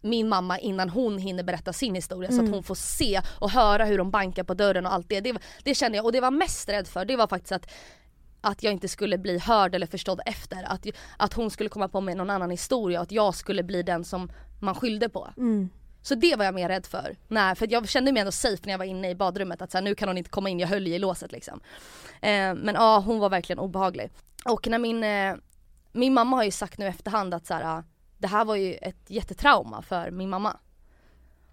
[0.00, 2.44] min mamma innan hon hinner berätta sin historia så Mm.
[2.44, 5.20] att hon får se och höra hur de bankar på dörren och allt det.
[5.20, 7.70] Det, det kände jag och det var mest rädd för det var faktiskt att
[8.40, 10.62] att jag inte skulle bli hörd eller förstådd efter.
[10.72, 10.86] Att,
[11.16, 14.04] att hon skulle komma på med någon annan historia och att jag skulle bli den
[14.04, 15.28] som man skyllde på.
[15.36, 15.68] Mm.
[16.06, 17.16] Så det var jag mer rädd för.
[17.28, 19.78] Nej, för jag kände mig ändå safe när jag var inne i badrummet att så
[19.78, 21.60] här, nu kan hon inte komma in, jag höll i låset liksom.
[22.20, 24.10] Eh, men ja, hon var verkligen obehaglig.
[24.44, 25.34] Och när min, eh,
[25.92, 27.84] min mamma har ju sagt nu i efterhand att så här, ah,
[28.18, 30.56] det här var ju ett jättetrauma för min mamma.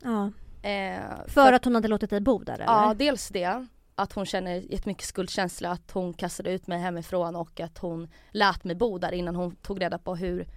[0.03, 0.31] Ja.
[0.69, 2.65] Eh, För att hon hade låtit dig bo där eller?
[2.65, 3.67] Ja, dels det.
[3.95, 8.63] Att hon känner jättemycket skuldkänsla, att hon kastade ut mig hemifrån och att hon lät
[8.63, 10.47] mig bo där innan hon tog reda på hur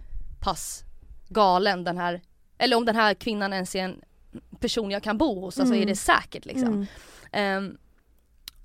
[0.40, 0.84] pass
[1.28, 2.20] galen den här,
[2.58, 4.00] eller om den här kvinnan ens är en
[4.60, 5.82] person jag kan bo hos, alltså Mm.
[5.82, 6.68] är det säkert liksom.
[6.68, 6.86] Mm.
[7.32, 7.78] Ehm,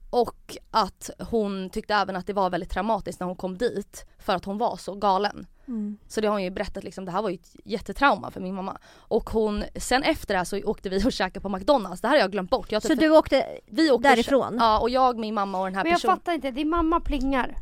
[0.09, 4.35] och att hon tyckte även att det var väldigt traumatiskt när hon kom dit för
[4.35, 5.47] att hon var så galen.
[5.67, 5.97] Mm.
[6.07, 8.55] Så det har hon ju berättat liksom, det här var ju ett jättetrauma för min
[8.55, 8.77] mamma.
[8.95, 12.15] Och hon, sen efter det här så åkte vi och käkade på McDonalds, det här
[12.15, 12.71] har jag glömt bort.
[12.71, 14.57] Jag Så typ- du åkte vi åkte därifrån?
[14.59, 16.17] Ja och jag, min mamma och den här Men jag personen.
[16.17, 17.55] fattar inte, din mamma plingar.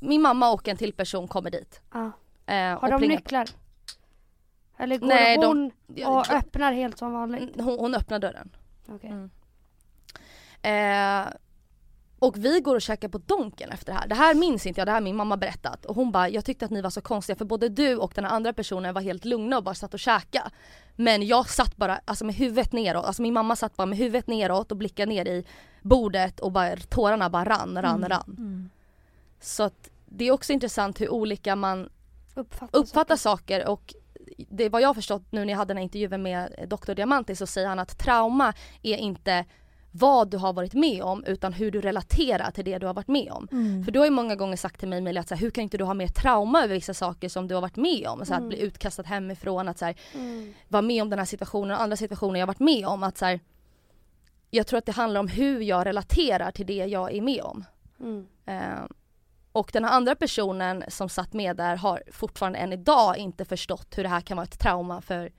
[0.00, 1.80] Min mamma och en till person kommer dit.
[1.92, 2.12] Ja.
[2.46, 3.48] Eh, Har och de plingar- nycklar?
[4.76, 7.50] Eller går Nej, de- hon Ja, och öppnar helt som vanligt?
[7.56, 8.56] hon, hon öppnar dörren.
[8.88, 9.10] Okej.
[9.10, 9.30] Mm.
[10.62, 11.32] Eh,
[12.18, 14.06] och vi går och käkar på Donken efter det här.
[14.08, 15.84] Det här minns inte jag, det här har min mamma berättat.
[15.84, 18.24] Och hon bara, jag tyckte att ni var så konstiga för både du och den
[18.24, 20.50] andra personen var helt lugna och bara satt och käka.
[20.96, 24.26] Men jag satt bara alltså med huvudet neråt, alltså min mamma satt bara med huvudet
[24.26, 25.44] neråt och blickade ner i
[25.82, 28.34] bordet och bara tårarna bara rann, rann, rann.
[28.38, 28.70] Mm.
[29.40, 31.88] Så att det är också intressant hur olika man
[32.34, 33.94] Uppfattar, uppfattar saker och
[34.36, 36.94] det vad jag har förstått nu när jag hade den här intervjun med Dr.
[36.94, 39.44] Diamanti så säger han att trauma är inte
[39.96, 43.08] vad du har varit med om utan hur du relaterar till det du har varit
[43.08, 43.48] med om.
[43.52, 43.84] Mm.
[43.84, 45.62] För du har ju många gånger sagt till mig Emilia att så här, hur kan
[45.64, 48.24] inte du ha mer trauma över vissa saker som du har varit med om?
[48.26, 48.48] Så här, Mm.
[48.48, 50.54] Att bli utkastad hemifrån, att så här, Mm.
[50.68, 53.02] vara med om den här situationen och andra situationer jag varit med om.
[53.02, 53.40] Att så här,
[54.50, 57.64] jag tror att det handlar om hur jag relaterar till det jag är med om.
[58.00, 58.26] Mm.
[59.54, 63.98] Och den här andra personen som satt med där har fortfarande än idag inte förstått
[63.98, 65.32] hur det här kan vara ett trauma för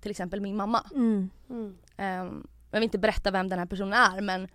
[0.00, 0.86] till exempel min mamma.
[0.94, 1.30] Mm.
[1.50, 1.78] Mm.
[1.96, 4.48] Eh, jag vill inte berätta vem den här personen är men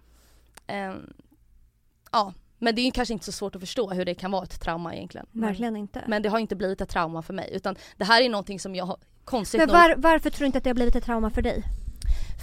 [0.67, 0.93] eh,
[2.11, 4.43] ja, men det är ju kanske inte så svårt att förstå hur det kan vara
[4.43, 5.27] ett trauma egentligen.
[5.31, 6.03] Verkligen inte.
[6.07, 8.75] Men, det har inte blivit ett trauma för mig utan det här är någonting som
[8.75, 11.05] jag har konstigt Men nog var, varför tror du inte att det har blivit ett
[11.05, 11.63] trauma för dig?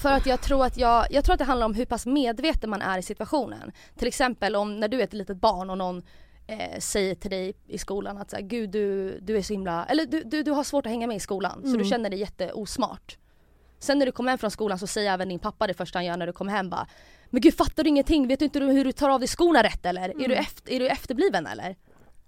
[0.02, 2.70] För att jag tror att jag, jag tror att det handlar om hur pass medveten
[2.70, 3.72] man är i situationen.
[3.96, 6.02] Till exempel om när du är ett litet barn och någon
[6.46, 9.84] eh, säger till dig i skolan att så här, gud du, du är så himla,
[9.86, 11.78] eller du, du, du har svårt att hänga med i skolan så Mm.
[11.78, 13.18] du känner dig jätteosmart.
[13.78, 16.04] Sen när du kommer hem från skolan så säger även din pappa det första han
[16.06, 16.86] gör när du kommer hem bara
[17.30, 18.28] Men gud fattar du ingenting?
[18.28, 20.08] Vet du inte hur du tar av dig skorna rätt eller?
[20.08, 20.38] Är, du Mm.
[20.38, 21.76] efter, är du efterbliven eller?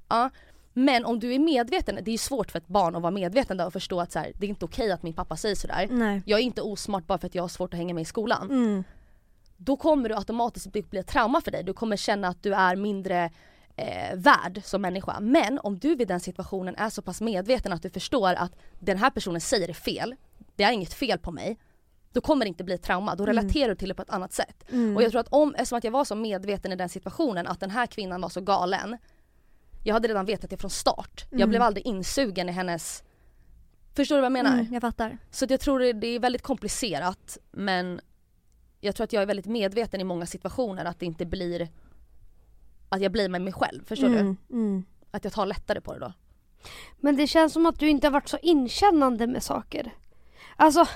[0.09, 0.31] Ja.
[0.73, 3.57] Men om du är medveten, det är ju svårt för ett barn att vara medveten
[3.57, 5.89] där och förstå att så här, det är inte okej att min pappa säger sådär.
[5.91, 6.23] Nej.
[6.27, 8.51] Jag är inte osmart bara för att jag har svårt att hänga med i skolan
[8.51, 8.85] Mm.
[9.57, 11.63] då kommer du automatiskt bli ett trauma för dig.
[11.65, 13.31] Du kommer känna att du är mindre
[13.79, 15.21] eh, värd som människa.
[15.21, 18.99] Men om du vid den situationen är så pass medveten att du förstår att den
[18.99, 20.15] här personen säger är fel,
[20.57, 21.59] det är inget fel på mig.
[22.13, 23.37] Då kommer det inte bli trauma, då Mm.
[23.37, 24.65] relaterar du till det på ett annat sätt.
[24.73, 24.97] Mm.
[24.97, 27.61] Och jag tror att om, eftersom att jag var så medveten i den situationen att
[27.61, 28.99] den här kvinnan var så galen.
[29.85, 31.25] Jag hade redan vetat det från start.
[31.31, 31.49] Jag Mm.
[31.51, 33.03] blev aldrig insugen i hennes
[33.95, 34.53] Förstår du vad jag menar?
[34.59, 35.19] Mm, jag fattar.
[35.31, 38.01] Så jag tror det, det är väldigt komplicerat men
[38.81, 41.69] jag tror att jag är väldigt medveten i många situationer att det inte blir
[42.89, 44.19] att jag blir med mig själv, förstår du?
[44.19, 44.37] Mm.
[44.51, 44.85] Mm.
[45.11, 46.13] Att jag tar lättare på det då.
[47.01, 49.95] Men det känns som att du inte har varit så inkännande med saker.
[50.57, 50.87] Alltså,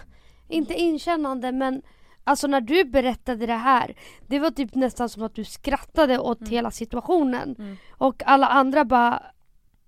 [0.48, 1.82] inte inkännande men
[2.24, 3.94] Alltså när du berättade det här,
[4.26, 6.50] det var typ nästan som att du skrattade åt Mm.
[6.50, 7.56] hela situationen.
[7.58, 7.76] Mm.
[7.90, 9.22] Och alla andra bara,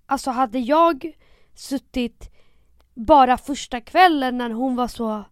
[0.05, 1.11] alltså hade jag
[1.53, 2.29] suttit
[2.93, 5.23] bara första kvällen när hon var så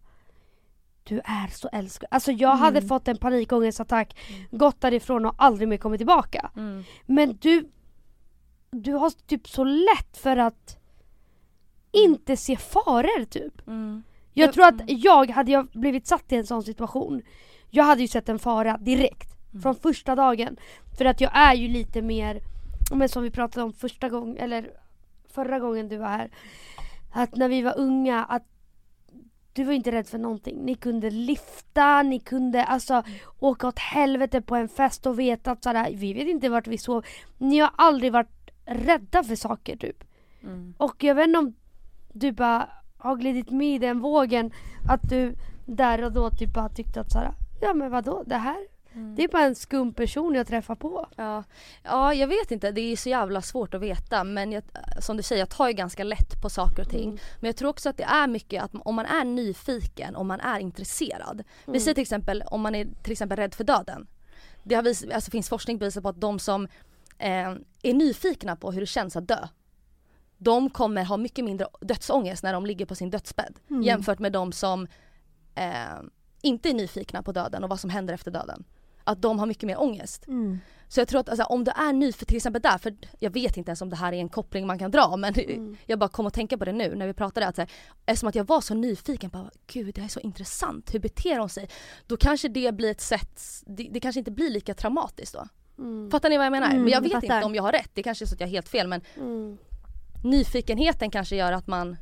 [1.04, 2.08] du är så älskad.
[2.10, 2.88] Alltså jag hade Mm.
[2.88, 4.16] fått en panikångestattack,
[4.50, 6.50] gått därifrån och aldrig mer kommit tillbaka.
[6.56, 6.84] Mm.
[7.06, 7.70] Men du,
[8.70, 10.78] du har typ så lätt för att
[11.92, 13.66] inte se faror typ.
[13.66, 14.02] Mm.
[14.32, 17.22] Jag tror att jag, hade jag blivit satt i en sån situation,
[17.70, 19.30] jag hade ju sett en fara direkt.
[19.50, 19.62] Mm.
[19.62, 20.56] Från första dagen.
[20.98, 22.40] För att jag är ju lite mer,
[22.94, 24.70] men som vi pratade om första gången, eller
[25.28, 26.30] förra gången du var här.
[27.12, 28.42] Att när vi var unga, att
[29.54, 30.64] du var inte rädd för någonting.
[30.64, 33.02] Ni kunde lyfta, ni kunde alltså
[33.38, 36.78] åka åt helvete på en fest och veta att sådär, vi vet inte vart vi
[36.78, 37.04] sov.
[37.38, 40.04] Ni har aldrig varit rädda för saker typ.
[40.42, 40.74] Mm.
[40.78, 41.54] Och jag vet inte om
[42.12, 44.52] du bara har glidit med i den vågen
[44.88, 45.34] att du
[45.66, 48.73] där och då typ bara tyckte att såhär, ja men vadå det här?
[48.94, 49.14] Mm.
[49.14, 51.08] Det är bara en skum person jag träffar på.
[51.16, 51.44] Ja.
[51.82, 52.70] ja, jag vet inte.
[52.70, 54.62] Det är så jävla svårt att veta men jag,
[55.00, 57.04] som du säger, jag tar ju ganska lätt på saker och ting.
[57.08, 57.18] Mm.
[57.40, 60.40] Men jag tror också att det är mycket att om man är nyfiken, om man
[60.40, 61.42] är intresserad.
[61.64, 61.80] Vi Mm.
[61.80, 64.06] säger till exempel om man är till exempel rädd för döden.
[64.62, 66.64] Det har vis, alltså finns forskning bevisat på att de som
[67.18, 67.48] eh,
[67.82, 69.48] är nyfikna på hur det känns att dö
[70.38, 73.82] de kommer ha mycket mindre dödsångest när de ligger på sin dödsbädd Mm.
[73.82, 74.86] jämfört med de som
[75.54, 76.00] eh,
[76.42, 78.64] inte är nyfikna på döden och vad som händer efter döden.
[79.04, 80.26] Att de har mycket mer ångest.
[80.28, 80.58] Mm.
[80.88, 83.56] Så jag tror att alltså, om du är nyfiken till exempel där, för jag vet
[83.56, 85.76] inte ens om det här är en koppling man kan dra men Mm.
[85.86, 87.70] jag bara kom att tänka på det nu när vi pratade att så här,
[88.06, 91.38] eftersom att jag var så nyfiken på gud det här är så intressant, hur beter
[91.38, 91.68] hon sig?
[92.06, 95.48] Då kanske det blir ett sätt, det, det kanske inte blir lika traumatiskt då.
[95.78, 96.10] Mm.
[96.10, 96.70] Fattar ni vad jag menar?
[96.70, 97.36] Mm, men jag jag vet fattar.
[97.36, 99.00] inte om jag har rätt, det kanske är så att jag har helt fel men
[99.16, 99.58] Mm.
[100.24, 101.96] nyfikenheten kanske gör att man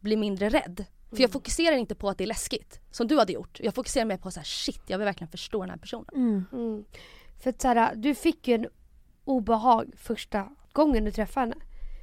[0.00, 0.84] blir mindre rädd.
[1.08, 1.22] För Mm.
[1.22, 3.60] jag fokuserar inte på att det är läskigt, som du hade gjort.
[3.60, 6.06] Jag fokuserar mer på så här: shit jag vill verkligen förstå den här personen.
[6.14, 6.44] Mm.
[6.52, 6.84] Mm.
[7.42, 8.66] För att såhär, du fick ju en
[9.24, 11.56] obehag första gången du träffade henne.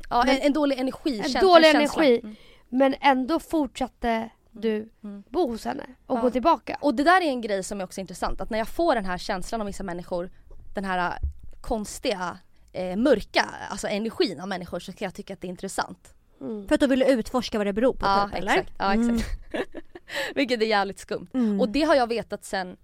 [0.09, 1.19] Ja, Men- en, en dålig energi.
[1.25, 2.19] En dålig energi.
[2.23, 2.35] Mm.
[2.69, 5.23] Men ändå fortsatte du Mm.
[5.29, 6.21] bo hos henne och Ja.
[6.21, 6.77] gå tillbaka.
[6.81, 9.05] Och det där är en grej som är också intressant, att när jag får den
[9.05, 10.31] här känslan av vissa människor,
[10.75, 11.15] den här äh,
[11.61, 12.37] konstiga,
[12.73, 16.13] eh, mörka, alltså energin av människor så kan jag tycka att det är intressant.
[16.41, 16.67] Mm.
[16.67, 18.51] För att du ville utforska vad det beror på Ja typ, eller?
[18.51, 18.73] exakt.
[18.77, 19.39] Ja, exakt.
[20.35, 21.27] Vilket är jävligt skumt.
[21.33, 21.61] Mm.
[21.61, 22.77] Och det har jag vetat sen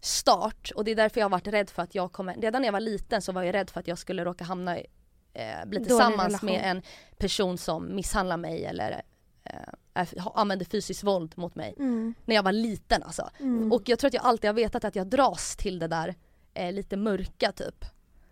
[0.00, 2.66] start och det är därför jag har varit rädd för att jag kommer, redan när
[2.66, 4.86] jag var liten så var jag rädd för att jag skulle råka hamna i,
[5.32, 6.82] eh, bli tillsammans med en
[7.18, 9.02] person som misshandlar mig eller
[9.44, 11.74] eh, använder fysiskt våld mot mig.
[11.78, 12.14] Mm.
[12.24, 13.30] När jag var liten alltså.
[13.40, 13.72] Mm.
[13.72, 16.14] Och jag tror att jag alltid har vetat att jag dras till det där
[16.54, 17.84] eh, lite mörka typ.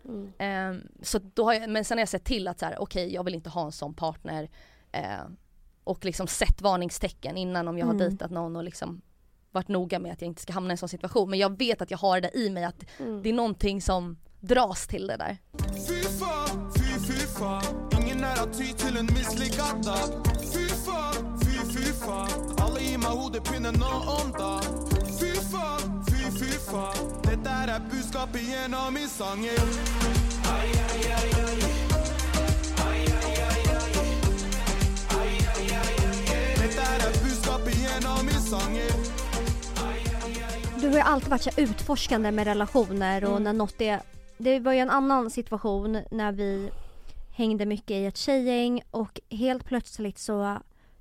[0.07, 0.31] Mm.
[0.37, 3.13] Ehm, så då har jag, men sen har jag sett till att så här, okej
[3.13, 4.49] jag vill inte ha en sån partner.
[4.91, 5.01] Eh,
[5.83, 8.07] och liksom sett varningstecken innan om jag har Mm.
[8.09, 9.01] dejtat någon och liksom
[9.51, 11.29] varit noga med att jag inte ska hamna i en sån situation.
[11.29, 13.23] Men jag vet att jag har det i mig att Mm.
[13.23, 15.37] det är någonting som dras till det där.
[15.87, 16.71] Fy fan,
[17.07, 20.67] fy fan Ingen nära ty till en misslyckad dag Fy
[21.93, 24.61] fan Alla ger mig hodepinnen och onda
[25.19, 25.94] Fy fan,
[26.39, 29.63] fy fan Det där är budskapet genom min sång yeah.
[30.55, 31.59] Aj, aj, aj, aj.
[32.87, 33.91] Aj, aj, aj, aj.
[35.19, 35.93] Aj, aj, aj,
[36.29, 36.55] aj.
[36.61, 38.95] Det där är budskapet genom min sång yeah.
[40.81, 43.43] Du har ju alltid varit så utforskande med relationer och Mm.
[43.43, 44.01] när något är...
[44.37, 46.69] Det var ju en annan situation när vi
[47.31, 50.57] hängde mycket i ett tjejgäng och helt plötsligt så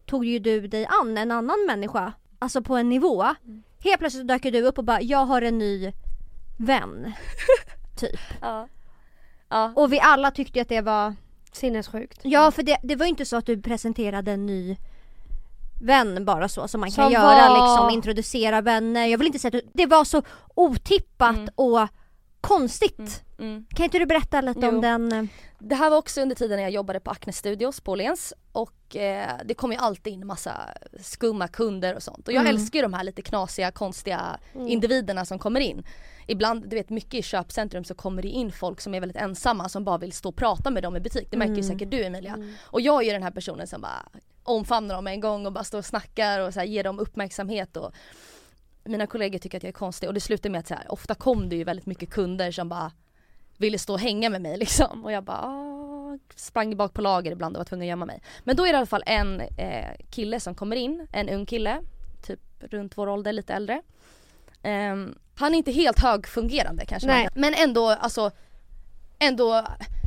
[0.07, 2.13] tog ju du dig an en annan människa.
[2.39, 3.23] Alltså på en nivå.
[3.23, 3.63] Mm.
[3.85, 5.93] Helt plötsligt dök du upp och bara jag har en ny
[6.59, 7.13] vän.
[7.97, 8.21] typ.
[8.41, 8.69] Ja.
[9.49, 9.73] Ja.
[9.77, 11.15] Och vi alla tyckte att det var
[11.53, 12.21] Sinnessjukt.
[12.23, 14.77] Ja för det, det var ju inte så att du presenterade en ny
[15.83, 19.07] vän bara så som man kan Som göra var- liksom, introducera vänner.
[19.07, 20.23] Jag vill inte säga att det var så
[20.55, 21.49] otippat Mm.
[21.55, 21.89] och
[22.41, 23.23] konstigt.
[23.39, 23.67] Mm.
[23.71, 24.69] Kan inte du berätta lite Jo.
[24.69, 25.13] om den?
[25.13, 25.25] eh,
[25.59, 28.97] Det här var också under tiden när jag jobbade på Acne Studios på Åhléns och
[28.97, 30.61] eh, det kom ju alltid in massa
[31.01, 32.29] skumma kunder och sånt.
[32.29, 32.55] Och jag Mm.
[32.57, 34.69] älskar ju de här lite knasiga, konstiga Mm.
[34.69, 35.85] individerna som kommer in.
[36.27, 39.69] Ibland, du vet mycket i köpcentrum så kommer det in folk som är väldigt ensamma
[39.69, 41.29] som bara vill stå och prata med dem i butik.
[41.31, 41.73] Det märker ju Mm.
[41.79, 42.35] säkert du Emilia.
[42.35, 42.55] Mm.
[42.63, 44.09] Och jag är ju den här personen som bara
[44.43, 47.77] omfamnar dem en gång och bara står och snackar och så här, ger dem uppmärksamhet
[47.77, 47.93] och
[48.85, 51.15] mina kollegor tycker att jag är konstig och det slutar med att så här, ofta
[51.15, 52.93] kom det ju väldigt mycket kunder som bara
[53.57, 55.41] ville stå och hänga med mig liksom och jag bara
[56.15, 58.23] "Ah", sprang bak på lager ibland och var tvungen att gömma mig.
[58.45, 61.47] Men då är det i alla fall en eh, kille som kommer in, en ung
[61.47, 61.81] kille,
[62.27, 63.83] typ runt vår ålder, lite äldre.
[64.63, 67.29] Ehm, han är inte helt högfungerande kanske Nej.
[67.35, 68.31] men ändå alltså
[69.19, 69.65] ändå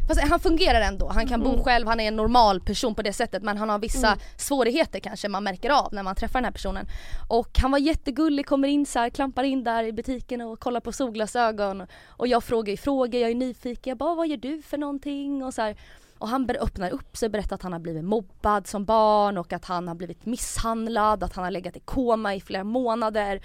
[0.08, 1.58] Fast han fungerar ändå, han kan Mm.
[1.58, 5.00] bo själv, han är en normal person på det sättet men han har vissa svårigheter
[5.00, 6.86] kanske man märker av när man träffar den här personen.
[7.28, 10.80] Och han var jättegullig, kommer in så här, klampar in där i butiken och kollar
[10.80, 11.88] på solglasögon.
[12.08, 15.44] Och jag frågar ju frågor, jag är nyfiken, jag bara vad gör du för någonting?
[15.44, 15.76] Och så här.
[16.20, 19.54] Och han öppnar upp sig och berättar att han har blivit mobbad som barn och
[19.54, 23.42] att han har blivit misshandlad, att han har legat i koma i flera månader.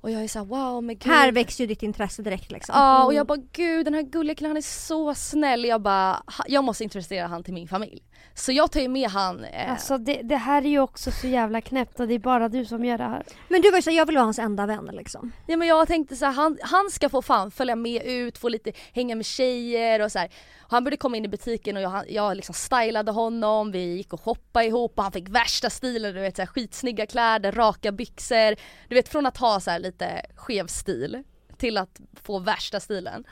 [0.00, 1.12] Och jag är såhär wow men gud.
[1.12, 2.72] Här växer ju ditt intresse direkt liksom.
[2.76, 5.64] Ja och jag bara gud den här gulliga killen han är så snäll.
[5.64, 8.02] Jag bara jag måste introducera han till min familj.
[8.34, 9.44] Så jag tar ju med han.
[9.44, 12.48] Eh, Alltså det, det här är ju också så jävla knäppt och det är bara
[12.48, 13.22] du som gör det här.
[13.48, 15.32] Men du var ju så jag vill vara hans enda vän liksom.
[15.46, 18.48] ja, men jag tänkte så här, han, han ska få fan följa med ut, få
[18.48, 20.30] lite hänga med tjejer och så här.
[20.58, 24.12] Och han började komma in i butiken och jag, jag liksom stylade honom, vi gick
[24.12, 27.92] och shoppade ihop och han fick värsta stilen, du vet så här, skitsnygga kläder, raka
[27.92, 28.56] byxor.
[28.88, 31.22] Du vet från att ha så här lite skev stil
[31.56, 33.24] till att få värsta stilen.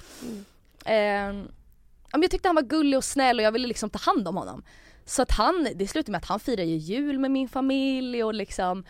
[0.85, 1.64] Ehm, ja,
[2.17, 4.37] men jag tyckte han var gullig och snäll och jag ville liksom ta hand om
[4.37, 4.65] honom.
[5.05, 8.35] Så att han, det slutade med att han firar ju jul med min familj och
[8.35, 8.85] liksom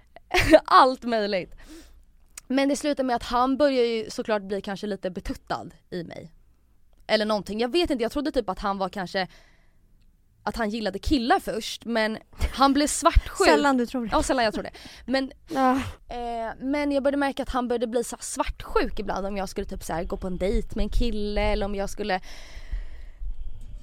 [0.64, 1.54] allt möjligt.
[2.48, 6.32] Men det slutade med att han började ju såklart bli kanske lite betuttad i mig.
[7.06, 9.28] Eller någonting, jag vet inte, jag trodde typ att han var kanske
[10.42, 12.18] att han gillade killar först men
[12.54, 13.48] han blev svartsjuk.
[13.48, 14.10] Sällan du tror det.
[14.12, 14.70] Ja sällan jag tror det.
[15.06, 15.72] Men Ja.
[16.08, 19.66] Eh, men jag började märka att han började bli så svartsjuk ibland om jag skulle
[19.66, 22.20] typ så gå på en dejt med en kille eller om jag skulle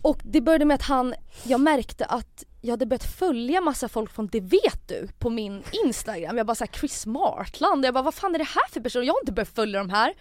[0.05, 4.11] och det började med att han, jag märkte att jag hade börjat följa massa folk
[4.11, 6.37] från Det vet du på min instagram.
[6.37, 9.05] Jag bara såhär Chris Martland, jag bara vad fan är det här för person?
[9.05, 10.13] Jag har inte börjat följa de här.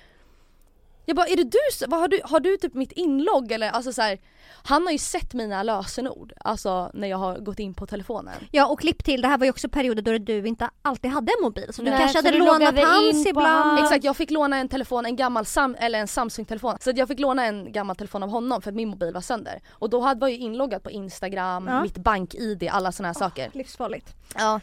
[1.05, 3.93] Jag bara är det du, vad har du, har du typ mitt inlogg eller alltså
[3.93, 4.18] så här,
[4.64, 8.35] Han har ju sett mina lösenord, alltså när jag har gått in på telefonen.
[8.51, 11.32] Ja och klipp till, det här var ju också perioder då du inte alltid hade
[11.39, 13.78] en mobil så du Nej, kanske så hade du lånat hans ibland.
[13.78, 16.76] Exakt, jag fick låna en telefon, en gammal Sam, eller en Samsung-telefon.
[16.81, 19.60] Så jag fick låna en gammal telefon av honom för att min mobil var sönder.
[19.70, 21.82] Och då hade, var jag ju inloggad på Instagram, Ja.
[21.82, 23.51] mitt bank-id, alla såna här saker.
[23.52, 24.14] Livsfarligt.
[24.35, 24.60] Ja.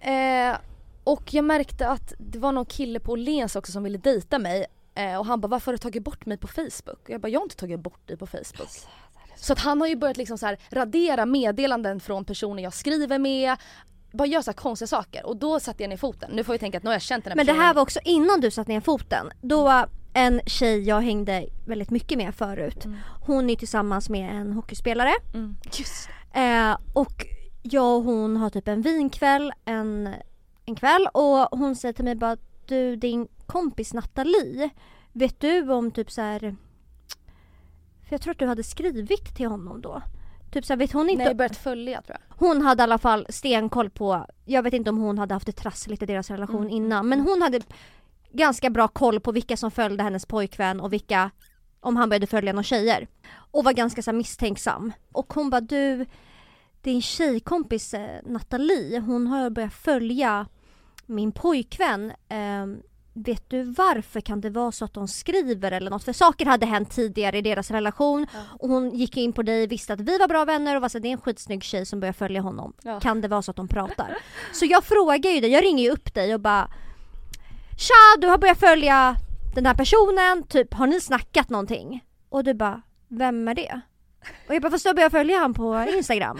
[0.00, 0.56] Eh,
[1.04, 4.66] och jag märkte att det var någon kille på Åhléns också som ville dejta mig.
[4.94, 7.00] Eh, och han bara varför har du tagit bort mig på Facebook?
[7.02, 8.68] Och jag bara jag har inte tagit bort dig på Facebook.
[9.36, 13.18] Så att han har ju börjat liksom så här radera meddelanden från personer jag skriver
[13.18, 13.56] med.
[14.12, 16.30] Bara göra så här konstiga saker och då satte jag ner foten.
[16.32, 17.66] Nu får vi tänka att nu har jag känt den här Men det personen.
[17.66, 19.30] här var också innan du satte ner foten.
[19.42, 19.84] Då
[20.14, 22.86] en tjej jag hängde väldigt mycket med förut.
[23.26, 25.12] Hon är tillsammans med en hockeyspelare.
[25.34, 25.56] Mm.
[25.78, 27.26] Just Eh, och
[27.62, 30.14] jag och hon har typ en vinkväll en,
[30.66, 32.36] en kväll och hon säger till mig bara
[32.66, 34.70] du din kompis Nathalie,
[35.12, 36.40] vet du om typ så här.
[38.08, 40.02] För jag tror att du hade skrivit till honom då.
[40.52, 41.24] Typ så här, vet hon inte?
[41.24, 42.36] Nej, börjat följa tror jag.
[42.46, 45.52] Hon hade i alla fall stenkoll på, jag vet inte om hon hade haft det
[45.52, 46.70] trassligt i deras relation Mm.
[46.72, 47.60] innan men hon hade
[48.32, 51.30] ganska bra koll på vilka som följde hennes pojkvän och vilka,
[51.80, 53.08] om han började följa några tjejer.
[53.52, 54.92] Och var ganska så här, misstänksam.
[55.12, 56.06] Och hon bara du,
[56.82, 60.46] din tjejkompis eh, Nathalie, hon har börjat följa
[61.06, 62.12] min pojkvän.
[62.28, 62.82] Ehm,
[63.24, 66.04] vet du varför kan det vara så att de skriver eller något?
[66.04, 68.26] För saker hade hänt tidigare i deras relation
[68.58, 70.98] och hon gick in på dig, visste att vi var bra vänner och var så
[70.98, 72.72] det är en skitsnygg tjej som börjar följa honom.
[72.82, 73.00] Ja.
[73.00, 74.16] Kan det vara så att de pratar?
[74.52, 76.70] Så jag frågar ju dig, jag ringer ju upp dig och bara
[77.78, 79.16] Tja, du har börjat följa
[79.54, 82.04] den här personen, typ har ni snackat någonting?
[82.28, 83.80] Och du bara, vem är det?
[84.48, 86.38] Och jag bara, fast du har börjat följa han på Instagram.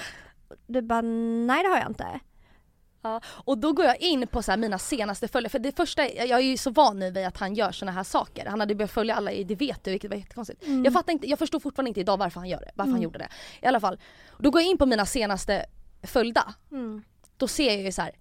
[0.67, 2.21] Du bara, nej det har jag inte.
[3.03, 6.31] Ja, och då går jag in på så mina senaste följare, för det första, jag
[6.31, 8.47] är ju så van nu vid att han gör såna här saker.
[8.47, 10.63] Han hade börjat följa alla i Det vet du vilket var jättekonstigt.
[10.85, 13.19] Jag fattar inte, jag förstår fortfarande inte idag varför han gör det, varför han gjorde
[13.19, 13.29] det.
[13.63, 13.99] I alla fall,
[14.39, 15.67] då går jag in på mina senaste
[16.03, 16.55] följda.
[17.37, 18.13] Då ser jag ju så här,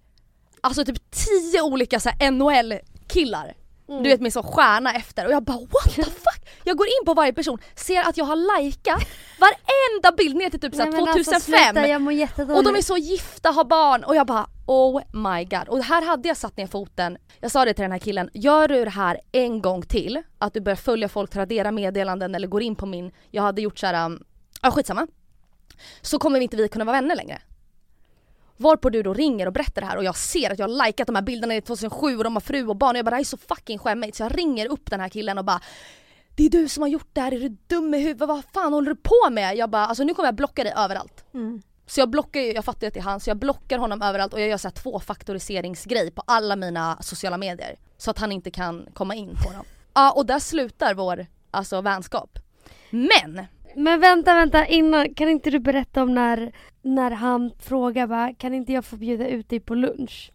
[0.60, 3.54] alltså typ tio olika så här NHL-killar.
[3.86, 6.12] Du vet med så stjärna efter och jag bara what the fuck?
[6.64, 9.02] Jag går in på varje person, ser att jag har likat
[9.38, 11.74] varenda bild ner till typ så här Nej, men alltså, 2005.
[11.74, 12.56] sluta, jag mår.
[12.56, 15.68] Och de är så gifta, har barn och jag bara oh my god.
[15.68, 17.18] Och här hade jag satt ner foten.
[17.40, 20.54] Jag sa det till den här killen, gör du det här en gång till, att
[20.54, 24.06] du börjar följa folk, radera meddelanden eller går in på min, jag hade gjort såhär,
[24.06, 24.24] um,
[24.62, 25.06] ja skitsamma.
[26.02, 27.42] Så kommer inte vi kunna vara vänner längre.
[28.56, 31.06] Varpå du då ringer och berättar det här och jag ser att jag har likat
[31.06, 33.16] de här bilderna i 2007 och de har fru och barn och jag bara det
[33.16, 35.60] här är så fucking skämmigt så jag ringer upp den här killen och bara
[36.34, 38.28] Det är du som har gjort det här, är du dum i huvudet?
[38.28, 39.56] Vad fan håller du på med?
[39.56, 41.24] Jag bara alltså nu kommer jag blocka dig överallt.
[41.34, 41.62] Mm.
[41.86, 44.02] Så jag blockar ju, jag fattar ju att det är han, så jag blockar honom
[44.02, 47.78] överallt och jag gör så här tvåfaktoriseringsgrej på alla mina sociala medier.
[47.96, 49.64] Så att han inte kan komma in på dem.
[49.94, 52.38] Ja och där slutar vår alltså vänskap.
[52.90, 53.46] Men!
[53.76, 56.52] Men vänta, vänta innan, kan inte du berätta om när,
[56.82, 60.32] när han frågar bara, kan inte jag få bjuda ut dig på lunch?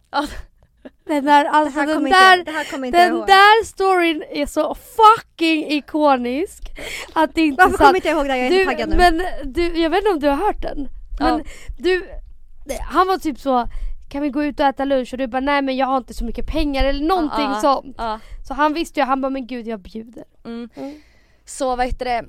[1.06, 3.28] Den där, alltså den där, inte, inte den ihåg.
[3.28, 6.64] där storyn är så fucking ikonisk.
[7.14, 8.38] Att det inte Varför kommer inte jag ihåg det?
[8.38, 8.95] Jag är inte Du, taggad nu.
[8.98, 9.22] men
[9.53, 10.88] du, jag vet inte om du har hört den?
[11.20, 11.44] Men Ja.
[11.78, 12.07] du,
[12.82, 13.68] han var typ så
[14.10, 15.14] kan vi gå ut och äta lunch?
[15.14, 17.95] Och du bara nej men jag har inte så mycket pengar eller någonting ja, sånt.
[17.98, 18.20] Ja.
[18.48, 20.24] Så han visste ju, han bara men gud jag bjuder.
[20.45, 20.70] Mm.
[20.76, 20.95] Mm.
[21.45, 22.26] Så vad heter det?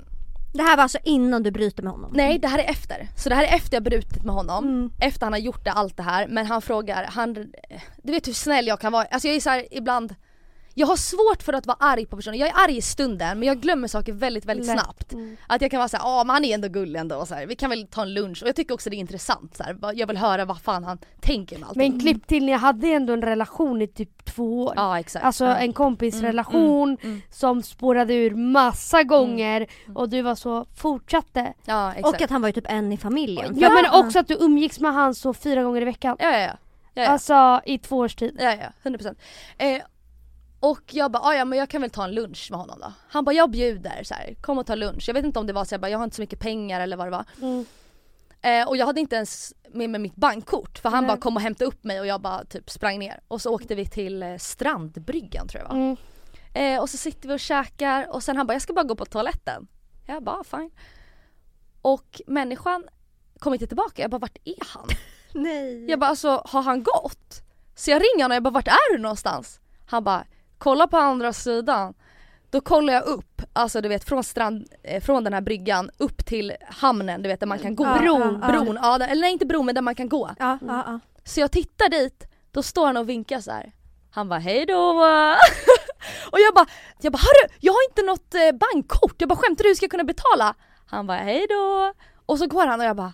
[0.57, 2.11] Det här var alltså innan du bryter med honom?
[2.13, 3.07] Nej det här är efter.
[3.15, 4.65] Så det här är efter jag brutit med honom.
[4.65, 4.91] Mm.
[5.01, 6.27] Efter han har gjort det, allt det här.
[6.27, 7.33] Men han frågar, han,
[8.03, 9.03] du vet hur snäll jag kan vara.
[9.03, 10.15] Alltså jag är så här, ibland
[10.77, 12.37] jag har svårt för att vara arg på personer.
[12.37, 14.79] Jag är arg i stunden men jag glömmer saker väldigt väldigt Lätt.
[14.79, 15.13] snabbt.
[15.13, 15.37] Mm.
[15.47, 17.45] Att jag kan vara såhär, ja men han är ändå gullig ändå och så här,
[17.45, 18.43] vi kan väl ta en lunch.
[18.43, 19.77] Och jag tycker också det är intressant så här.
[19.93, 21.91] Jag vill höra vad fan han tänker med allting.
[21.91, 24.73] Men klipp till, ni hade ändå en relation i typ två år.
[24.75, 25.25] Ja exakt.
[25.25, 25.55] Alltså ja.
[25.55, 27.21] en kompisrelation Mm, mm.
[27.31, 31.53] som spårade ur massa gånger och du var så, fortsatte.
[31.65, 32.07] Ja exakt.
[32.15, 33.59] Och att han var ju typ en i familjen.
[33.59, 36.17] Ja men också att du umgicks med han så fyra gånger i veckan.
[36.19, 36.57] Ja ja ja.
[36.93, 37.09] ja, ja.
[37.09, 38.37] Alltså i två års tid.
[38.39, 39.15] Ja, ja, 100%.
[39.57, 39.81] Eh,
[40.59, 42.93] och jag bara, "Ah, ja men jag kan väl ta en lunch med honom då.
[43.09, 45.03] Han bara, jag bjuder så här, kom och ta lunch.
[45.07, 46.81] Jag vet inte om det var så jag bara, jag har inte så mycket pengar
[46.81, 47.25] eller vad det var.
[47.41, 47.65] Mm.
[48.41, 51.07] Eh, och jag hade inte ens med mig mitt bankkort för han Nej.
[51.07, 53.19] bara kom och hämtade upp mig och jag bara typ sprang ner.
[53.27, 55.75] Och så åkte vi till eh, Strandbryggan tror jag var.
[55.75, 55.97] Mm.
[56.53, 58.95] Eh, och så sitter vi och käkar och sen han bara, jag ska bara gå
[58.95, 59.67] på toaletten.
[60.07, 60.71] Jag bara, fine.
[61.81, 62.87] Och människan
[63.39, 64.01] kom inte tillbaka.
[64.01, 64.87] Jag bara, vart är han?
[65.33, 65.89] Nej.
[65.89, 67.41] Jag bara alltså har han gått?
[67.75, 69.59] Så jag ringer honom och jag bara vart är du någonstans?
[69.87, 70.25] Han bara
[70.57, 71.93] kolla på andra sidan.
[72.49, 76.25] Då kollar jag upp, alltså du vet från strand, eh, från den här bryggan upp
[76.25, 77.85] till hamnen du vet där man kan gå.
[77.85, 78.95] Ja, bron, ja, bron, ja.
[78.95, 80.31] eller nej inte bron men där man kan gå.
[80.39, 80.99] Ja, ja, ja.
[81.23, 83.71] Så jag tittar dit, då står han och vinkar så här.
[84.11, 84.73] Han bara hej då.
[86.31, 86.65] och jag bara,
[87.01, 89.15] jag bara hörru jag har inte något eh, bankkort.
[89.17, 90.55] Jag bara skämtar du hur ska jag kunna betala?
[90.85, 91.93] Han bara hej då.
[92.25, 93.13] Och så går han och jag bara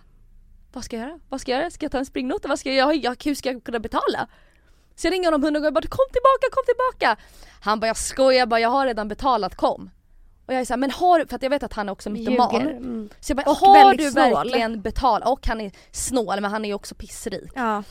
[0.73, 1.19] vad ska jag göra?
[1.29, 1.71] Vad ska jag göra?
[1.71, 2.47] Ska jag ta en springnota?
[2.47, 3.15] Vad ska jag göra?
[3.23, 4.27] Hur ska jag kunna betala?
[4.95, 7.17] Så jag ringer honom hundra gånger och bara kom tillbaka, kom tillbaka!
[7.61, 9.89] Han bara jag skojar jag bara jag har redan betalat, kom!
[10.45, 12.09] Och jag är såhär men har du, för att jag vet att han är också
[12.09, 12.61] mytoman.
[12.61, 13.09] Mm.
[13.19, 14.31] Så jag bara Och har du snål.
[14.33, 15.29] verkligen betalat?
[15.29, 17.51] Och han är snål men han är ju också pissrik.
[17.55, 17.83] ja.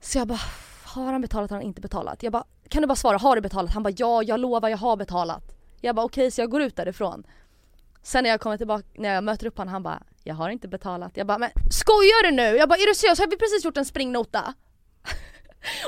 [0.00, 0.40] Så jag bara,
[0.84, 2.22] har han betalat har han inte betalat?
[2.22, 3.70] Jag bara, kan du bara svara, har du betalat?
[3.74, 5.42] Han bara, ja jag lovar jag har betalat.
[5.80, 7.24] Jag bara okej så jag går ut därifrån.
[8.02, 10.68] Sen när jag kommer tillbaka, när jag möter upp honom han bara, jag har inte
[10.68, 11.16] betalat.
[11.16, 12.56] Jag bara, men skojar du nu?
[12.56, 13.18] Jag bara, är du seriös?
[13.18, 14.54] Har vi precis gjort en springnota?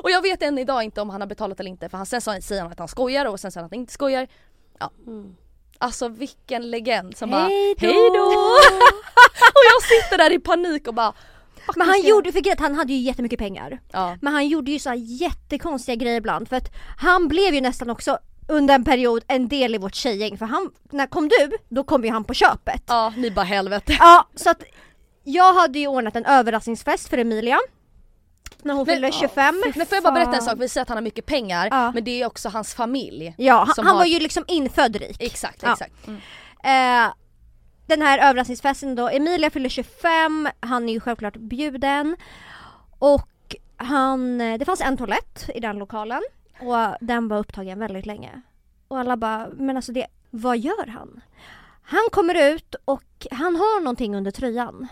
[0.02, 2.20] Och jag vet än idag inte om han har betalat eller inte för han, sen
[2.20, 4.28] sa- säger han att han skojar och sen säger han att han inte skojar.
[4.80, 4.90] Ja.
[5.06, 5.36] Mm.
[5.78, 7.92] Alltså vilken legend som Hej bara, då!
[7.92, 8.26] hej då!
[9.54, 11.12] och jag sitter där i panik och bara
[11.66, 13.80] "Fuck, Men han ska jag-" gjorde, för grejen han hade ju jättemycket pengar.
[13.92, 14.16] Ja.
[14.20, 16.68] Men han gjorde ju så jättekonstiga grejer ibland för att
[16.98, 18.18] han blev ju nästan också
[18.48, 22.04] under en period en del i vårt tjejgäng för han, när kom du, då kom
[22.04, 22.82] ju han på köpet.
[22.86, 23.96] Ja, ni bara helvete.
[23.98, 24.62] Ja, så att
[25.24, 27.58] jag hade ju ordnat en överraskningsfest för Emilia.
[28.62, 29.62] När hon fyllde 25.
[29.76, 30.54] Men får jag bara berätta en sak?
[30.58, 31.92] Vi säger att han har mycket pengar Ja.
[31.92, 33.34] men det är också hans familj.
[33.38, 35.16] Ja, han, han har- var ju liksom infödd rik.
[35.22, 35.72] Exakt, Ja.
[35.72, 36.06] exakt.
[36.06, 36.20] Mm.
[36.64, 37.12] Eh,
[37.86, 42.16] den här överraskningsfesten då, Emilia fyller 25, han är ju självklart bjuden.
[42.98, 46.22] Och han, eh, det fanns en toalett i den lokalen
[46.60, 48.42] och den var upptagen väldigt länge.
[48.88, 51.20] Och alla bara, men alltså det, vad gör han?
[51.82, 54.88] Han kommer ut och han har någonting under tröjan.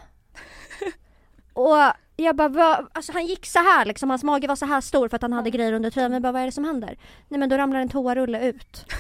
[1.53, 1.77] Och
[2.25, 5.09] jag bara, vad, alltså han gick så här liksom, hans mage var så här stor
[5.09, 6.11] för att han hade grejer under tröjan.
[6.11, 6.99] Men bara, vad är det som händer?
[7.29, 8.87] Nej men då ramlar en toarulle ut.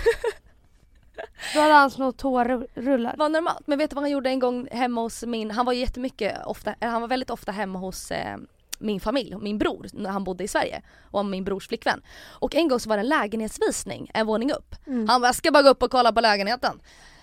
[1.54, 3.16] Då hade han små tårrullar.
[3.16, 3.66] Var normalt.
[3.66, 6.46] Men vet du vad han gjorde en gång hemma hos min, han var ju jättemycket
[6.46, 8.36] ofta, eller han var väldigt ofta hemma hos eh,
[8.78, 10.82] min familj, min bror, när han bodde i Sverige.
[11.10, 12.02] Och min brors flickvän.
[12.28, 14.74] Och en gång så var det en lägenhetsvisning, en våning upp.
[14.86, 15.08] Mm.
[15.08, 16.80] Han bara, jag ska bara gå upp och kolla på lägenheten.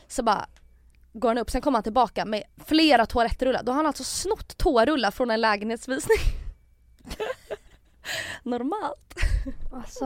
[0.07, 0.45] Så bara
[1.19, 3.63] går han upp, sen kommer han tillbaka med flera toalettrullar.
[3.63, 6.17] Då har han alltså snott toarullar från en lägenhetsvisning.
[8.43, 9.15] Normalt.
[9.73, 10.05] Alltså,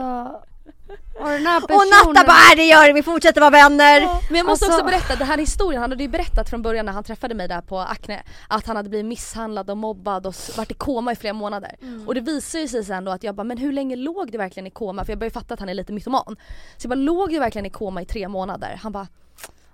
[1.20, 2.14] och här Och personen...
[2.14, 4.00] Natta bara, "Nej, det gör det, vi fortsätter vara vänner.
[4.28, 6.86] Men jag måste Alltså- också berätta, den här historien, han hade ju berättat från början
[6.86, 10.34] när han träffade mig där på Acne att han hade blivit misshandlad och mobbad och
[10.56, 11.76] varit i koma i flera månader.
[12.06, 14.38] Och det visar ju sig sen då att jag bara, men hur länge låg du
[14.38, 15.04] verkligen i koma?
[15.04, 16.36] För jag börjar ju fatta att han är lite mytoman.
[16.76, 18.78] Så jag bara, låg du verkligen i koma i tre månader?
[18.82, 19.06] Han bara,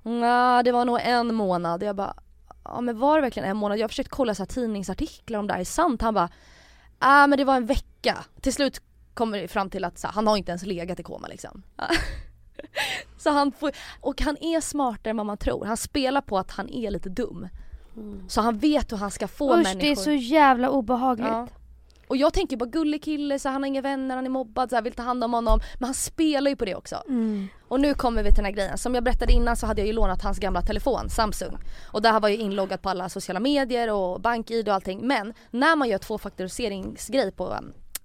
[0.08, 1.82] nej det var nog en månad.
[1.82, 2.14] Jag bara,
[2.64, 3.78] ja men var det verkligen en månad?
[3.78, 6.02] Jag har försökt kolla så här tidningsartiklar om det här är sant.
[6.02, 6.28] Han bara,
[6.98, 8.18] ah men det var en vecka.
[8.40, 8.80] Till slut
[9.14, 11.62] kommer det fram till att här, han har inte ens legat i koma liksom.
[13.18, 15.64] Så han får, och han är smartare än vad man tror.
[15.64, 17.48] Han spelar på att han är lite dum.
[18.28, 19.80] Så han vet hur han ska få Usch människor.
[19.80, 21.28] det är så jävla obehagligt.
[21.28, 21.48] Ja.
[22.08, 24.76] Och jag tänker bara gullig kille, så han har inga vänner, han är mobbad, så
[24.76, 25.60] här, vill ta hand om honom.
[25.78, 27.02] Men han spelar ju på det också.
[27.08, 27.48] Mm.
[27.68, 28.78] Och nu kommer vi till den här grejen.
[28.78, 31.58] Som jag berättade innan så hade jag ju lånat hans gamla telefon, Samsung.
[31.92, 35.06] Och där var jag inloggad på alla sociala medier och bank-id och allting.
[35.06, 37.58] Men när man gör tvåfaktoriseringsgrej på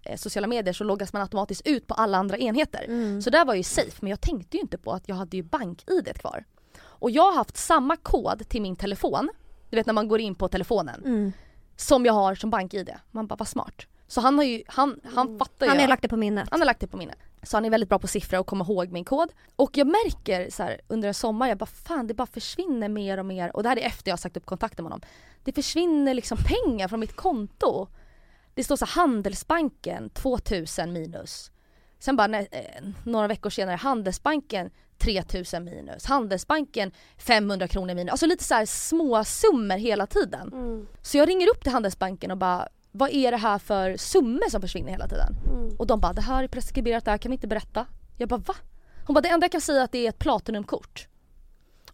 [0.03, 2.85] eh, sociala medier så loggas man automatiskt ut på alla andra enheter.
[2.87, 3.21] Mm.
[3.21, 5.37] Så där var jag ju safe men jag tänkte ju inte på att jag hade
[5.37, 6.45] ju bank-id kvar.
[6.81, 9.29] Och jag har haft samma kod till min telefon,
[9.69, 11.31] du vet när man går in på telefonen, Mm.
[11.75, 12.93] Som jag har som bank-id.
[13.11, 13.85] Man bara vad smart.
[14.07, 15.69] Så han har ju, han, han fattar ju.
[15.69, 16.47] Han har lagt det på minnet.
[16.51, 17.17] Han har lagt det på minnet.
[17.43, 19.29] Så han är väldigt bra på siffror och kommer ihåg min kod.
[19.55, 23.17] Och jag märker så här, under en sommar, jag bara fan det bara försvinner mer
[23.17, 23.55] och mer.
[23.55, 25.07] Och det här är efter jag har sagt upp kontakten med honom.
[25.43, 27.87] Det försvinner liksom pengar från mitt konto.
[28.53, 31.51] Det står så här, Handelsbanken 2000 minus.
[31.99, 34.71] Sen bara när, eh, några veckor senare Handelsbanken
[35.03, 36.05] 3000 minus.
[36.05, 38.11] Handelsbanken 500 kronor minus.
[38.11, 40.53] Alltså lite så här små summor hela tiden.
[40.53, 40.87] Mm.
[41.01, 44.61] Så jag ringer upp till Handelsbanken och bara vad är det här för summor som
[44.61, 45.35] försvinner hela tiden?
[45.47, 45.75] Mm.
[45.77, 47.85] Och de bara det här är preskriberat, det här kan vi inte berätta.
[48.17, 48.55] Jag bara va?
[49.05, 51.07] Hon bara det enda jag kan säga är att det är ett Platinumkort.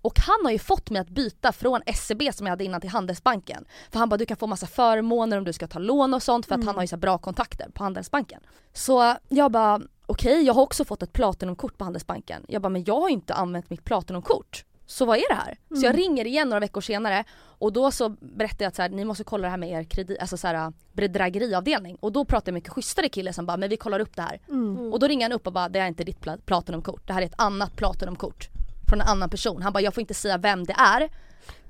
[0.01, 2.89] Och han har ju fått mig att byta från SEB som jag hade innan till
[2.89, 3.65] Handelsbanken.
[3.91, 6.45] För han bara du kan få massa förmåner om du ska ta lån och sånt
[6.45, 8.41] för att han har ju så bra kontakter på Handelsbanken.
[8.73, 12.45] Så jag bara okej jag har också fått ett Platinumkort på Handelsbanken.
[12.47, 14.65] Jag bara men jag har ju inte använt mitt Platinumkort.
[14.85, 15.57] Så vad är det här?
[15.79, 18.89] Så jag ringer igen några veckor senare och då så berättar jag att så här,
[18.89, 21.95] ni måste kolla det här med er kredit, alltså så här, bedrägeriavdelning.
[21.99, 24.15] Och då pratar jag med en mycket schysstare kille som bara men vi kollar upp
[24.15, 24.41] det här.
[24.49, 24.93] Mm.
[24.93, 27.21] Och då ringer han upp och bara det är inte ditt pla- Platinumkort, det här
[27.21, 28.49] är ett annat Platinumkort.
[28.89, 29.61] Från en annan person.
[29.61, 31.09] Han bara jag får inte säga vem det är.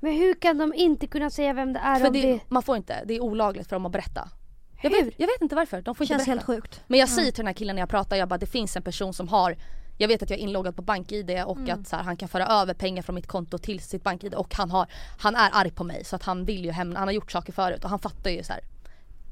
[0.00, 2.40] Men hur kan de inte kunna säga vem det är För om det, det...
[2.48, 4.28] man får inte, det är olagligt för dem att berätta.
[4.82, 5.04] Jag Hur?
[5.04, 6.30] vet, jag vet inte varför, de får inte Känns berätta.
[6.52, 6.80] helt sjukt.
[6.86, 8.82] Men jag säger till den här killen när jag pratar, jag bara det finns en
[8.82, 9.56] person som har
[9.98, 11.80] jag vet att jag är inloggad på BankID och Mm.
[11.80, 14.54] att så här, han kan föra över pengar från mitt konto till sitt BankID och
[14.54, 14.86] han, har,
[15.18, 17.52] han är arg på mig så att han vill ju hämna, han har gjort saker
[17.52, 18.62] förut och han fattar ju så här.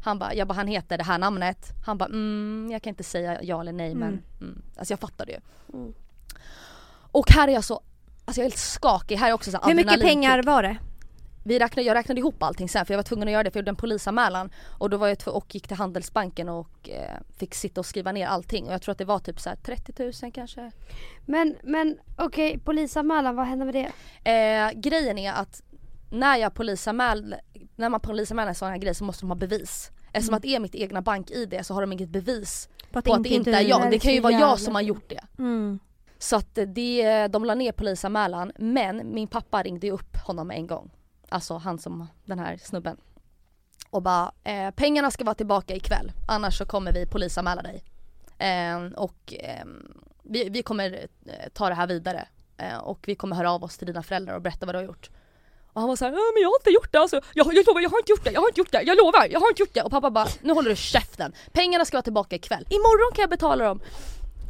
[0.03, 1.69] Han bara, jag bara han heter det här namnet.
[1.87, 4.23] Han bara mm, jag kan inte säga ja eller nej men Mm.
[4.41, 4.63] mm.
[4.79, 5.39] Alltså jag fattar det ju.
[5.79, 5.95] Mm.
[7.19, 7.75] Och här är jag så,
[8.25, 9.17] alltså jag är helt skakig.
[9.17, 10.77] Här är också så Hur mycket pengar var det?
[11.45, 13.59] Vi räknade, jag räknade ihop allting sen för jag var tvungen att göra det för
[13.59, 17.55] jag gjorde en polisanmälan och då var jag och gick till Handelsbanken och eh, fick
[17.55, 20.23] sitta och skriva ner allting och jag tror att det var typ så här 30
[20.23, 20.73] 000 kanske.
[21.27, 23.91] Men, men okej, polisanmälan, vad hände med det?
[24.31, 25.63] Eh, grejen är att
[26.11, 27.35] när jag polisanmäl,
[27.77, 29.91] när man polisanmäler en sån här grej så måste de ha bevis.
[30.13, 33.15] Eftersom att det är mitt egna bank-id så har de inget bevis På att, på
[33.15, 33.91] att det inte är jag.
[33.91, 35.21] Det kan ju vara jag som har gjort det.
[35.39, 35.79] Mm.
[36.19, 40.91] Så att det, de la ner polisanmälan men min pappa ringde upp honom en gång.
[41.29, 42.97] Alltså han som, den här snubben.
[43.91, 47.83] Och bara, eh, pengarna ska vara tillbaka ikväll annars så kommer vi polisanmäla dig.
[48.39, 49.65] Eh, och eh,
[50.23, 52.29] vi, vi kommer eh, ta det här vidare.
[52.57, 54.85] Eh, och vi kommer höra av oss till dina föräldrar och berätta vad du har
[54.85, 55.11] gjort.
[55.73, 57.21] Och han var såhär, men jag har inte gjort det alltså.
[57.35, 59.27] Jag, jag lovar, jag har inte gjort det, jag har inte gjort det, jag lovar,
[59.31, 59.83] jag har inte gjort det.
[59.83, 61.33] Och pappa bara, nu håller du käften.
[61.53, 62.67] Pengarna ska vara tillbaka ikväll.
[62.71, 63.81] Imorgon kan jag betala dem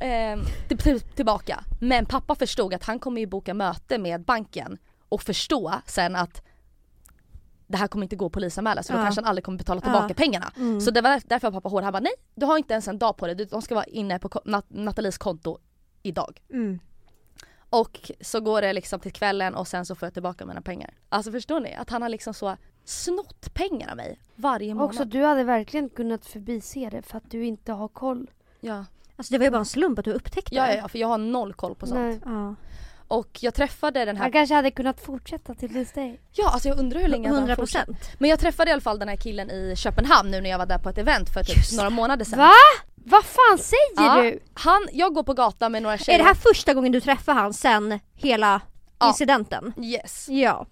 [0.01, 0.39] eh,
[0.69, 1.65] till, till, tillbaka.
[1.81, 6.43] Men pappa förstod att han kommer ju boka möte med banken och förstå sen att
[7.67, 9.03] det här kommer inte gå att polisanmäla så då Ja.
[9.03, 10.15] kanske han aldrig kommer betala tillbaka Ja.
[10.15, 10.53] pengarna.
[10.57, 10.81] Mm.
[10.81, 11.83] Så det var därför pappa hård.
[11.83, 13.35] Han bara nej, du har inte ens en dag på dig.
[13.47, 15.59] De ska vara inne på Nat- Nathalies konto
[16.03, 16.41] idag.
[16.51, 16.79] Mm.
[17.71, 20.95] Och så går det liksom till kvällen och sen så får jag tillbaka mina pengar.
[21.09, 21.75] Alltså förstår ni?
[21.75, 24.91] Att han har liksom så snott pengar av mig varje månad.
[24.91, 28.31] Också du hade verkligen kunnat förbise det för att du inte har koll.
[28.61, 28.85] Ja.
[29.19, 30.75] Alltså det var ju bara en slump att du upptäckte Ja, det.
[30.75, 32.01] ja, ja, för jag har noll koll på sånt.
[32.01, 32.21] Nej.
[32.25, 32.55] Ja.
[33.09, 36.21] Och jag träffade den här, Han kanske hade kunnat fortsätta till this day.
[36.33, 37.87] ja alltså jag undrar hur länge han 100 har fortsatt.
[37.87, 38.11] procent.
[38.19, 40.67] Men jag träffade i alla fall den här killen i Köpenhamn nu när jag var
[40.67, 42.39] där på ett event för typ Just några månader sedan.
[42.39, 42.51] Va?
[42.95, 44.23] Vad fan säger Ja.
[44.23, 44.39] du?
[44.55, 46.19] Han, jag går på gatan med några tjejer.
[46.19, 48.61] Är det här första gången du träffar han sen hela
[48.99, 49.09] Ja.
[49.09, 49.73] incidenten?
[49.83, 50.29] Yes.
[50.29, 50.67] Ja.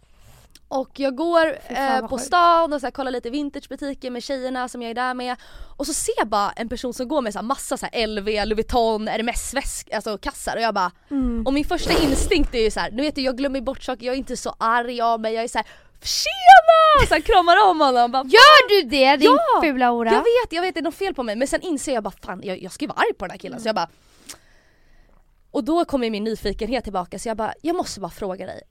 [0.68, 2.24] Och jag går eh, på sjukt.
[2.26, 5.36] stan och så här, kollar lite vintagebutiker med tjejerna som jag är där med.
[5.76, 8.06] Och så ser jag bara en person som går med så här, massa så här,
[8.06, 11.46] LV, Louis Vuitton, Hermes väsk, alltså kassar och jag bara Mm.
[11.46, 14.06] Och min första instinkt är ju så här, nu vet du jag glömmer bort saker,
[14.06, 15.66] jag är inte så arg av mig, jag är så här
[16.00, 17.06] TJENA!
[17.08, 19.60] Så här, kramar om honom bara, Gör du det din Ja!
[19.62, 20.12] fula hora?
[20.12, 22.14] Jag vet, jag vet det är något fel på mig men sen inser jag bara
[22.22, 23.88] fan jag, jag ska ju vara arg på den här killen så jag bara
[25.50, 28.62] Och då kommer min nyfikenhet tillbaka så jag bara, jag måste bara fråga dig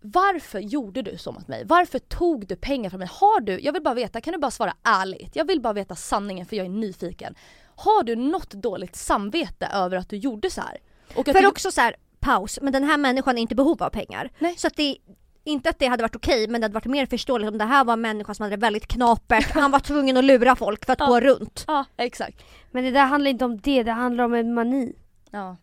[0.00, 1.64] Varför gjorde du så mot mig?
[1.64, 3.08] Varför tog du pengar från mig?
[3.12, 5.36] Har du, jag vill bara veta, kan du bara svara ärligt?
[5.36, 7.34] Jag vill bara veta sanningen för jag är nyfiken.
[7.76, 10.78] Har du något dåligt samvete över att du gjorde så här?
[11.16, 13.82] Och För du, också så här, paus, men den här människan är inte i behov
[13.82, 14.30] av pengar.
[14.38, 14.54] Nej.
[14.58, 14.96] Så att det
[15.44, 17.84] inte att det hade varit okej men det hade varit mer förståeligt om det här
[17.84, 20.92] var en människa som hade det väldigt knapert, han var tvungen att lura folk för
[20.92, 21.06] att Ja.
[21.06, 21.64] gå runt.
[21.66, 22.44] Ja exakt.
[22.70, 24.92] Men det där handlar inte om det, det handlar om en mani.
[25.30, 25.56] Ja.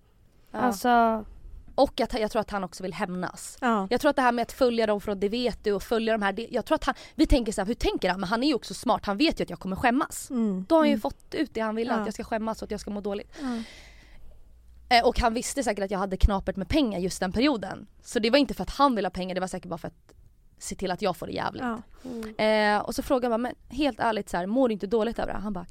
[0.52, 0.60] Ja.
[0.60, 1.26] Alltså,
[1.76, 3.57] och att jag tror att han också vill hämnas.
[3.61, 3.88] Ja.
[3.89, 6.14] Jag tror att det här med att följa dem från det vet du och följa
[6.14, 8.19] de här, det, jag tror att han, vi tänker så här, hur tänker han?
[8.19, 10.30] Men han är ju också smart, han vet ju att jag kommer skämmas.
[10.30, 10.65] Mm.
[10.69, 11.02] Då har han ju Mm.
[11.02, 11.99] fått ut det han ville, Ja.
[11.99, 13.31] att jag ska skämmas och att jag ska må dåligt.
[13.41, 13.61] Ja.
[14.89, 17.88] Eh, och han visste säkert att jag hade knapert med pengar just den perioden.
[18.03, 19.88] Så det var inte för att han ville ha pengar, det var säkert bara för
[19.88, 20.14] att
[20.57, 21.64] se till att jag får det jävligt.
[21.64, 21.81] Ja.
[22.06, 22.76] mm.
[22.77, 25.27] Eh, och så frågade bara, men helt ärligt så här, mår du inte dåligt över
[25.27, 25.34] det?
[25.34, 25.65] här?" Han bara,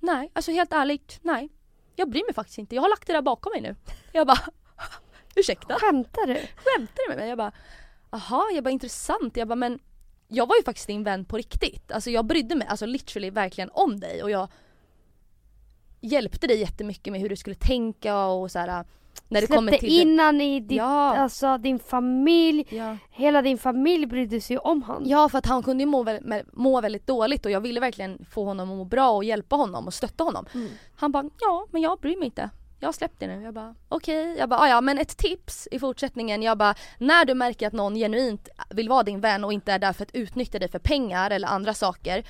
[0.00, 1.48] nej, alltså helt ärligt, nej.
[1.96, 2.74] Jag bryr mig faktiskt inte.
[2.74, 3.76] Jag har lagt det där bakom mig nu.
[4.12, 4.38] Jag bara,
[5.36, 5.74] ursäkta?
[5.78, 6.34] Skämtar du?
[6.34, 7.28] Skämtar du med mig?
[7.28, 7.52] Jag bara,
[8.10, 9.36] aha, jag bara intressant.
[9.36, 9.78] Jag bara, men
[10.28, 11.92] jag var ju faktiskt din vän på riktigt.
[11.92, 14.48] Alltså jag brydde mig, alltså literally verkligen om dig och jag
[16.00, 18.84] hjälpte dig jättemycket med hur du skulle tänka och så här.
[19.28, 20.00] När det kommer Släppte till...
[20.00, 21.16] in han i ditt, Ja.
[21.16, 22.66] alltså din familj.
[22.70, 22.96] Ja.
[23.10, 25.08] Hela din familj brydde sig om han.
[25.08, 28.24] Ja för att han kunde ju må, väl, må väldigt dåligt och jag ville verkligen
[28.30, 30.46] få honom att må bra och hjälpa honom och stötta honom.
[30.54, 30.68] Mm.
[30.96, 32.50] Han bara ja men jag bryr mig inte.
[32.80, 33.42] Jag har släppt det nu.
[33.42, 34.34] Jag bara okej.
[34.38, 36.42] Jag bara "Ah, ja men ett tips i fortsättningen.
[36.42, 39.78] Jag bara när du märker att någon genuint vill vara din vän och inte är
[39.78, 42.24] där för att utnyttja dig för pengar eller andra saker.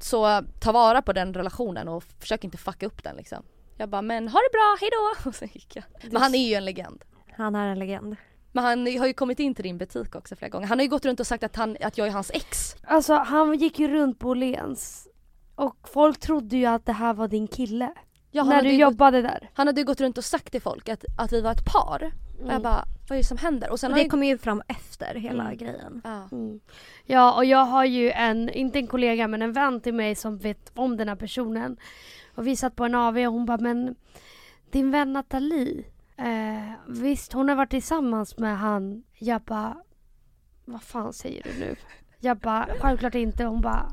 [0.00, 3.42] Så ta vara på den relationen och försök inte fucka upp den liksom.
[3.76, 5.14] Jag bara men ha det bra, hejdå!
[5.28, 5.84] Och sen gick jag.
[6.12, 7.04] Men han är ju en legend.
[7.36, 8.16] Han är en legend.
[8.52, 10.66] Men han har ju kommit in till din butik också flera gånger.
[10.66, 12.76] Han har ju gått runt och sagt att, han, att jag är hans ex.
[12.82, 15.08] Alltså han gick ju runt på Åhléns.
[15.54, 17.92] Och folk trodde ju att det här var din kille.
[18.36, 19.50] Ja, han, när du ju gått, jobbade där.
[19.54, 22.12] han hade ju gått runt och sagt till folk att, att vi var ett par.
[22.34, 22.52] Och Mm.
[22.52, 23.70] jag bara, vad är det som händer?
[23.70, 24.10] Och sen Och det jag...
[24.10, 25.56] kommer ju fram efter hela Mm.
[25.56, 26.00] grejen.
[26.04, 26.28] Ja.
[26.32, 26.60] Mm.
[27.04, 30.38] Ja och jag har ju en, inte en kollega men en vän till mig som
[30.38, 31.76] vet om den här personen.
[32.34, 33.94] Och vi satt på en AV och hon bara men
[34.70, 35.84] din vän Nathalie.
[36.16, 39.02] Eh, visst hon har varit tillsammans med han.
[39.18, 39.76] Jag bara
[40.64, 41.76] vad fan säger du nu?
[42.20, 43.44] Jag bara självklart inte.
[43.44, 43.88] Hon bara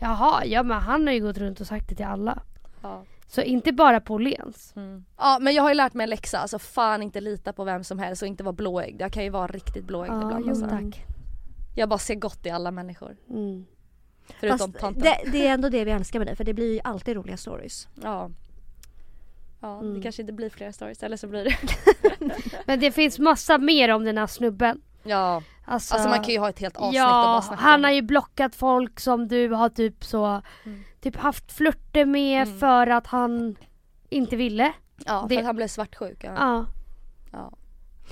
[0.00, 2.42] jaha ja men han har ju gått runt och sagt det till alla.
[2.82, 3.04] Ja.
[3.30, 4.72] Så inte bara på Åhléns.
[4.76, 5.04] Mm.
[5.18, 7.84] ja men jag har ju lärt mig en läxa, alltså fan inte lita på vem
[7.84, 9.00] som helst och inte vara blåögd.
[9.00, 10.68] Jag kan ju vara riktigt blåögd Ja, ibland jo, alltså.
[10.68, 11.04] tack.
[11.76, 13.16] Jag bara ser gott i alla människor.
[13.30, 13.66] Mm.
[14.40, 15.02] Förutom Fast tanten.
[15.02, 17.36] det, det är ändå det vi älskar med dig för det blir ju alltid roliga
[17.36, 17.88] stories.
[18.02, 18.30] Ja.
[19.60, 19.94] Ja Mm.
[19.94, 21.56] det kanske inte blir fler stories eller så blir det.
[22.66, 24.80] Men det finns massa mer om den här snubben.
[25.02, 25.42] Ja.
[25.64, 27.84] Alltså, Alltså man kan ju ha ett helt avsnitt och bara Ja, snacka han om.
[27.84, 30.82] har ju blockat folk som du har typ så Mm.
[31.00, 32.58] Typ haft flörter med Mm.
[32.58, 33.56] för att han
[34.08, 34.72] inte ville.
[35.06, 36.24] Ja för det- att han blev svartsjuk.
[36.24, 36.32] Ja.
[36.36, 36.66] Ja.
[37.32, 37.52] Ja.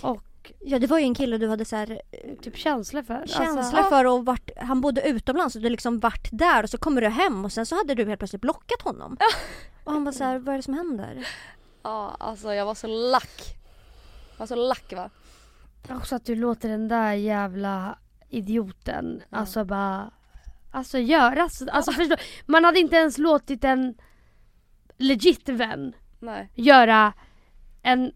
[0.08, 0.22] Och
[0.60, 2.00] Ja det var ju en kille du hade så här,
[2.42, 3.26] typ känsla för.
[3.26, 6.78] känsla Alltså, för och vart, han bodde utomlands och du liksom vart där och så
[6.78, 9.16] kommer du hem och sen så hade du helt plötsligt blockat honom.
[9.84, 11.26] Och han var så här, vad är det som händer?
[11.82, 13.56] ja alltså jag var så lack.
[14.32, 15.10] Jag var så lack va.
[15.90, 17.98] också att du låter den där jävla
[18.28, 19.36] idioten Ja.
[19.38, 20.10] alltså bara
[20.76, 22.16] Alltså göra så, alltså förstå,
[22.46, 23.94] man hade inte ens låtit en
[24.98, 26.48] legit vän Nej.
[26.54, 27.12] göra
[27.82, 28.12] en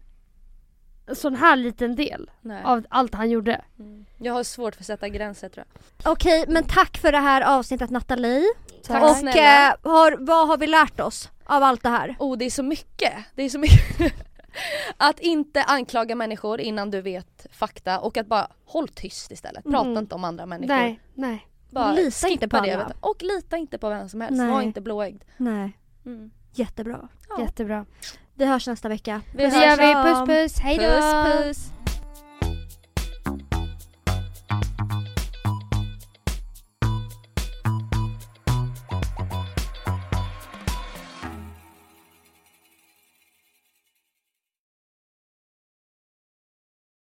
[1.13, 2.63] sån här liten del Nej.
[2.63, 3.61] av allt han gjorde.
[3.79, 4.05] Mm.
[4.17, 6.11] Jag har svårt för att sätta gränser tror jag.
[6.11, 8.43] Okej men tack för det här avsnittet Nathalie.
[8.83, 9.67] Tack och snälla.
[9.67, 12.15] eh, har, vad har vi lärt oss av allt det här?
[12.19, 13.13] Oh det är så mycket.
[13.35, 14.13] Det är så mycket.
[14.97, 19.63] att inte anklaga människor innan du vet fakta och att bara håll tyst istället.
[19.63, 19.97] Prata Mm.
[19.97, 20.75] inte om andra människor.
[20.75, 21.47] Nej, nej.
[21.71, 22.73] Bara Lita inte på det.
[22.73, 22.93] alla.
[22.99, 24.37] Och lita inte på vem som helst.
[24.37, 24.51] Nej.
[24.51, 25.23] Var inte blåögd.
[25.37, 26.31] Nej, Mm.
[26.53, 27.07] jättebra.
[27.29, 27.41] Ja.
[27.41, 27.85] Jättebra.
[28.35, 29.21] Vi hörs nästa vecka.
[29.35, 29.63] Vi Det hörs.
[29.63, 30.09] gör vi.
[30.09, 30.59] Puss puss.
[30.63, 30.83] Hej då.
[30.83, 31.71] Puss puss.